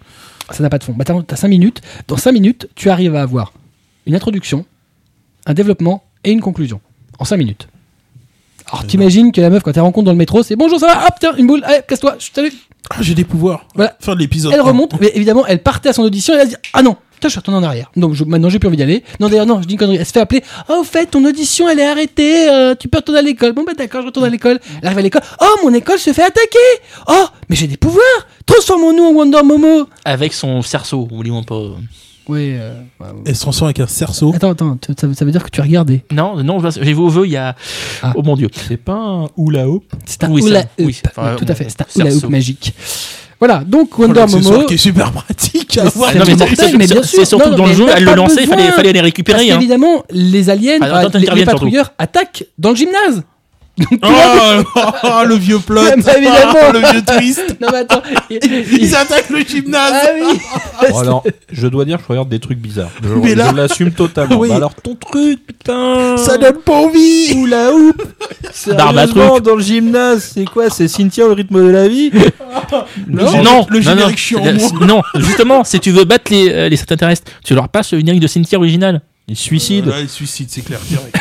[0.55, 0.93] Ça n'a pas de fond.
[0.95, 1.81] Bah, t'as 5 minutes.
[2.07, 3.55] Dans 5 minutes, tu arrives à avoir
[4.05, 4.67] une introduction,
[5.47, 6.83] un développement et une conclusion.
[7.19, 7.69] En 5 minutes.
[8.67, 11.07] Alors, t'imagines que la meuf, quand elle rencontre dans le métro, c'est bonjour, ça va,
[11.07, 12.53] hop, tiens, une boule, allez, casse-toi, salut.
[12.91, 13.65] Ah, j'ai des pouvoirs.
[13.75, 13.97] Voilà.
[14.01, 14.53] Fin de l'épisode.
[14.53, 16.97] Elle remonte, mais évidemment, elle partait à son audition et elle a dit Ah non,
[17.21, 17.91] putain, je suis retourné en arrière.
[17.97, 19.05] Donc je- maintenant, j'ai plus envie d'y aller.
[19.21, 19.97] Non, d'ailleurs, non, je dis une connerie.
[19.97, 22.99] Elle se fait appeler Oh, au fait, ton audition, elle est arrêtée, euh, tu peux
[22.99, 23.53] retourner à l'école.
[23.53, 24.59] Bon, bah d'accord, je retourne à l'école.
[24.81, 26.59] Elle arrive à l'école Oh, mon école se fait attaquer
[27.09, 28.03] Oh, mais j'ai des pouvoirs
[28.47, 31.61] Transformons-nous en Wonder Momo Avec son cerceau, oublions pas.
[32.29, 32.75] Oui, euh,
[33.27, 34.33] Elle se transforme avec un cerceau.
[34.35, 36.05] Attends, attends, ça, ça veut dire que tu as regardé.
[36.13, 37.57] Non, non, j'ai vu au vœu il y a.
[38.03, 38.13] Ah.
[38.15, 38.49] Oh mon dieu.
[38.69, 39.85] C'est pas un hula hoop?
[40.07, 40.67] C'est un Oui, hula hoop.
[40.79, 42.75] oui, enfin, tout à fait, c'est un hula hoop magique.
[43.41, 44.67] Voilà, donc Oh, Wonder l'accessoire Momo.
[44.67, 45.79] qui est super pratique.
[45.79, 46.11] à avoir.
[46.13, 47.27] c'est non, mais mortel, c'est- mais c'est- bien c'est sûr.
[47.27, 49.51] surtout Non, dans le jeu, pas le lançait, il fallait, fallait les Parce récupérer.
[49.51, 49.55] Hein.
[49.57, 53.23] qu'évidemment, les aliens, attends, les, t'interviens, les patrouilleurs attaquent dans le gymnase.
[54.03, 54.63] Oh,
[55.05, 55.81] oh, le vieux plot.
[56.05, 56.73] Bah, évidemment.
[56.73, 57.57] le vieux twist.
[57.61, 58.03] Non mais attends.
[58.31, 59.93] Ils attaquent le gymnase.
[59.95, 60.39] Ah oui.
[60.91, 62.91] Bon, alors, je dois dire, je regarde des trucs bizarres.
[63.03, 64.37] Je, Mais là- je l'assume totalement.
[64.39, 64.49] Oui.
[64.49, 67.33] Bah alors, ton truc, putain Ça donne pas envie.
[67.37, 68.03] Oula hoop
[68.53, 70.71] Sérieusement, dans le gymnase, c'est quoi?
[70.71, 72.11] C'est Cynthia au rythme de la vie?
[72.11, 74.43] Le Non, non, le non, générique non, chiant.
[74.45, 77.99] c'est- non, justement, si tu veux battre les, euh, les extraterrestres, tu leur passes le
[77.99, 79.01] générique de Cynthia original.
[79.29, 79.87] Il se suicide.
[79.87, 80.81] Là, il suicide, c'est clair.
[80.89, 81.17] direct.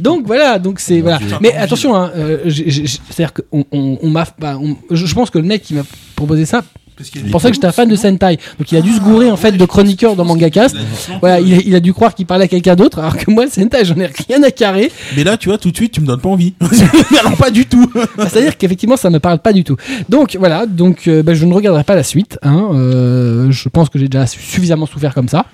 [0.00, 1.18] Donc voilà, donc c'est voilà.
[1.40, 5.06] Mais attention, hein, euh, j'ai- j'ai- c'est-à-dire que on, on, on m'a, bah, on- je
[5.06, 5.82] je pense que le mec qui m'a
[6.16, 6.62] proposé ça
[7.00, 8.82] Parce qu'il y a des pensait que j'étais un fan de Sentai, donc il a
[8.82, 10.76] dû se gourer en fait de chroniqueur dans Mangacast.
[11.20, 13.46] Voilà, il a, il a dû croire qu'il parlait à quelqu'un d'autre, alors que moi,
[13.46, 14.92] le Sentai, j'en ai rien à carrer.
[15.16, 16.52] Mais là, tu vois, tout de suite, tu me donnes pas envie.
[17.20, 17.90] Alors, pas du tout.
[17.94, 19.76] Bah, C'est-à-dire qu'effectivement, ça me parle pas du tout.
[20.10, 22.38] Donc voilà, donc euh, bah, je ne regarderai pas la suite.
[22.42, 25.46] Hein, euh, je pense que j'ai déjà suffisamment souffert comme ça.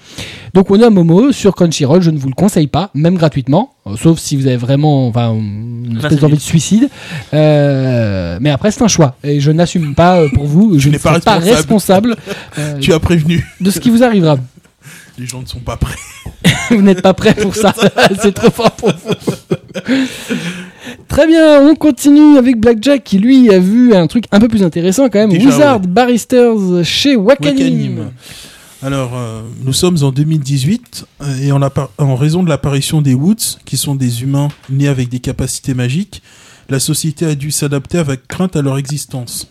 [0.54, 3.96] Donc on a Momo sur Crunchyroll, je ne vous le conseille pas, même gratuitement, euh,
[3.96, 6.88] sauf si vous avez vraiment enfin, une espèce c'est d'envie de suicide.
[7.32, 11.35] Mais après c'est un choix et je n'assume pas pour vous, je pas serai pas
[11.38, 12.10] responsable.
[12.10, 12.16] responsable
[12.58, 13.46] euh, Tu as prévenu.
[13.60, 14.36] de ce qui vous arrivera.
[15.18, 15.96] Les gens ne sont pas prêts.
[16.70, 17.74] vous n'êtes pas prêt pour ça,
[18.22, 19.14] c'est trop fort pour vous.
[21.08, 24.62] Très bien, on continue avec Blackjack qui lui a vu un truc un peu plus
[24.62, 25.30] intéressant quand même.
[25.30, 25.86] Déjà, Wizard ouais.
[25.86, 27.98] Barristers chez Wakanim.
[27.98, 28.10] Wakanim.
[28.82, 33.76] Alors, euh, nous sommes en 2018 euh, et en raison de l'apparition des Woods, qui
[33.76, 36.22] sont des humains nés avec des capacités magiques,
[36.68, 39.48] la société a dû s'adapter avec crainte à leur existence.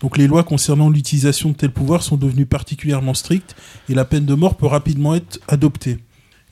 [0.00, 3.56] Donc les lois concernant l'utilisation de tels pouvoirs sont devenues particulièrement strictes
[3.88, 5.98] et la peine de mort peut rapidement être adoptée.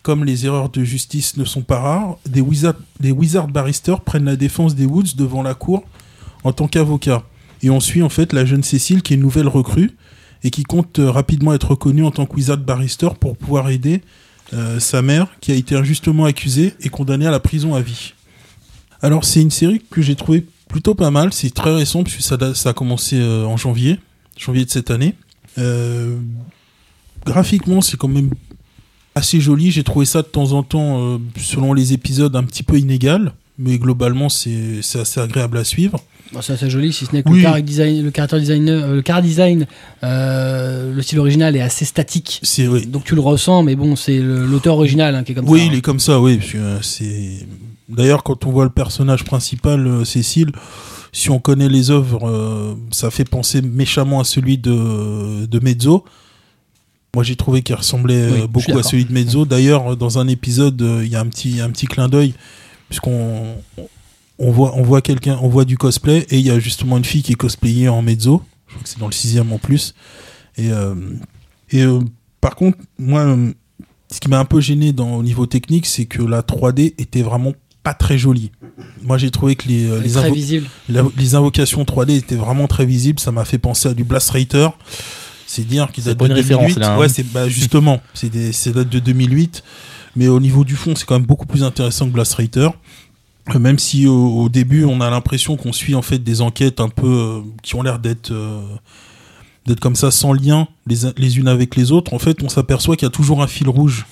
[0.03, 4.25] Comme les erreurs de justice ne sont pas rares, des wizards, des wizard barristers prennent
[4.25, 5.85] la défense des Woods devant la cour
[6.43, 7.23] en tant qu'avocat.
[7.63, 9.93] Et on suit en fait la jeune Cécile qui est une nouvelle recrue
[10.43, 14.03] et qui compte euh, rapidement être reconnue en tant que wizard barrister pour pouvoir aider
[14.53, 18.13] euh, sa mère qui a été injustement accusée et condamnée à la prison à vie.
[19.01, 22.37] Alors c'est une série que j'ai trouvé plutôt pas mal, c'est très récent puisque ça,
[22.55, 23.99] ça a commencé euh, en janvier,
[24.37, 25.15] janvier de cette année.
[25.59, 26.17] Euh,
[27.25, 28.31] graphiquement c'est quand même
[29.15, 32.65] assez joli, j'ai trouvé ça de temps en temps, euh, selon les épisodes, un petit
[32.65, 33.33] peu inégal.
[33.57, 36.01] mais globalement, c'est assez agréable à suivre.
[36.33, 37.37] Bon, c'est assez joli, si ce n'est que Oui.
[37.37, 39.67] le, car design, le character design, euh, le car design,
[40.03, 42.41] le style original est assez statique.
[42.43, 42.87] C'est oui.
[42.87, 45.65] Donc tu le ressens, mais bon, c'est l'auteur original hein, qui est comme Oui, ça.
[45.67, 46.39] il est comme ça, oui.
[46.39, 47.47] parce que, c'est
[47.89, 50.53] d'ailleurs quand on voit le personnage principal, euh, Cécile,
[51.15, 56.05] si on connaît les œuvres, euh, ça fait penser méchamment à celui de de Mezzo.
[57.15, 59.45] Moi, j'ai trouvé qu'il ressemblait euh, Oui, beaucoup à celui de Mezzo.
[59.45, 62.35] D'ailleurs, dans un épisode, euh, il y a un petit un petit clin d'œil
[62.89, 63.55] puisqu'on
[64.41, 67.05] on voit on voit quelqu'un, on voit du cosplay et il y a justement une
[67.05, 68.43] fille qui est cosplayée en Mezzo.
[68.67, 69.95] Je crois que c'est dans le sixième en plus.
[70.59, 70.71] Et
[71.71, 71.85] et
[72.41, 73.37] par contre, moi,
[74.11, 77.23] ce qui m'a un peu gêné dans, au niveau technique, c'est que la 3D était
[77.23, 77.53] vraiment
[77.85, 78.51] pas très jolie.
[79.03, 80.67] Moi, j'ai trouvé que les, euh, les, très invo- visible.
[80.89, 83.21] la- les invocations 3D étaient vraiment très visibles.
[83.21, 84.69] Ça m'a fait penser à du Blast Raider.
[85.47, 86.81] C'est dire qu'ils C'est datent de une référence, 2008.
[86.81, 86.99] là, hein.
[86.99, 89.63] Ouais, c'est bah, justement, c'est des- c'est date de 2008.
[90.17, 92.69] Mais au niveau du fond, c'est quand même beaucoup plus intéressant que Blast Raider.
[93.55, 96.81] Euh, Même si au, au début, on a l'impression qu'on suit en fait des enquêtes
[96.81, 98.63] un peu euh, qui ont l'air d'être euh,
[99.67, 102.15] d'être comme ça sans lien les, les unes avec les autres.
[102.15, 104.07] En fait, on s'aperçoit qu'il y a toujours un fil rouge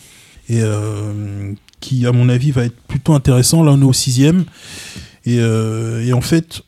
[0.50, 3.62] et euh, qui, à mon avis, va être plutôt intéressant.
[3.62, 4.46] Là, on est au sixième
[5.26, 6.62] et, euh, en fait,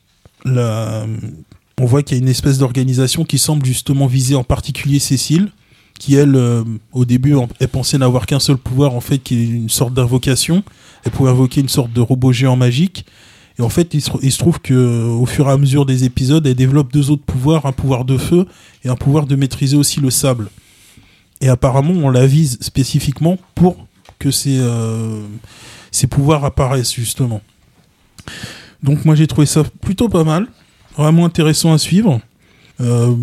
[0.45, 5.49] on voit qu'il y a une espèce d'organisation qui semble justement viser en particulier Cécile,
[5.97, 6.63] qui elle, euh,
[6.93, 10.63] au début, est pensée n'avoir qu'un seul pouvoir, en fait, qui est une sorte d'invocation.
[11.03, 13.05] Elle pouvait invoquer une sorte de robot géant magique.
[13.57, 16.03] Et en fait, il se, il se trouve que au fur et à mesure des
[16.03, 18.45] épisodes, elle développe deux autres pouvoirs, un pouvoir de feu
[18.83, 20.49] et un pouvoir de maîtriser aussi le sable.
[21.39, 23.77] Et apparemment, on la vise spécifiquement pour
[24.19, 25.21] que ces, euh,
[25.91, 27.41] ces pouvoirs apparaissent justement.
[28.83, 30.47] Donc moi j'ai trouvé ça plutôt pas mal,
[30.97, 32.19] vraiment intéressant à suivre.
[32.81, 33.15] Euh,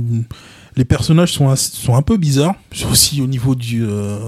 [0.76, 1.48] les personnages sont,
[1.94, 2.54] un peu bizarres,
[2.90, 4.18] aussi au niveau du, euh,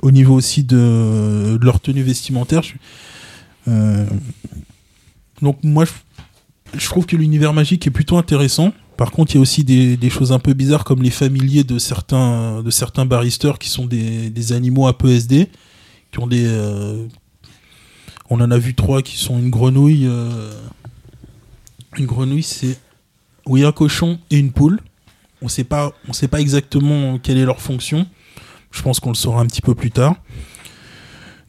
[0.00, 2.62] au niveau aussi de, leur tenue vestimentaire.
[5.40, 5.84] Donc moi
[6.74, 8.72] je trouve que l'univers magique est plutôt intéressant.
[8.96, 11.78] Par contre, il y a aussi des, choses un peu bizarres comme les familiers de
[11.78, 12.70] certains de
[13.58, 15.48] qui sont des, animaux un peu SD,
[16.10, 17.06] qui ont des euh,
[18.30, 20.06] on en a vu trois qui sont une grenouille.
[20.06, 20.52] euh,
[21.98, 22.78] Une grenouille, c'est
[23.46, 24.80] oui un cochon et une poule.
[25.42, 28.06] On sait pas, on sait pas exactement quelle est leur fonction.
[28.70, 30.16] Je pense qu'on le saura un petit peu plus tard.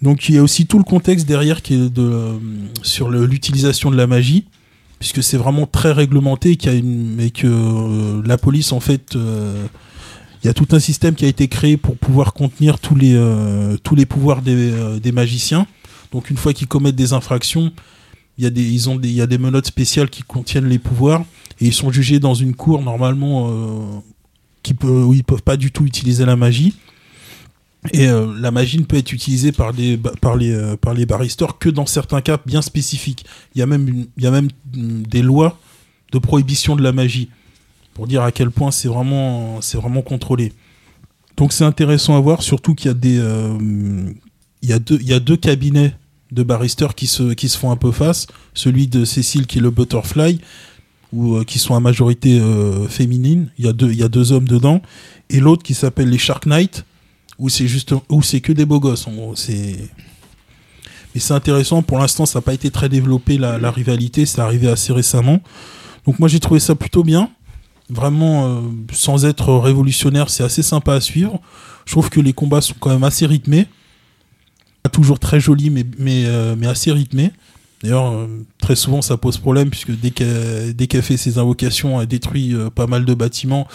[0.01, 2.37] Donc il y a aussi tout le contexte derrière qui est euh,
[2.81, 4.45] sur l'utilisation de la magie,
[5.03, 9.17] puisque c'est vraiment très réglementé qu'il y a et que euh, la police en fait
[9.17, 9.67] euh,
[10.41, 13.13] il y a tout un système qui a été créé pour pouvoir contenir tous les,
[13.13, 15.67] euh, tous les pouvoirs des, magiciens.
[16.13, 17.73] Donc une fois qu'ils commettent des infractions,
[18.37, 20.79] il y, a des, ils ont il y a des menottes spéciales qui contiennent les
[20.79, 21.25] pouvoirs
[21.59, 24.01] et ils sont jugés dans une cour normalement
[24.63, 26.75] qui peut, où ils peuvent pas du tout utiliser la magie.
[27.91, 31.05] Et euh, la magie ne peut être utilisée par, ba- par, les, euh, par les
[31.05, 33.25] baristeurs que dans certains cas bien spécifiques.
[33.55, 35.59] Il y a même, il y a même mm, des lois
[36.11, 37.29] de prohibition de la magie
[37.93, 40.53] pour dire à quel point c'est vraiment, vraiment contrôlé.
[41.35, 44.09] Donc c'est intéressant à voir, surtout qu'il y a euh,
[44.61, 45.93] y deux, y a deux cabinets
[46.31, 48.27] de baristeurs qui se, qui se font un peu face.
[48.53, 50.39] Celui de Cécile qui est le Butterfly,
[51.11, 53.51] ou qui sont à majorité euh, féminine.
[53.59, 54.81] Il y a deux, il y a deux hommes dedans,
[55.29, 56.85] et l'autre qui s'appelle les Shark Knight,
[57.39, 59.07] où c'est juste, où c'est que des beaux gosses.
[59.07, 61.81] mais c'est intéressant.
[61.81, 64.25] Pour l'instant, ça n'a pas été très développé la, rivalité.
[64.25, 65.39] C'est arrivé assez récemment.
[66.05, 67.29] Donc moi, j'ai trouvé ça plutôt bien.
[67.89, 68.61] Vraiment, euh,
[68.91, 71.39] sans être révolutionnaire, c'est assez sympa à suivre.
[71.85, 73.67] Je trouve que les combats sont quand même assez rythmés.
[74.83, 77.31] Pas toujours très jolis, mais, mais, euh, mais assez rythmés.
[77.81, 78.27] D'ailleurs, euh,
[78.59, 83.03] très souvent, ça pose problème, puisque dès qu'elle fait ses invocations, elle détruit pas mal
[83.03, 83.67] de bâtiments.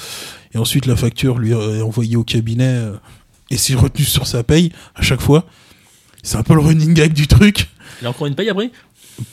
[0.54, 2.80] Et ensuite, la facture lui est envoyée au cabinet
[3.50, 5.44] et c'est retenu sur sa paye à chaque fois.
[6.22, 7.68] C'est un peu le running gag du truc.
[8.00, 8.70] Il a encore une paye après?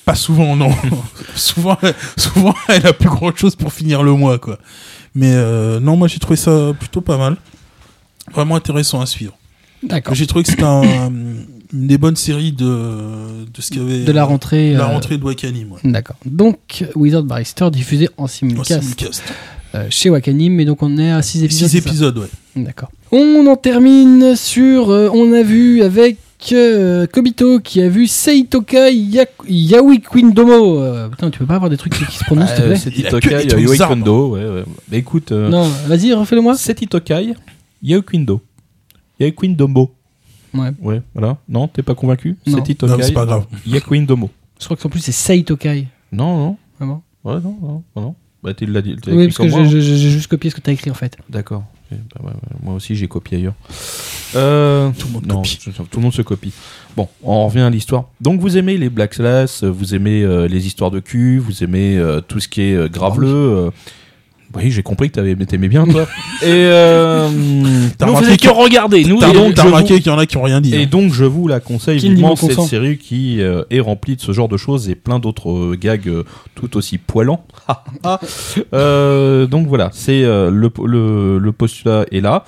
[0.05, 0.71] Pas souvent, non.
[1.35, 4.57] souvent, elle- souvent, elle a plus grand chose pour finir le mois, quoi.
[5.13, 7.37] Mais euh, non, moi j'ai trouvé ça plutôt pas mal.
[8.33, 9.37] Vraiment intéressant à suivre.
[9.83, 10.15] D'accord.
[10.15, 11.11] J'ai trouvé que c'était un-
[11.73, 14.03] une des bonnes séries de, de ce qu'il y avait.
[14.03, 14.73] De la rentrée.
[14.73, 15.79] la euh, rentrée de Wakanim, ouais.
[15.83, 16.15] D'accord.
[16.25, 19.23] Donc, Wizard Barrister diffusé en En simulcast simulcast.
[19.29, 19.33] euh,
[19.89, 21.67] chez Wakanim, mais donc on est à 6 épisodes.
[21.69, 22.27] Six c'est ça épisodes, ouais.
[22.55, 22.89] D'accord.
[23.11, 24.89] On en termine sur.
[24.89, 26.17] euh, on a vu avec
[26.51, 30.79] euh, Kobito qui a vu Seitoka Ya- Yaoi Quindomo.
[30.81, 32.75] Euh, putain, tu peux pas avoir des trucs qui, qui se prononcent, s'il te plaît
[32.77, 33.95] c'est Il a que Itokai, des trucs Yoi arbres.
[33.95, 34.63] Kondo, ouais, ouais.
[34.91, 36.55] Mais écoute, euh, Non, vas-y, refais-le-moi.
[36.57, 37.33] c'est Itokai,
[37.83, 38.41] Yao Quindo.
[39.19, 39.91] Yao Quindomo.
[40.53, 40.69] Ouais.
[40.81, 41.37] Ouais, voilà.
[41.49, 42.63] Non, t'es pas convaincu Non.
[42.65, 43.45] C'est Non, c'est pas grave.
[43.65, 44.29] Yao Quindomo.
[44.59, 45.87] Je crois que en plus c'est Seitokai.
[46.11, 46.57] Non, non.
[46.79, 48.15] Vraiment Ouais, non, non, non.
[48.45, 48.95] Bah, tu l'as dit.
[49.01, 51.17] t'as Oui, parce que moi, j'ai juste copié ce que tu as écrit en fait.
[51.19, 51.23] hein.
[51.29, 51.63] D'accord.
[51.91, 52.31] Eh ouais,
[52.63, 53.53] moi aussi, j'ai copié ailleurs.
[54.35, 55.59] Euh, Tout le monde non, copie.
[55.89, 56.51] tout le monde se copie.
[56.95, 58.05] Bon, on revient à l'histoire.
[58.21, 61.97] Donc, vous aimez les Black Slash, vous aimez euh, les histoires de cul, vous aimez
[61.97, 63.65] euh, tout ce qui est graveleux.
[63.65, 63.71] Oui,
[64.59, 66.03] j'ai compris que t'avais- t'aimais bien, toi.
[66.41, 67.29] Et, euh,
[67.97, 69.03] T'as Nous, remarqué faisait que- regarder.
[69.05, 70.73] Nous, T'as donc, t'as remarqué vous- qu'il y en a qui ont rien dit.
[70.75, 70.87] Et hein.
[70.89, 72.67] donc, je vous la conseille vivement, m'en cette consent.
[72.67, 76.07] série qui euh, est remplie de ce genre de choses et plein d'autres euh, gags
[76.07, 76.23] euh,
[76.55, 77.45] tout aussi poilants.
[78.73, 82.43] Euh, donc voilà, c'est euh, le, le, le postulat est là.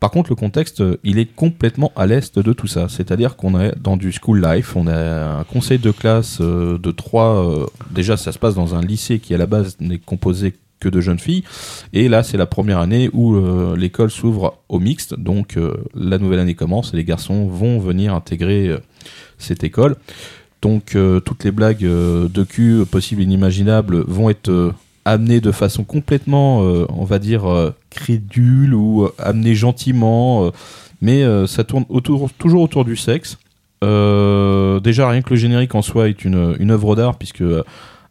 [0.00, 2.86] Par contre, le contexte, il est complètement à l'est de tout ça.
[2.88, 7.44] C'est-à-dire qu'on est dans du school life, on a un conseil de classe de trois.
[7.44, 10.88] euh, déjà, ça se passe dans un lycée qui à la base n'est composé que
[10.88, 11.44] de jeunes filles.
[11.92, 15.14] Et là, c'est la première année où euh, l'école s'ouvre au mixte.
[15.18, 18.78] Donc, euh, la nouvelle année commence et les garçons vont venir intégrer euh,
[19.38, 19.96] cette école.
[20.60, 24.74] Donc, toutes les blagues de cul possibles et inimaginables vont être
[25.04, 27.44] amenées de façon complètement, on va dire,
[27.90, 30.50] crédule ou amenées gentiment.
[31.00, 33.38] mais ça tourne toujours autour du sexe.
[33.82, 37.44] Déjà, rien que le générique en soi est une, une œuvre d'art, puisque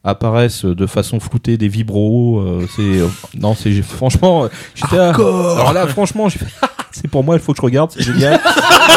[0.04, 2.40] apparaissent de façon floutée des vibros.
[2.40, 3.08] euh, c'est euh,
[3.40, 6.46] non, c'est franchement, euh, j'étais à- alors là, franchement, j'ai fait,
[6.92, 8.40] c'est pour moi, il faut que je regarde, c'est génial.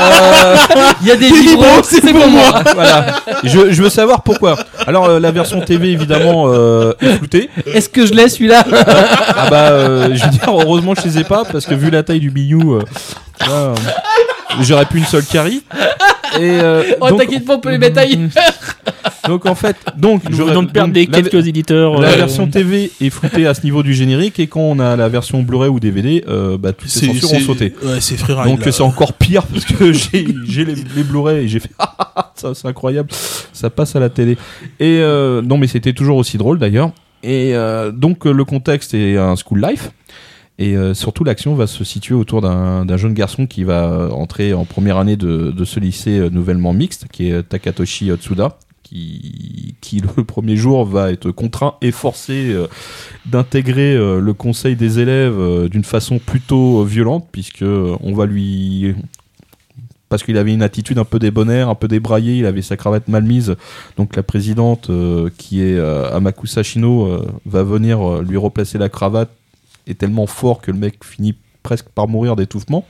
[0.02, 0.56] Euh,
[1.02, 2.62] Il y a des vibros, vibros, c'est pour pour moi.
[2.74, 3.16] voilà.
[3.44, 4.56] Je, je veux savoir pourquoi.
[4.86, 7.50] Alors euh, la version TV évidemment euh, est floutée.
[7.66, 8.64] Est-ce que je l'ai celui-là?
[9.36, 12.02] Ah bah euh, je veux dire heureusement je les ai pas parce que vu la
[12.02, 12.78] taille du billou,
[14.60, 15.62] j'aurais pu une seule carie.
[16.38, 18.20] Et euh, Oh, donc- t'inquiète pas, on peut les mettre ailleurs.
[19.30, 22.00] Donc en fait, donc je venons de donc, perdre des la- quelques éditeurs.
[22.00, 24.96] La euh, version TV est floutée à ce niveau du générique et quand on a
[24.96, 27.72] la version Blu-ray ou DVD, euh, bah, toutes les censures ont sauté.
[27.84, 29.92] Ouais, c'est Donc c'est encore pire parce que
[30.44, 33.08] j'ai les, les Blu-ray et j'ai fait Ah, ah, ah, ça c'est incroyable,
[33.52, 34.36] ça passe à la télé.
[34.80, 36.90] Et euh, non mais c'était toujours aussi drôle d'ailleurs.
[37.22, 39.90] Et euh, donc le contexte est un school life.
[40.58, 44.66] Et euh, surtout, l'action va se situer autour d'un jeune garçon qui va entrer en
[44.66, 48.58] première année de, de ce lycée nouvellement mixte, qui est Takatoshi Tsuda,
[48.90, 52.66] qui, le premier jour va être contraint et forcé euh,
[53.26, 58.94] d'intégrer euh, le conseil des élèves euh, d'une façon plutôt violente, puisque on va lui
[60.08, 63.06] parce qu'il avait une attitude un peu débonnaire, un peu débraillée, il avait sa cravate
[63.06, 63.54] mal mise.
[63.96, 64.90] Donc la présidente,
[65.38, 69.30] qui est Amakusa Shino, va venir lui replacer la cravate,
[69.86, 72.84] est tellement fort que le mec finit presque par mourir d'étouffement.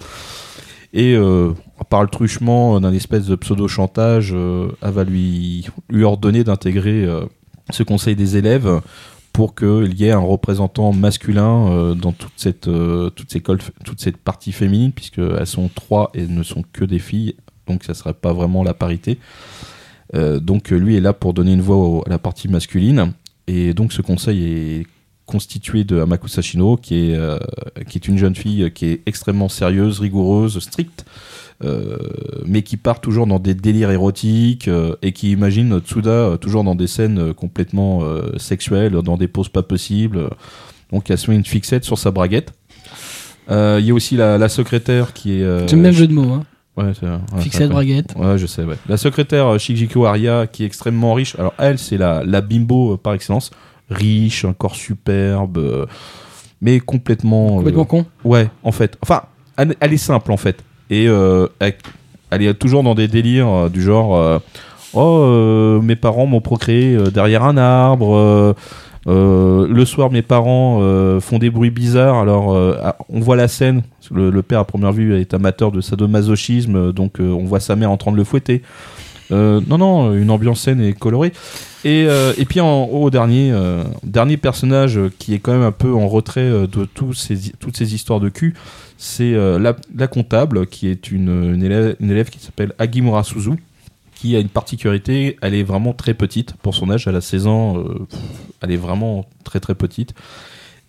[0.93, 1.53] Et euh,
[1.89, 7.25] par le truchement d'un espèce de pseudo-chantage, euh, elle va lui, lui ordonner d'intégrer euh,
[7.71, 8.81] ce conseil des élèves
[9.33, 13.11] pour qu'il y ait un représentant masculin euh, dans toute cette, euh,
[13.97, 17.37] cette partie féminine, puisqu'elles sont trois et ne sont que des filles,
[17.69, 19.19] donc ça serait pas vraiment la parité.
[20.17, 23.13] Euh, donc euh, lui est là pour donner une voix à la partie masculine,
[23.47, 24.87] et donc ce conseil est
[25.31, 27.39] constitué de Amaku Sashino, qui est, euh,
[27.89, 31.05] qui est une jeune fille qui est extrêmement sérieuse, rigoureuse, stricte,
[31.63, 31.97] euh,
[32.47, 36.75] mais qui part toujours dans des délires érotiques euh, et qui imagine Tsuda toujours dans
[36.75, 38.03] des scènes complètement
[38.39, 40.31] sexuelles, dans des poses pas possibles.
[40.91, 42.53] Donc elle se met une fixette sur sa braguette.
[43.49, 45.69] Il y a aussi la, la secrétaire qui est.
[45.69, 46.33] C'est le même jeu de mots.
[46.33, 46.45] Hein.
[46.77, 48.15] Ouais, ouais, Fixette braguette.
[48.17, 48.77] Ouais, je sais, ouais.
[48.89, 51.35] La secrétaire Shigiko Aria, qui est extrêmement riche.
[51.39, 53.51] Alors, elle, c'est la, la bimbo par excellence.
[53.91, 55.87] Riche, un corps superbe, euh,
[56.63, 57.55] mais complètement.
[57.55, 58.07] euh, Complètement con.
[58.25, 58.97] Ouais, en fait.
[59.03, 59.23] Enfin,
[59.57, 60.63] elle, elle est simple, en fait.
[60.91, 61.75] Et euh, elle,
[62.31, 64.41] elle est toujours dans des délires du genre
[64.93, 68.55] Oh, mes parents m'ont procréé derrière un arbre.
[69.07, 72.17] euh, le soir, mes parents euh, font des bruits bizarres.
[72.17, 72.77] Alors, euh,
[73.09, 73.83] on voit la scène.
[74.11, 76.93] Le, le père, à première vue, est amateur de sadomasochisme.
[76.93, 78.63] Donc, on voit sa mère en train de le fouetter.
[79.33, 81.33] Euh, non, non, une ambiance saine et colorée.
[81.85, 85.73] Et, euh, et puis en haut, dernier, euh, dernier personnage qui est quand même un
[85.73, 88.55] peu en retrait de ces, toutes ces histoires de cul,
[88.99, 93.53] c'est la, comptable qui est une, une élève, qui s'appelle Agimura Suzu,
[94.15, 97.47] qui a une particularité, elle est vraiment très petite pour son âge, elle a 16
[97.47, 97.83] ans,
[98.61, 100.13] elle est vraiment très très petite.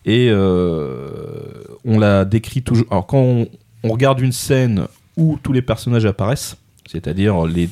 [0.06, 2.88] Et on la décrit toujours.
[2.92, 3.46] Alors quand
[3.84, 6.58] on regarde une scène où tous les personnages apparaissent,
[6.92, 7.70] c'est-à-dire les,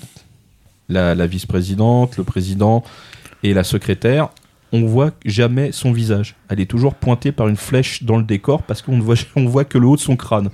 [0.90, 2.84] la, vice-présidente, le président
[3.44, 4.30] et la secrétaire,
[4.72, 6.36] on voit jamais son visage.
[6.50, 9.46] Elle est toujours pointée par une flèche dans le décor parce qu'on ne voit, on
[9.46, 10.50] voit que le haut de son crâne,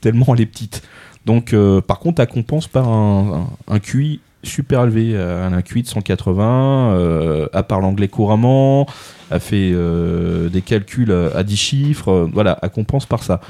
[0.00, 0.82] tellement elle est petite.
[1.26, 5.10] Donc, euh, par contre, elle compense par un, un, un QI super élevé.
[5.10, 8.86] Elle a un QI de 180, euh, elle parle anglais couramment,
[9.30, 13.40] elle fait euh, des calculs à, à 10 chiffres, voilà, elle compense par ça.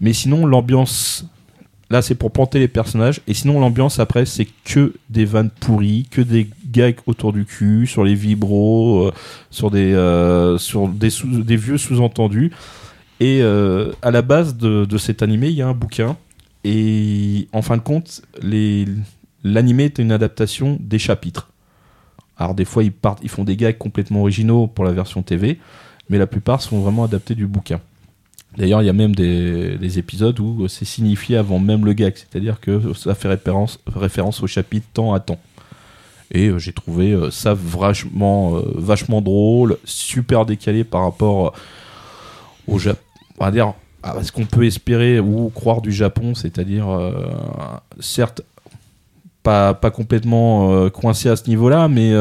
[0.00, 1.26] Mais sinon, l'ambiance,
[1.92, 6.08] là, c'est pour planter les personnages, et sinon, l'ambiance après, c'est que des vannes pourries,
[6.10, 9.12] que des gags autour du cul, sur les vibros, euh,
[9.50, 10.58] sur des, euh,
[10.94, 12.50] des, vieux sous-entendus.
[13.20, 16.16] Et euh, à la base de, cet animé, il y a un bouquin.
[16.64, 18.22] Et en fin de compte,
[19.44, 21.50] l'animé est une adaptation des chapitres.
[22.38, 25.58] Alors des fois, ils, partent, ils font des gags complètement originaux pour la version TV,
[26.08, 27.80] mais la plupart sont vraiment adaptés du bouquin.
[28.56, 32.14] D'ailleurs, il y a même des, des épisodes où c'est signifié avant même le gag,
[32.16, 35.40] c'est-à-dire que ça fait référence, au chapitre temps à temps.
[36.32, 41.54] Et euh, j'ai trouvé euh, ça vachement, euh, vachement drôle, super décalé par rapport
[42.66, 43.00] au Japon.
[43.38, 43.74] On
[44.04, 46.86] à ce qu'on peut espérer ou croire du Japon, c'est-à-dire,
[47.98, 48.42] certes,
[49.42, 52.12] pas, complètement coincé à ce niveau-là, mais,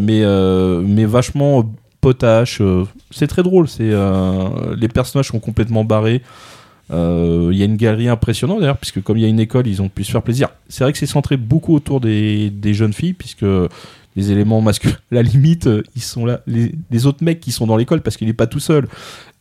[0.00, 1.64] mais vachement
[2.00, 2.60] potache.
[2.60, 3.68] euh, c'est très drôle.
[3.68, 6.22] C'est euh, les personnages sont complètement barrés.
[6.92, 9.66] Euh, Il y a une galerie impressionnante d'ailleurs, puisque comme il y a une école,
[9.66, 10.48] ils ont pu se faire plaisir.
[10.68, 13.44] C'est vrai que c'est centré beaucoup autour des, jeunes filles, puisque
[14.16, 16.40] les éléments masculins, la limite, ils sont là.
[16.46, 18.88] Les, autres mecs qui sont dans l'école, parce qu'il n'est pas tout seul,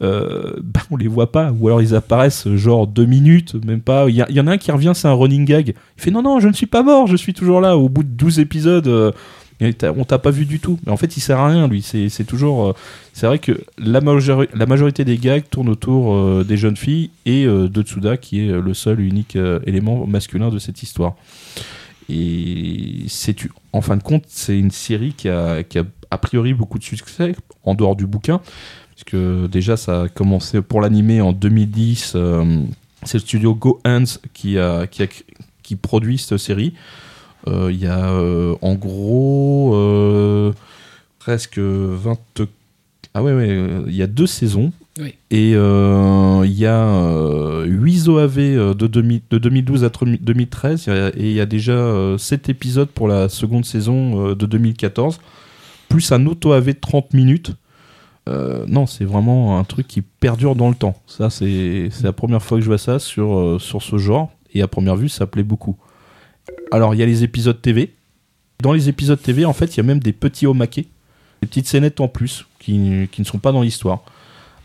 [0.04, 4.08] euh, bah, on les voit pas, ou alors ils apparaissent genre deux minutes, même pas.
[4.10, 5.74] Il y, en a un qui revient, c'est un running gag.
[5.98, 7.78] Il fait non, non, je ne suis pas mort, je suis toujours là.
[7.78, 9.14] Au bout de 12 épisodes,
[9.62, 10.80] on t'a pas vu du tout.
[10.86, 11.82] Mais en fait, il sert à rien, lui.
[11.82, 12.68] C'est toujours.
[12.68, 12.74] euh,
[13.14, 17.10] c'est vrai que la, majori- la majorité des gags tournent autour euh, des jeunes filles
[17.26, 21.16] et euh, de Tsuda, qui est le seul unique élément masculin de cette histoire.
[22.10, 23.36] Et c'est
[23.74, 26.84] en fin de compte, c'est une série qui a, qui a a priori beaucoup de
[26.84, 28.42] succès en dehors du bouquin,
[28.96, 29.16] puisque
[29.50, 32.14] déjà ça a commencé pour l'animé en 2010.
[32.16, 32.62] euh,
[33.04, 34.04] c'est le studio Go Hands
[34.34, 34.88] qui a
[35.62, 36.74] qui produit cette série.
[37.48, 40.52] Euh, Il y a euh, en gros euh,
[41.20, 42.18] presque 20
[43.16, 44.72] ah ouais, ouais, il y a deux saisons.
[45.00, 45.16] Oui.
[45.32, 45.54] Et il
[46.54, 48.36] y a euh, 8 OAV
[48.76, 49.90] de, 2000 de 2012 à
[50.22, 54.34] 2013 il y a- et il y a déjà 7 épisodes pour la seconde saison
[54.36, 55.20] de 2014,
[55.88, 57.54] plus un auto OAV de 30 minutes.
[58.28, 61.02] Euh, non, c'est vraiment un truc qui perdure dans le temps.
[61.08, 64.30] Ça, c'est c'est la première fois que je vois ça sur, euh, sur ce genre.
[64.54, 65.78] Et à première vue, ça plaît beaucoup.
[66.72, 67.94] Alors, il y a les épisodes TV.
[68.62, 70.88] Dans les épisodes TV, en fait, il y a même des petits homakés,
[71.42, 74.04] des petites scénettes en plus qui, qui ne sont pas dans l'histoire.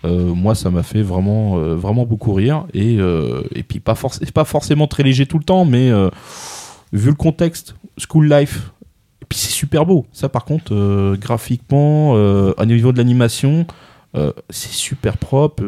[0.05, 2.67] Euh, moi, ça m'a fait vraiment, euh, beaucoup rire.
[2.75, 5.91] Et, euh, puis, pas, forc- pas forcément très léger tout le temps, mais
[6.93, 8.71] vu le contexte, school life,
[9.29, 10.07] puis c'est super beau.
[10.13, 13.67] Ça, par contre, graphiquement, au niveau de l'animation,
[14.51, 15.63] c'est super propre.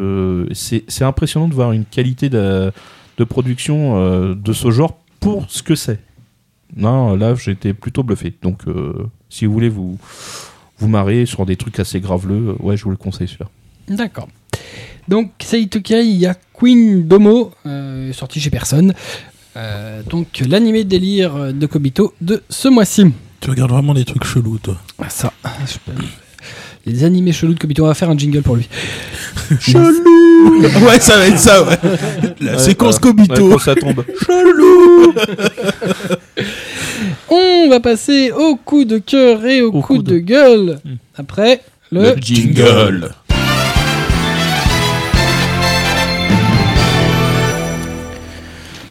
[0.53, 2.73] c'est impressionnant de voir une qualité de,
[3.29, 6.01] production de ce genre pour ce que c'est.
[6.75, 8.35] Non, là, j'étais plutôt bluffé.
[8.43, 9.99] Donc, euh, si vous voulez vous,
[10.79, 13.49] vous marrer sur des trucs assez graveleux, euh, ouais, je vous le conseille celui-là.
[13.89, 14.29] D'accord.
[15.09, 18.95] Donc, Seitokai, il y a Queen Domo, euh, sorti chez personne.
[19.57, 23.05] Euh, donc, l'animé délire de Kobito de ce mois-ci.
[23.41, 24.77] Tu regardes vraiment des trucs chelous, toi.
[24.99, 25.33] Ah, Ça,
[25.67, 26.03] je peux-
[26.87, 28.69] Les animés chelous de Kobito, on va faire un jingle pour lui.
[29.61, 31.77] Chelou Ouais, ça va être ça, ouais.
[32.41, 33.49] La séquence Kobito.
[33.49, 34.05] Ouais, quand ça tombe.
[34.25, 35.13] Chelou
[37.29, 40.79] On va passer au coup de cœur et au, Au coup coup de, de- gueule.
[40.85, 40.95] Hmm.
[41.17, 41.61] Après,
[41.91, 42.15] le...
[42.15, 43.11] Le jingle.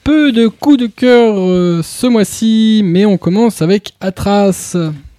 [0.04, 4.76] peu de coups de cœur euh, ce mois-ci, mais on commence avec Atras.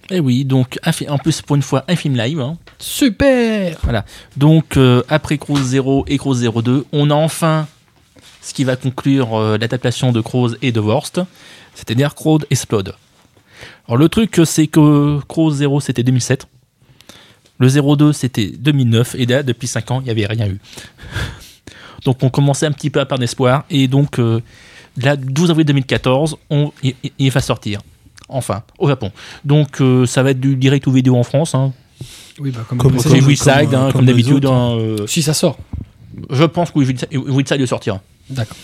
[0.09, 0.79] Et oui, donc
[1.09, 2.39] en plus pour une fois un film live.
[2.39, 2.57] hein.
[2.79, 3.77] Super
[4.37, 7.67] Donc euh, après Crows 0 et Crows 02, on a enfin
[8.41, 11.19] ce qui va conclure euh, l'adaptation de Crows et de Worst,
[11.75, 12.93] c'est-à-dire Crows Explode.
[13.87, 16.47] Alors le truc c'est que Crows 0 c'était 2007,
[17.59, 20.59] le 02 c'était 2009 et là depuis 5 ans il n'y avait rien eu.
[22.05, 24.39] donc on commençait un petit peu à perdre espoir et donc euh,
[24.95, 27.81] là 12 avril 2014 on, il- il va sortir.
[28.29, 29.11] Enfin, au Japon.
[29.45, 31.55] Donc euh, ça va être du direct ou vidéo en France.
[31.55, 31.73] hein.
[32.39, 34.45] Oui, bah comme, Comme- comme- C'est comme- comme, hein, euh, comme, comme les d'habitude.
[34.45, 35.57] hein, euh, Si ça sort.
[36.29, 38.01] je pense que Westside le sortira.
[38.29, 38.57] D'accord.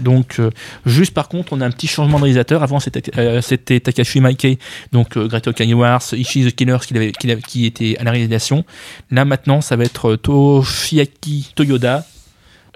[0.00, 0.50] Donc, euh,
[0.86, 2.62] juste par contre, on a un petit changement de réalisateur.
[2.64, 3.40] Avant, c'était euh,
[3.80, 4.58] Takashi Maike,
[4.92, 8.64] donc euh, Great Wars, Ishi the Killers qui, qui, l'avait- qui était à la réalisation.
[9.12, 12.04] Là, maintenant, ça va être euh, Toshiaki Toyoda.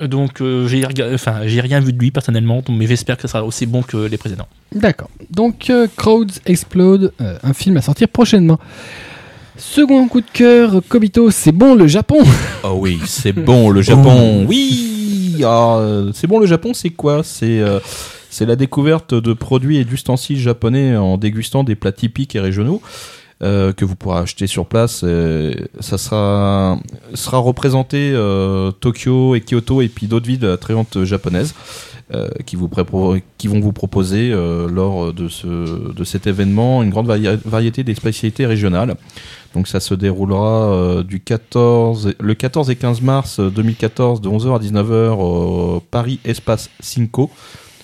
[0.01, 3.29] Donc, euh, j'ai rega- enfin, j'ai rien vu de lui personnellement, mais j'espère que ça
[3.29, 4.47] sera aussi bon que les précédents.
[4.75, 5.11] D'accord.
[5.31, 8.59] Donc, euh, Crowds Explode, euh, un film à sortir prochainement.
[9.57, 12.19] Second coup de cœur, Kobito, c'est bon le Japon
[12.63, 14.45] Oh oui, c'est bon le Japon.
[14.47, 15.81] Oui, ah,
[16.15, 17.23] c'est bon le Japon, c'est quoi?
[17.25, 17.81] C'est euh,
[18.31, 22.81] c'est la découverte de produits et d'ustensiles japonais en dégustant des plats typiques et régionaux
[23.43, 25.03] euh, que vous pourrez acheter sur place.
[25.05, 26.79] Euh, ça sera
[27.15, 31.55] sera représenté euh, Tokyo et Kyoto et puis d'autres villes hautes japonaises.
[32.15, 32.71] euh, qui, vous
[33.37, 37.85] qui vont vous proposer euh, lors de, ce, de cet événement une grande vari- variété
[37.85, 38.97] des spécialités régionales.
[39.55, 44.57] Donc ça se déroulera euh, du 14, le 14 et 15 mars 2014 de 11h
[44.57, 47.31] à 19h au Paris Espace Cinco.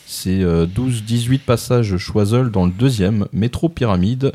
[0.07, 4.33] C'est euh, 12-18 passages Choiseul dans le deuxième, métro Pyramide.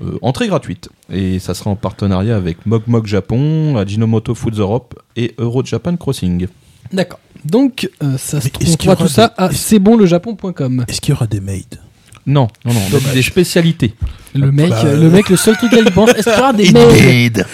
[0.00, 0.88] Euh, entrée gratuite.
[1.12, 5.96] Et ça sera en partenariat avec Mog Mog Japon, Ajinomoto Foods Europe et Euro Japan
[5.96, 6.46] Crossing.
[6.92, 7.20] D'accord.
[7.44, 9.50] Donc, euh, ça se Mais trouve est-ce on qu'il y trouvera tout ça des- à
[9.50, 10.84] c'estbonlejapon.com.
[10.88, 11.64] Est-ce qu'il y aura des maids?
[12.24, 13.14] Non, non, non, Dommage.
[13.14, 13.94] des spécialités.
[14.34, 16.52] Le mec, Bah, euh, le mec, le seul truc qu'il pense, est-ce qu'il y aura
[16.52, 17.30] des maids?
[17.30, 17.44] maids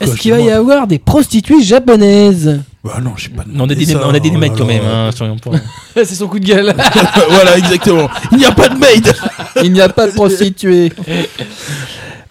[0.00, 2.62] Est-ce qu'il va y avoir des prostituées japonaises?
[2.82, 4.64] Bah non, j'ai pas On a des, ça, on a des oh mecs là quand
[4.64, 5.10] même, hein.
[5.94, 6.72] C'est son coup de gueule.
[7.28, 8.08] voilà, exactement.
[8.32, 9.12] Il n'y a pas de maid
[9.62, 10.90] Il n'y a pas de prostituées.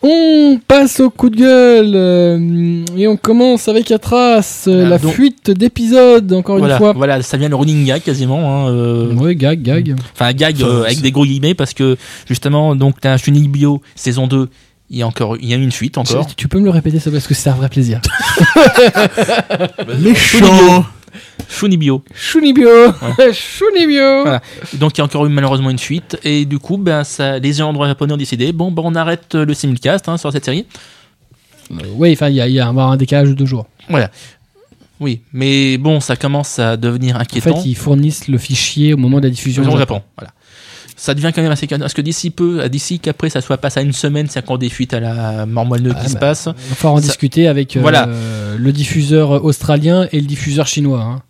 [0.01, 4.97] On passe au coup de gueule euh, et on commence avec Atras, euh, Voilà, la
[4.97, 6.93] donc- fuite d'épisodes, encore Voilà, une fois.
[6.93, 8.39] voilà, ça vient le running gag quasiment.
[8.67, 9.95] hein, euh, Ouais, gag, gag.
[10.13, 11.97] Enfin, gag euh, avec des gros guillemets parce que
[12.27, 14.47] justement, donc, t'as Shuni Bio saison 2.
[14.91, 16.25] Il y a encore, il y a une suite encore.
[16.35, 18.01] Tu peux me le répéter, ça parce que c'est un vrai plaisir.
[19.99, 20.85] Méchant
[21.49, 22.03] Shunibio.
[22.13, 22.69] Shunibio
[23.33, 24.41] Shunibio Voilà.
[24.75, 27.61] Donc il y a encore eu malheureusement une suite et du coup ben ça, les
[27.61, 30.65] endroits japonais ont décidé bon ben on arrête le simulcast hein, sur cette série.
[31.71, 33.65] Euh, Oui, enfin, il y a, y a un décalage de deux jours.
[33.89, 34.11] Voilà.
[34.99, 37.55] Oui, mais bon ça commence à devenir En inquiétant.
[37.61, 39.63] fait, ils fournissent le fichier au moment de la diffusion.
[39.63, 40.03] au au Japon.
[40.17, 40.31] Voilà.
[41.01, 43.83] Ça devient quand même assez parce que d'ici peu, d'ici qu'après ça soit passé à
[43.83, 46.47] une semaine, c'est encore des fuites à la mort moelleux Ah, qui se bah, passe.
[46.47, 48.09] Il va falloir en Ça- discuter avec euh, Voilà.
[48.57, 50.99] le diffuseur australien et le diffuseur chinois.
[51.01, 51.21] hein,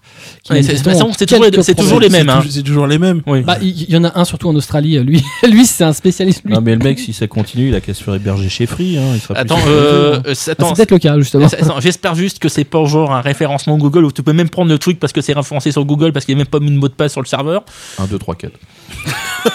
[0.50, 0.82] Ouais, c'est-
[1.28, 2.44] toujours les- toujours mêmes, hein.
[2.50, 3.22] C'est toujours les mêmes.
[3.28, 3.42] Oui.
[3.42, 4.98] Bah, il y, en a un surtout en Australie.
[5.04, 6.42] Lui, lui c'est un spécialiste.
[6.46, 6.54] Lui.
[6.56, 8.98] Non, mais le mec, si ça continue, il a qu'à se faire héberger chez Free.
[8.98, 11.48] Hein, il sera plus Attends, euh, euh, c'est peut-être le cas, justement.
[11.80, 14.80] J'espère juste que c'est pas genre un référencement Google où tu peux même prendre le
[14.80, 16.78] truc parce que c'est référencé sur Google parce qu'il n'y a même pas mis de
[16.78, 17.64] mot de passe sur le serveur.
[18.00, 18.54] 1, 2, 3, 4.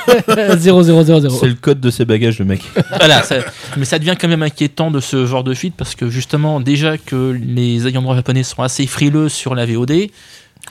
[0.59, 1.31] 0000.
[1.41, 2.63] C'est le code de ses bagages, le mec.
[2.99, 3.37] Voilà, ça-
[3.77, 6.99] mais ça devient quand même inquiétant de ce genre de fuite parce que justement, déjà
[6.99, 10.09] que les ayants droit japonais sont assez frileux sur la VOD,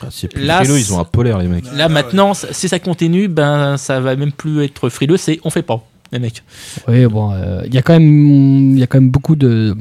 [0.01, 1.65] Ah, c'est plus Là, frileux, c'est- ils ont un polaire, les mecs.
[1.75, 5.61] là maintenant, si ça continue, ben ça va même plus être frileux, c'est on fait
[5.61, 6.43] pas, les mecs.
[6.87, 9.75] Oui, bon, euh, il y a quand même, il y a quand même beaucoup de,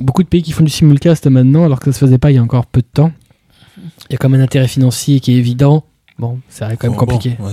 [0.00, 2.34] beaucoup de pays qui font du simulcast maintenant, alors que ça se faisait pas il
[2.34, 3.12] y a encore peu de temps.
[4.10, 5.84] Il y a quand même un intérêt financier qui est évident.
[6.18, 7.36] Bon, ça reste quand même Bon, compliqué.
[7.38, 7.50] bon.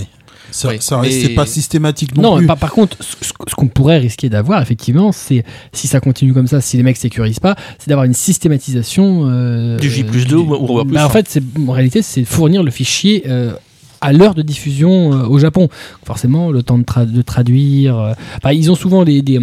[0.50, 2.46] Ça, Oui, ça mais- pas systématique non, Non, plus.
[2.46, 3.14] par, par contre, ce,
[3.54, 7.40] qu'on pourrait risquer d'avoir, effectivement, c'est si ça continue comme ça, si les mecs sécurisent
[7.40, 10.84] pas, c'est d'avoir une systématisation euh, Du J plus du- 2 ou, ou.
[10.84, 13.52] Bah, en fait, c'est en réalité, c'est fournir le fichier euh,
[14.00, 15.68] à l'heure de diffusion euh, au Japon.
[16.04, 17.98] Forcément, le temps de, tra- de traduire.
[17.98, 18.12] euh,
[18.42, 19.38] bah, ils ont souvent des, des,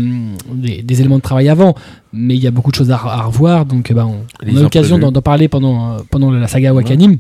[0.53, 1.75] des- des éléments de travail avant,
[2.11, 3.65] mais il y a beaucoup de choses à, à revoir.
[3.65, 7.17] Donc, bah, on, on a l'occasion d'en parler pendant, pendant la saga Wakanim.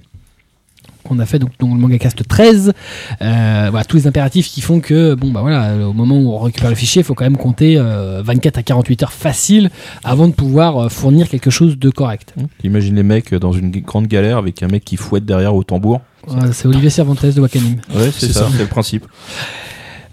[1.07, 2.73] Qu'on a fait donc dans le manga cast 13
[3.21, 6.39] euh, voilà tous les impératifs qui font que bon bah voilà au moment où on
[6.39, 9.69] récupère le fichier il faut quand même compter euh, 24 à 48 heures facile
[10.03, 14.07] avant de pouvoir euh, fournir quelque chose de correct T'imagines les mecs dans une grande
[14.07, 16.01] galère avec un mec qui fouette derrière au tambour.
[16.25, 18.47] Voilà, c'est Olivier Cervantes de Wakanim Ouais, c'est ça, ça.
[18.51, 19.05] c'est le principe.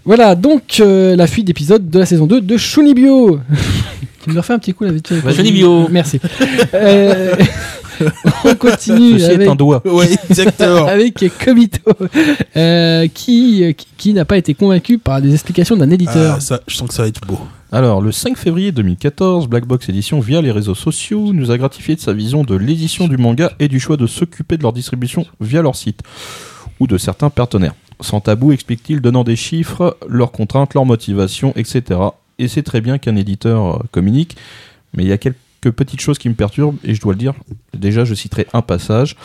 [0.05, 3.39] Voilà, donc euh, la fuite d'épisode de la saison 2 de Shunibyo.
[4.23, 5.11] tu me refais un petit coup là vite.
[5.33, 5.89] Shunibyo.
[5.89, 6.19] Merci.
[6.73, 7.35] Euh,
[8.45, 9.81] on continue Ceci est avec, un doigt.
[9.85, 10.85] Ouais, exactement.
[10.87, 11.91] avec Komito,
[12.55, 16.35] euh, qui, qui, qui n'a pas été convaincu par des explications d'un éditeur.
[16.37, 17.39] Ah, ça, je sens que ça va être beau.
[17.71, 21.95] Alors, le 5 février 2014, Black Box Edition, via les réseaux sociaux, nous a gratifié
[21.95, 25.25] de sa vision de l'édition du manga et du choix de s'occuper de leur distribution
[25.41, 26.01] via leur site
[26.79, 27.75] ou de certains partenaires.
[28.01, 31.99] Sans tabou, explique-t-il, donnant des chiffres, leurs contraintes, leurs motivations, etc.
[32.39, 34.35] Et c'est très bien qu'un éditeur euh, communique,
[34.93, 35.37] mais il y a quelques
[35.69, 37.33] petites choses qui me perturbent, et je dois le dire.
[37.73, 39.15] Déjà, je citerai un passage.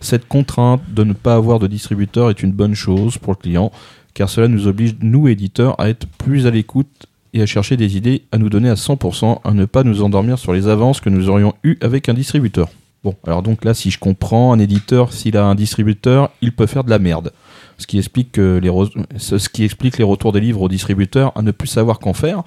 [0.00, 3.72] Cette contrainte de ne pas avoir de distributeur est une bonne chose pour le client,
[4.14, 7.96] car cela nous oblige, nous éditeurs, à être plus à l'écoute et à chercher des
[7.96, 11.10] idées à nous donner à 100%, à ne pas nous endormir sur les avances que
[11.10, 12.68] nous aurions eues avec un distributeur.
[13.04, 16.66] Bon, alors donc là, si je comprends, un éditeur, s'il a un distributeur, il peut
[16.66, 17.32] faire de la merde.
[17.78, 18.72] Ce qui explique, que les,
[19.18, 22.42] ce qui explique les retours des livres au distributeur à ne plus savoir qu'en faire.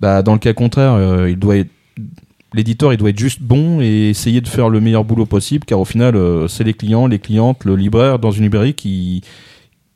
[0.00, 1.56] Bah, dans le cas contraire, euh, il doit
[2.54, 5.80] l'éditeur il doit être juste bon et essayer de faire le meilleur boulot possible, car
[5.80, 9.22] au final, euh, c'est les clients, les clientes, le libraire dans une librairie qui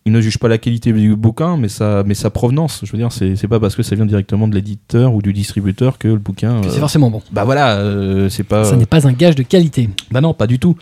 [0.06, 2.82] il ne juge pas la qualité du bouquin, mais sa, mais sa provenance.
[2.84, 5.98] Je veux dire, c'est pas parce que ça vient directement de l'éditeur ou du distributeur
[5.98, 6.58] que le bouquin.
[6.58, 7.20] Euh, C'est forcément bon.
[7.32, 8.62] bah voilà, euh, c'est pas.
[8.64, 9.90] Ça n'est pas un gage de qualité.
[10.12, 10.76] Bah non, pas du tout.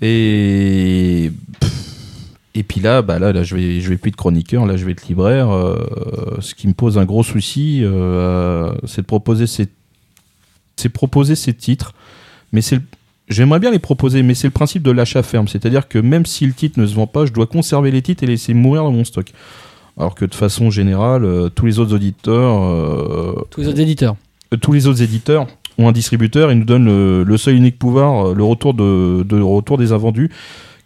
[0.00, 1.30] Et
[2.54, 4.84] et puis là, bah là, là, je vais, je vais plus être chroniqueur, là, je
[4.86, 5.50] vais être libraire.
[5.50, 5.76] euh,
[6.40, 7.82] ce qui me pose un gros souci,
[8.86, 9.68] c'est de proposer ces,
[10.80, 11.92] c'est proposer ces titres,
[12.52, 12.82] mais c'est, le-
[13.28, 15.46] J'aimerais bien les proposer, mais c'est le principe de l'achat ferme.
[15.46, 18.24] C'est-à-dire que même si le titre ne se vend pas, je dois conserver les titres
[18.24, 19.30] et laisser mourir dans mon stock.
[19.96, 24.16] Alors que de façon générale, euh, tous les autres auditeurs, euh, Tous les autres éditeurs.
[24.52, 25.46] euh, tous les autres éditeurs
[25.78, 29.40] ont un distributeur et nous donnent le, le seul unique pouvoir, le retour de, de
[29.40, 30.30] retour des invendus,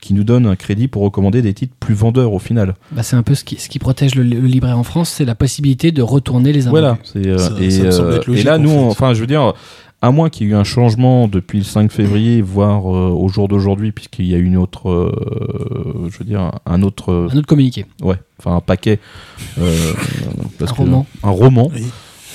[0.03, 2.75] qui nous donne un crédit pour recommander des titres plus vendeurs au final.
[2.93, 5.25] Bah, c'est un peu ce qui, ce qui protège le, le libraire en France, c'est
[5.25, 6.81] la possibilité de retourner les invendus.
[6.83, 6.99] Voilà.
[7.05, 9.15] c'est, euh, Ça- et, ça me semble être logique, et là, en nous, on- enfin,
[9.15, 9.55] je veux dire,
[10.05, 13.29] à moins qu'il y ait eu un changement depuis le 5 février, voire euh, au
[13.29, 17.37] jour d'aujourd'hui, puisqu'il y a une autre, euh, je veux dire, un autre, euh, Un
[17.39, 17.87] autre communiqué.
[18.03, 18.99] ouais, enfin un paquet,
[19.59, 19.93] euh,
[20.59, 21.07] parce Un que- roman.
[21.23, 21.71] un roman.
[21.75, 21.85] Oui.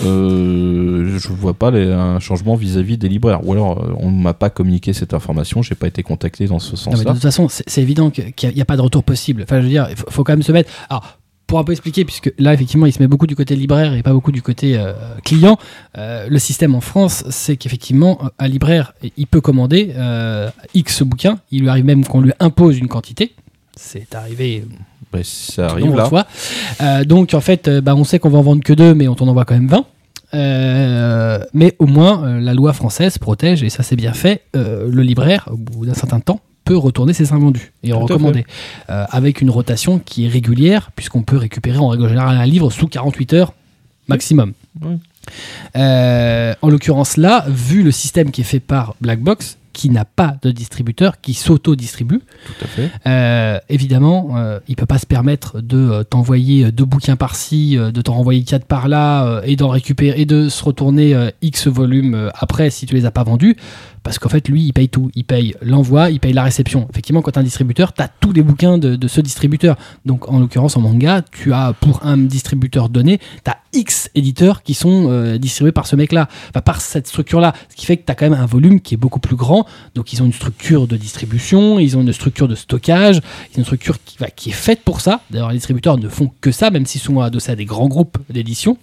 [0.02, 3.46] Euh, je vois pas les- un changement vis-à-vis des libraires.
[3.46, 6.74] Ou alors, on m'a pas communiqué cette information, j'ai pas été contacté dans ce mais
[6.74, 7.14] de sens-là.
[7.14, 9.44] toute façon, c'est évident qu'il n'y a, pas de retour possible.
[9.44, 10.72] Enfin, je veux dire, il faut, faut quand même se mettre.
[10.90, 11.19] Alors,
[11.50, 14.04] pour un peu expliquer, puisque là, effectivement, il se met beaucoup du côté libraire et
[14.04, 14.94] pas beaucoup du côté euh,
[15.26, 15.58] client.
[15.98, 21.40] euh, le système en France, c'est qu'effectivement, un libraire, il peut commander euh, X bouquins.
[21.52, 23.34] Il lui arrive même qu'on lui impose une quantité.
[23.76, 24.64] C'est arrivé
[25.12, 26.06] Ouais, ça arrive là.
[26.06, 26.28] fois.
[26.82, 29.08] Euh, donc, en fait, euh, bah, on sait qu'on va en vendre que deux, mais
[29.08, 29.86] on t'en envoie quand même 20.
[30.36, 34.88] Euh, mais au moins, euh, la loi française protège, et ça c'est bien fait, euh,
[34.88, 38.46] le libraire, au bout d'un certain temps, peut retourner ses invendus et à recommander.
[38.91, 42.70] Euh, avec une rotation qui est régulière, puisqu'on peut récupérer en règle générale un livre
[42.70, 43.54] sous 48 heures
[44.08, 44.54] maximum.
[44.80, 45.00] Oui.
[45.76, 50.36] Euh, en l'occurrence là, vu le système qui est fait par Blackbox, qui n'a pas
[50.41, 52.22] de distributeur, qui s'auto-distribue,
[53.08, 58.02] euh, évidemment, euh, il peut pas se permettre de euh, t'envoyer deux bouquins par-ci, de
[58.02, 62.88] t'en renvoyer quatre par-là, et d'en récupérer et de se retourner X volumes après si
[62.88, 63.56] tu les as pas vendus,
[64.04, 65.10] parce qu'en fait, lui, il paye tout.
[65.16, 66.88] Il paye l'envoi, il paye la réception.
[66.90, 69.78] Effectivement, quand tu un distributeur, tu as tous les bouquins de, ce distributeur.
[70.06, 74.64] Donc, en l'occurrence, en manga, tu as pour un distributeur donné, tu as X éditeurs
[74.64, 76.28] qui sont euh, distribués par ce mec-là,
[76.66, 77.54] par cette structure-là.
[77.70, 79.66] Ce qui fait que tu as quand même un volume qui est beaucoup plus grand.
[79.96, 83.60] Donc, ils ont une structure de distribution, ils ont une structure de stockage, ils ont
[83.60, 85.22] une structure qui, qui est faite pour ça.
[85.30, 88.18] D'ailleurs, les distributeurs ne font que ça, même s'ils sont adossés à des grands groupes
[88.30, 88.78] d'édition.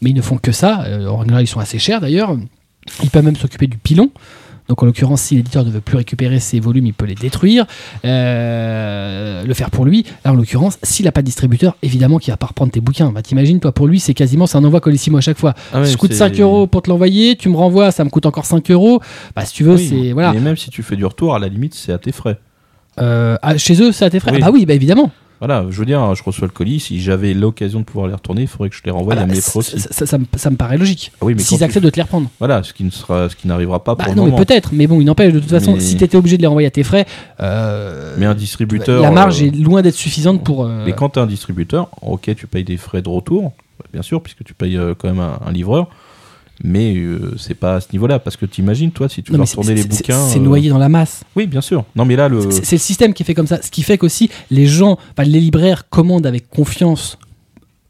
[0.00, 0.84] Mais ils ne font que ça.
[0.84, 2.36] Euh, en général, ils sont assez chers d'ailleurs.
[3.02, 4.10] Ils peuvent même s'occuper du pilon.
[4.68, 7.66] Donc en l'occurrence, si l'éditeur ne veut plus récupérer ses volumes, il peut les détruire,
[8.04, 10.04] euh, le faire pour lui.
[10.24, 13.10] Là, en l'occurrence, s'il n'a pas de distributeur, évidemment qu'il va pas reprendre tes bouquins.
[13.12, 15.54] Bah, t'imagines, toi, pour lui, c'est quasiment, c'est un envoi colissimo à chaque fois.
[15.72, 18.10] Ah ouais, ça coûte c'est- 5 euros pour te l'envoyer, tu me renvoies, ça me
[18.10, 19.00] coûte encore 5 euros.
[19.36, 20.12] Bah, si tu veux, Oui, c'est.
[20.12, 20.32] Voilà.
[20.32, 22.38] Mais même si tu fais du retour, à la limite, c'est à tes frais.
[23.00, 24.30] Euh, chez eux, c'est à tes frais.
[24.32, 24.38] Oui.
[24.40, 25.10] Ah bah oui, bah évidemment.
[25.46, 28.42] Voilà, je veux dire, je reçois le colis, si j'avais l'occasion de pouvoir les retourner,
[28.42, 29.78] il faudrait que je les renvoie Voilà, à mes aussi.
[29.78, 31.12] ça- ça- ça me- ça me paraît logique.
[31.20, 32.30] Ah oui, mais S'ils tu- acceptent de te les reprendre.
[32.38, 34.44] Voilà, ce qui ne sera, ce qui n'arrivera pas Bah pour non, le mais moment.
[34.44, 34.70] peut-être.
[34.72, 36.66] Mais bon, il n'empêche, de toute façon, Mais- si tu étais obligé de les renvoyer
[36.68, 37.04] à tes frais,
[37.40, 39.02] euh, Mais un distributeur.
[39.02, 40.64] la marge euh, est loin d'être suffisante pour.
[40.64, 43.52] euh, Mais quand tu es un distributeur, ok, tu payes des frais de retour,
[43.92, 45.88] bien sûr, puisque tu payes quand même un, un livreur,
[46.62, 49.56] mais euh, c'est pas à ce niveau-là, parce que t'imagines, toi, si tu non, c'est-
[49.56, 50.28] retourner les bouquins.
[50.28, 51.24] C'est euh, noyé dans la masse.
[51.34, 51.84] Oui, bien sûr.
[51.96, 52.50] Non, mais là, le.
[52.50, 53.60] C'est le système qui est fait comme ça.
[53.62, 57.18] Ce qui fait qu'aussi, les gens, enfin, les libraires commandent avec confiance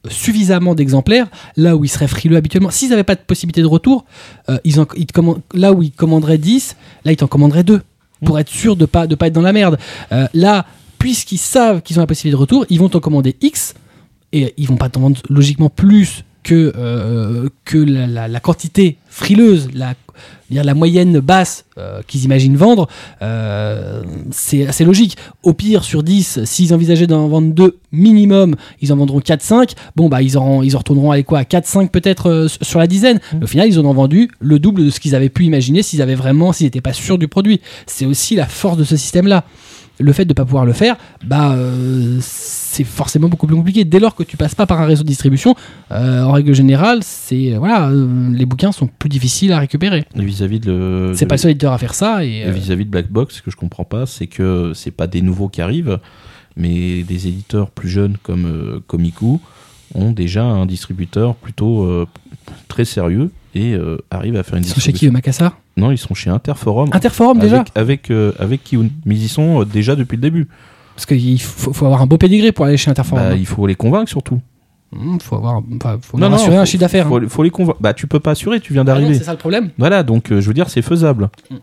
[0.08, 1.26] suffisamment d'exemplaires
[1.56, 2.70] là où ils seraient frileux habituellement.
[2.70, 4.04] S'ils n'avaient pas de possibilité de retour,
[4.50, 5.06] euh, ils en- ils
[5.54, 7.80] là où ils commanderaient 10, là ils t'en commanderaient 2
[8.24, 9.78] pour être sûr de pas de pas être dans la merde.
[10.12, 10.66] Euh, là,
[10.98, 13.74] puisqu'ils savent qu'ils ont la possibilité de retour, ils vont t'en commander X
[14.32, 18.98] et ils vont pas t'en vendre logiquement plus que, euh, que la, la- la quantité
[19.08, 19.94] frileuse, la,
[20.50, 22.86] dire la moyenne basse euh, qu'ils imaginent vendre,
[23.22, 25.16] euh, c'est assez logique.
[25.42, 29.72] Au pire, sur 10, s'ils envisageaient d'en vendre 2 minimum, ils en vendront 4-5.
[29.96, 33.18] Bon, bah, ils, en, ils en retourneront à quoi 4-5 peut-être sur la dizaine.
[33.42, 36.02] Au final, ils en ont vendu le double de ce qu'ils avaient pu imaginer s'ils
[36.02, 37.60] avaient vraiment, s'ils n'étaient pas sûrs du produit.
[37.86, 39.44] C'est aussi la force de ce système-là.
[40.00, 43.84] Le fait de ne pas pouvoir le faire, bah, euh, c'est forcément beaucoup plus compliqué.
[43.84, 45.54] Dès lors que tu passes pas par un réseau de distribution,
[45.92, 50.04] euh, en règle générale, c'est voilà, euh, les bouquins sont plus difficiles à récupérer.
[50.16, 51.12] Vis-à-vis de.
[51.14, 53.50] C'est pas le seul éditeur à faire ça et vis-à-vis de Black Box, ce que
[53.50, 56.00] je comprends pas, c'est que c'est pas des nouveaux qui arrivent,
[56.56, 59.40] mais des éditeurs plus jeunes comme Komiku
[59.94, 62.06] ont déjà un distributeur plutôt
[62.66, 65.98] très sérieux et euh, arrivent à faire une ils sont chez qui Macassar Non, ils
[65.98, 66.88] sont chez Interforum.
[66.92, 68.88] Interforum déjà avec, avec, euh, avec Kiun.
[69.06, 70.48] Mais ils y sont euh, déjà depuis le début.
[70.94, 73.30] Parce qu'il faut, faut avoir un beau pédigré pour aller chez Interforum.
[73.30, 74.40] Bah, il faut les convaincre surtout.
[74.96, 77.08] Hum, faut avoir, enfin, faut Non, non, assurer un faut- chiffre d'affaires.
[77.08, 77.26] Faut, hein.
[77.28, 77.78] faut les convaincre.
[77.80, 79.14] Bah, tu peux pas assurer, tu viens Ah d'arriver.
[79.14, 79.70] c'est ça le problème.
[79.78, 81.30] Voilà, donc euh, je veux dire, c'est faisable.
[81.50, 81.54] Mm.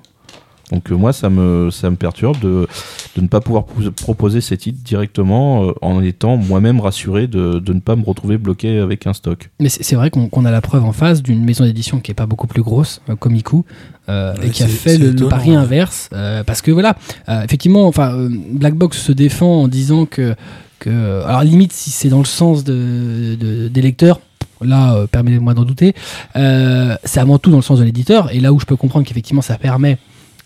[0.72, 2.68] Donc euh, moi, ça me, ça me perturbe de,
[3.16, 7.60] de ne pas pouvoir pou- proposer ces titres directement euh, en étant moi-même rassuré de,
[7.60, 9.50] de ne pas me retrouver bloqué avec un stock.
[9.60, 12.26] Mais c'est vrai qu'on a la preuve en face d'une maison d'édition qui est pas
[12.26, 13.66] beaucoup plus grosse, euh, Komiku,
[14.10, 15.56] euh, Ouais, et qui a fait le, pari ouais.
[15.56, 16.10] inverse.
[16.14, 16.96] euh, parce que voilà,
[17.30, 20.36] euh, effectivement, enfin, euh, Black Box se défend en disant que,
[20.80, 24.20] que alors limite si c'est dans le sens de, de- des lecteurs.
[24.64, 25.96] Là, euh, permettez-moi d'en douter.
[26.36, 29.08] Euh, c'est avant tout dans le sens de l'éditeur, et là où je peux comprendre
[29.08, 29.98] qu'effectivement ça permet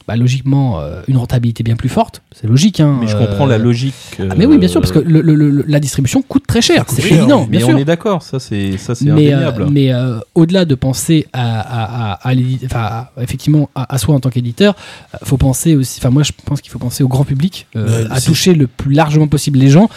[0.07, 2.21] bah, logiquement euh, une rentabilité bien plus forte.
[2.31, 2.79] C'est logique.
[2.79, 3.93] Hein, Mais je euh, comprends la logique.
[4.19, 6.61] ah, mais oui, bien sûr, euh, parce que le- le- le- la distribution coûte très
[6.61, 6.85] cher.
[6.87, 7.77] C'est évident, Mais bien on sûr.
[7.79, 9.67] est d'accord, ça c'est ça c'est mais euh, indéniable.
[9.71, 14.75] mais euh, au-delà de penser à, à, à, effectivement à, à soi en tant qu'éditeur,
[15.23, 15.99] faut penser aussi.
[15.99, 18.93] Enfin, moi, je pense qu'il faut penser au grand public, euh, à toucher le plus
[18.93, 19.89] largement possible les gens.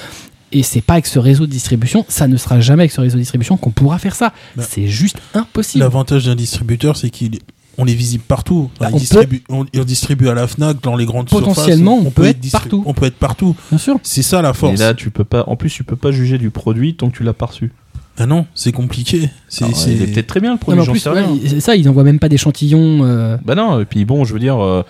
[0.51, 3.17] Et c'est pas avec ce réseau de distribution, ça ne sera jamais avec ce réseau
[3.17, 4.33] de distribution qu'on pourra faire ça.
[4.57, 5.85] Bah, c'est juste impossible.
[5.85, 7.41] L'avantage d'un distributeur, c'est qu'il
[7.79, 8.71] on est visible partout.
[8.81, 12.09] Bah, on distribue, on, il distribue à la Fnac, dans les grandes Potentiellement, surfaces.
[12.09, 12.83] on peut être partout.
[12.87, 13.57] On peut être partout.
[13.71, 13.99] Bien sûr.
[14.03, 14.79] C'est ça la Et force.
[14.81, 15.45] là, tu peux pas.
[15.47, 17.73] En plus, tu peux pas juger du produit tant que tu l'as pas reçu.
[18.21, 19.31] Ah non, c'est compliqué.
[19.49, 21.39] C'est, est peut-être très bien le Non, produit, mais en j'en plus, sais ouais, rien.
[21.47, 23.05] c'est ça, ils envoient même pas d'échantillons.
[23.05, 24.83] euh, Bah non, et puis bon, je veux dire, euh,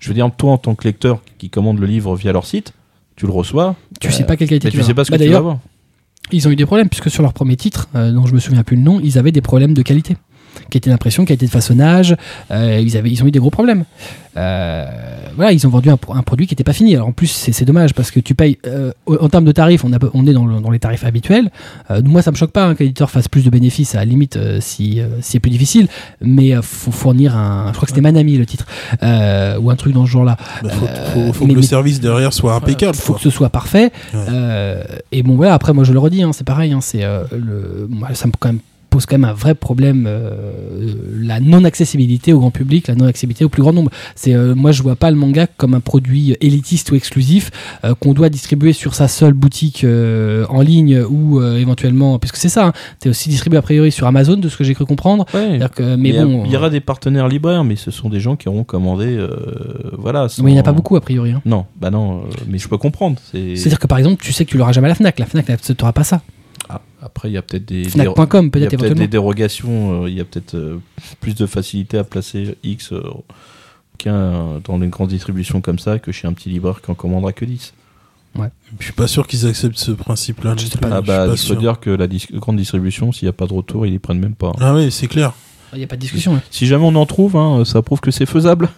[0.00, 2.72] je veux dire, toi en tant que lecteur qui commande le livre via leur site,
[3.14, 5.12] tu le reçois, tu Euh, sais pas quelle qualité mais tu tu sais pas ce
[5.12, 5.58] que Bah, tu vas avoir.
[6.32, 8.64] ils ont eu des problèmes puisque sur leur premier titre, euh, dont je me souviens
[8.64, 10.16] plus le nom, ils avaient des problèmes de qualité.
[10.70, 12.16] Qualité d'impression, qualité de façonnage,
[12.50, 13.84] euh, ils, avaient, ils ont eu des gros problèmes.
[14.36, 14.86] Euh,
[15.36, 16.94] voilà, ils ont vendu un, pro- un produit qui n'était pas fini.
[16.94, 19.92] Alors en plus, c'est dommage parce que tu payes, euh, en termes de tarifs, on,
[19.92, 21.50] a, on est dans, le- dans les tarifs habituels.
[21.90, 24.04] Euh, moi, ça me choque pas hein, que l'éditeur fasse plus de bénéfices, à la
[24.06, 25.88] limite, si, si c'est plus difficile,
[26.22, 27.66] mais faut fournir un.
[27.68, 28.66] Je crois que c'était Manami le titre,
[29.02, 30.36] ou un truc dans ce genre-là.
[30.62, 32.94] bah, faut, faut- faut mais- que le service derrière soit impeccable.
[32.96, 33.16] faut quoi.
[33.16, 33.90] que ce soit parfait.
[34.14, 34.20] Ouais.
[35.12, 36.72] Et bon, voilà, après, moi, je le redis, hein, c'est pareil.
[36.72, 38.60] hein, c'est, le, moi, ça me quand même
[38.92, 40.30] pose quand même un vrai problème euh,
[41.20, 43.90] la non-accessibilité au grand public, la non-accessibilité au plus grand nombre.
[44.14, 47.50] C'est euh, moi je vois pas le manga comme un produit élitiste ou exclusif
[47.84, 52.66] euh, qu'on doit distribuer sur sa seule boutique en ligne ou éventuellement puisque c'est ça,
[52.66, 55.24] hein, t'es aussi distribué a priori sur Amazon de ce que j'ai cru comprendre.
[55.34, 55.58] Ouais.
[55.74, 58.08] Que- mais il y a- bon, il y aura des partenaires libraires, mais ce sont
[58.10, 59.18] des gens qui auront commandé,
[59.98, 60.26] voilà.
[60.42, 61.30] mais il n'y en a pas beaucoup a priori.
[61.32, 61.40] hein.
[61.46, 63.16] Non, bah non, mais je peux comprendre.
[63.32, 65.18] C'est C'est-à-dire que par exemple, tu sais que tu l'auras jamais à la Fnac.
[65.18, 66.20] La Fnac n'acceptera pas ça.
[67.04, 70.04] Après, il y a peut-être des, des- Fnac.com il y a peut-être des dérogations.
[70.04, 70.78] euh, Il y a peut-être euh,
[71.20, 73.02] plus de facilité à placer X euh,
[73.98, 77.32] qu'un dans une grande distribution comme ça que chez un petit libraire qui en commandera
[77.32, 77.74] que 10.
[78.78, 80.54] Je suis pas sûr qu'ils acceptent ce principe-là.
[80.56, 81.26] Je Ah bah,
[81.60, 84.18] dire que la dis- grande distribution, s'il n'y a pas de retour, ils les prennent
[84.20, 84.52] même pas.
[84.58, 85.34] Ah oui, c'est clair.
[85.74, 86.34] Il n'y a pas de discussion.
[86.36, 86.42] hein.
[86.50, 88.70] Si jamais on en trouve, hein, ça prouve que c'est faisable.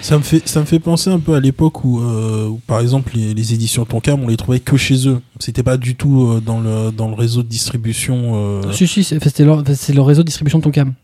[0.00, 2.80] Ça me fait, ça me fait penser un peu à l'époque où, euh, où, par
[2.80, 5.20] exemple, les, les éditions Tonkam, on les trouvait que chez eux.
[5.38, 8.32] C'était pas du tout euh, dans, le, dans le réseau de distribution.
[8.34, 10.94] euh, Si, si, c'est c'était leur, c'est leur réseau de distribution de Tonkam.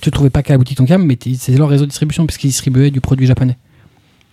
[0.00, 2.48] Tu ne trouvais pas qu'à la boutique Tonkam, mais c'est leur réseau de distribution puisqu'ils
[2.48, 3.56] distribuaient du produit japonais.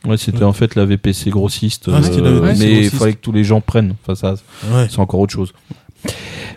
[0.04, 0.44] Ouais, c'était Ouais.
[0.46, 3.32] en fait la VPC grossiste, Ah, c'était la euh, VPC mais il fallait que tous
[3.32, 3.94] les gens prennent.
[4.04, 4.34] Enfin, ça,
[4.74, 4.88] ouais.
[4.90, 5.54] c'est encore autre chose.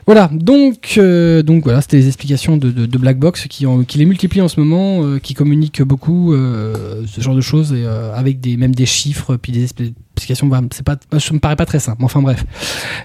[0.07, 3.65] Voilà, donc, euh, donc voilà, c'était les explications de, de, de Black Box qui,
[3.97, 7.87] les multiplient en ce moment, euh, qui communiquent beaucoup, euh, ce genre de choses, et,
[7.87, 10.47] avec des, même des chiffres, puis des expli- explications.
[10.47, 12.45] bah, c'est pas, ça me paraît pas très simple, enfin bref.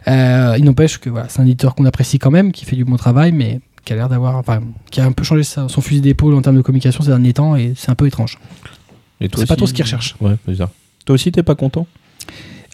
[0.08, 2.98] Il n'empêche que voilà, c'est un éditeur qu'on apprécie quand même, qui fait du bon
[2.98, 4.60] travail, mais qui a l'air d'avoir, enfin,
[4.92, 7.34] qui a un peu changé sa- son fusil d'épaule en termes de communication ces derniers
[7.34, 8.38] temps, et c'est un peu étrange.
[9.22, 9.74] Et toi C'est pas trop ce.
[10.20, 10.70] Ouais, c'est ça.
[11.06, 11.88] Toi aussi, t'es pas content?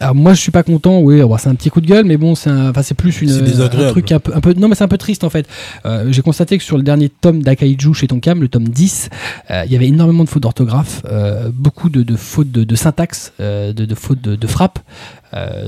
[0.00, 2.34] Alors moi je suis pas content, oui, c'est un petit coup de gueule, mais bon,
[2.34, 4.88] c'est enfin, c'est plus une, un truc un peu, un peu, non mais c'est un
[4.88, 5.48] peu triste en fait.
[5.86, 9.08] Euh, J'ai constaté que sur le dernier tome d'Akaiju chez Tonkam, le tome 10,
[9.50, 12.74] euh, il y avait énormément de fautes d'orthographe, euh, beaucoup de, de fautes de, de
[12.76, 14.78] syntaxe, de, de fautes de, de frappe.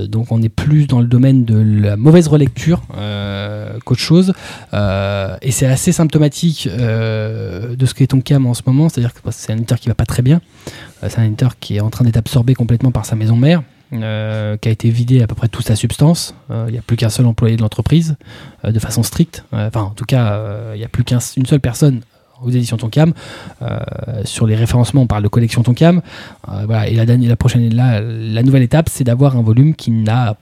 [0.06, 2.80] Donc on est plus dans le domaine de la mauvaise relecture
[3.84, 4.32] qu'autre chose.
[4.72, 9.52] Et c'est assez symptomatique de ce qu'est Tonkam en ce moment, c'est-à-dire que bah, c'est
[9.52, 10.40] un éditeur qui va pas très bien.
[11.06, 13.62] C'est un éditeur qui est en train d'être absorbé complètement par sa maison mère.
[13.92, 16.34] Euh, qui a été vidé à peu près toute sa substance.
[16.50, 18.16] Euh, Il n'y a plus qu'un seul employé de l'entreprise,
[18.64, 19.44] euh, de façon stricte.
[19.52, 20.40] Enfin, en tout cas,
[20.74, 22.02] il n'y a plus qu'une seule personne
[22.42, 23.14] aux éditions Tonkam.
[24.24, 26.02] Sur les référencements, on parle de collection Tonkam.
[26.86, 30.36] Et la, la prochaine, la, la nouvelle étape, c'est d'avoir un volume qui n'a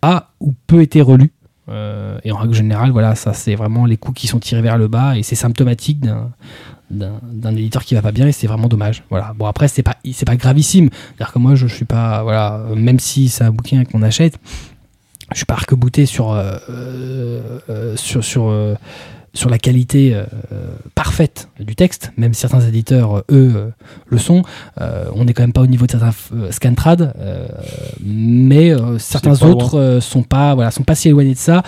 [0.00, 1.32] pas ou peu été relu.
[1.68, 4.86] Et en règle générale, voilà, ça c'est vraiment les coups qui sont tirés vers le
[4.86, 6.00] bas et c'est symptomatique
[6.90, 9.02] d'un éditeur qui va pas bien et c'est vraiment dommage.
[9.10, 9.34] Voilà.
[9.36, 10.88] Bon après c'est pas c'est pas gravissime.
[10.90, 14.38] C'est-à-dire que moi je suis pas voilà même si c'est un bouquin qu'on achète,
[15.32, 18.74] je suis pas arc-bouté sur euh, euh, sur sur euh,
[19.34, 20.18] sur la qualité
[20.94, 23.70] parfaite du texte, même si certains éditeurs, eux,
[24.06, 24.42] le sont.
[24.78, 26.14] On n'est quand même pas au niveau de certains
[26.50, 27.12] Scantrad,
[28.02, 31.62] mais certains autres sont pas voilà sont pas si éloignés de ça.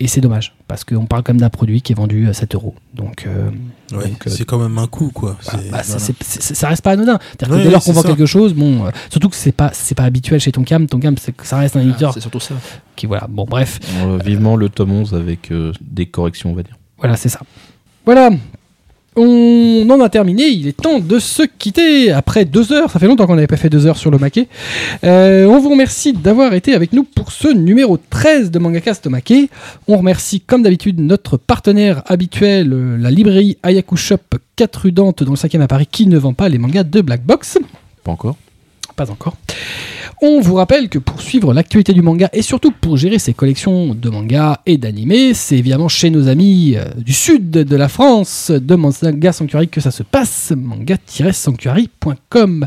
[0.00, 2.54] Et c'est dommage, parce qu'on parle quand même d'un produit qui est vendu à 7
[2.54, 2.74] euros.
[2.94, 3.50] Donc, euh,
[3.90, 5.36] Ouais, Donc, euh, c'est quand même un coup, quoi.
[5.46, 7.18] bah, bah, ça reste pas anodin.
[7.30, 8.08] C'est-à-dire Ouais, que dès lors qu'on vend ça.
[8.08, 10.86] quelque chose, bon, euh, surtout que c'est pas c'est pas habituel chez Tonkam.
[10.86, 12.54] Tonkam, c'est que ça reste un éditeur C'est surtout ça.
[12.94, 13.26] qui voilà.
[13.28, 16.76] Bon, bref, Euh, Vivement le tome 11 avec euh, des corrections, on va dire.
[16.98, 17.40] voilà, c'est ça.
[18.04, 18.30] Voilà.
[19.16, 22.90] On en a terminé, il est temps de se quitter après deux heures.
[22.90, 24.48] Ça fait longtemps qu'on n'avait pas fait deux heures sur le maquet.
[25.02, 29.50] Euh, on vous remercie d'avoir été avec nous pour ce numéro 13 de Mangaka Tomake.
[29.88, 34.18] On remercie comme d'habitude notre partenaire habituel, euh, la librairie Ayaku Shop
[34.54, 37.00] 4 rue Dante dans le 5e à Paris qui ne vend pas les mangas de
[37.00, 37.58] Black Box.
[38.04, 38.36] Pas encore.
[38.94, 39.36] Pas encore.
[40.20, 43.94] On vous rappelle que pour suivre l'actualité du manga et surtout pour gérer ses collections
[43.94, 48.50] de mangas et d'animés, c'est évidemment chez nos amis euh, du sud de la France
[48.50, 52.66] de Manga Sanctuary que ça se passe, manga-sanctuary.com.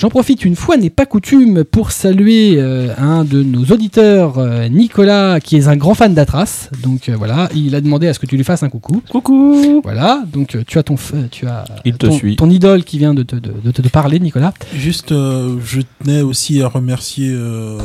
[0.00, 4.68] J'en profite une fois n'est pas coutume pour saluer euh, un de nos auditeurs, euh,
[4.68, 6.68] Nicolas, qui est un grand fan d'Atras.
[6.84, 9.02] Donc euh, voilà, il a demandé à ce que tu lui fasses un coucou.
[9.10, 10.94] Coucou Voilà, donc euh, tu as ton,
[11.32, 12.36] tu as Il te ton, suit.
[12.36, 14.54] ton idole qui vient de te, de, de te parler, Nicolas.
[14.72, 17.78] Juste, euh, je tenais aussi à remercier euh,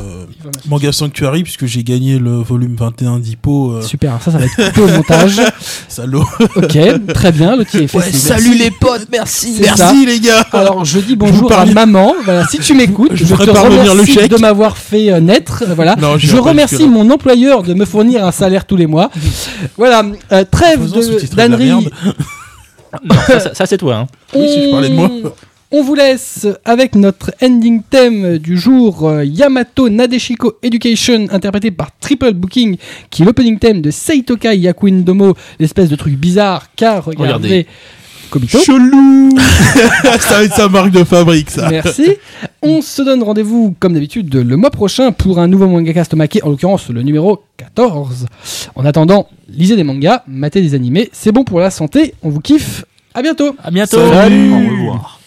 [0.68, 3.72] Manga Sanctuary puisque j'ai gagné le volume 21 d'Hippo.
[3.72, 5.40] euh, Super, ça, ça va être coupé au montage.
[5.88, 6.24] salaud.
[6.54, 6.78] Ok,
[7.12, 8.00] très bien, le est fait.
[8.12, 9.62] c'est- les potes, merci ça.
[9.62, 10.46] Merci les gars.
[10.52, 11.74] Alors je dis bonjour à parviens-
[12.24, 14.30] Voilà, si tu m'écoutes, Je te le remercie chèque.
[14.30, 15.64] de m'avoir fait euh, naître.
[15.66, 15.96] euh, Voilà.
[15.96, 19.10] Non, je remercie mon employeur de me fournir un salaire tous les mois.
[19.76, 20.02] voilà.
[20.32, 20.90] euh, trêve
[21.34, 21.88] d'ânerie.
[23.26, 23.96] ça, ça- ça, c'est toi.
[23.96, 24.06] Hein.
[24.34, 25.10] Oui, si je parlais de moi.
[25.76, 31.88] On vous laisse avec notre ending theme du jour euh, Yamato Nadeshiko Education interprété par
[31.98, 32.76] Triple Booking
[33.10, 37.66] qui est l'opening theme de Seitokai Yakuin Domo, l'espèce de truc bizarre car regardez, Regardez.
[38.34, 38.58] Kobito.
[38.58, 39.30] Chelou.
[40.18, 41.68] ça va être sa marque de fabrique ça.
[41.70, 42.16] Merci.
[42.62, 46.42] On se donne rendez-vous, comme d'habitude, le mois prochain pour un nouveau manga cast maqué,
[46.42, 48.26] en l'occurrence le numéro 14.
[48.74, 52.40] En attendant, lisez des mangas, matez des animés, c'est bon pour la santé, on vous
[52.40, 52.84] kiffe.
[53.14, 53.54] À bientôt.
[53.62, 54.52] À bientôt Salut.
[54.52, 55.20] Au revoir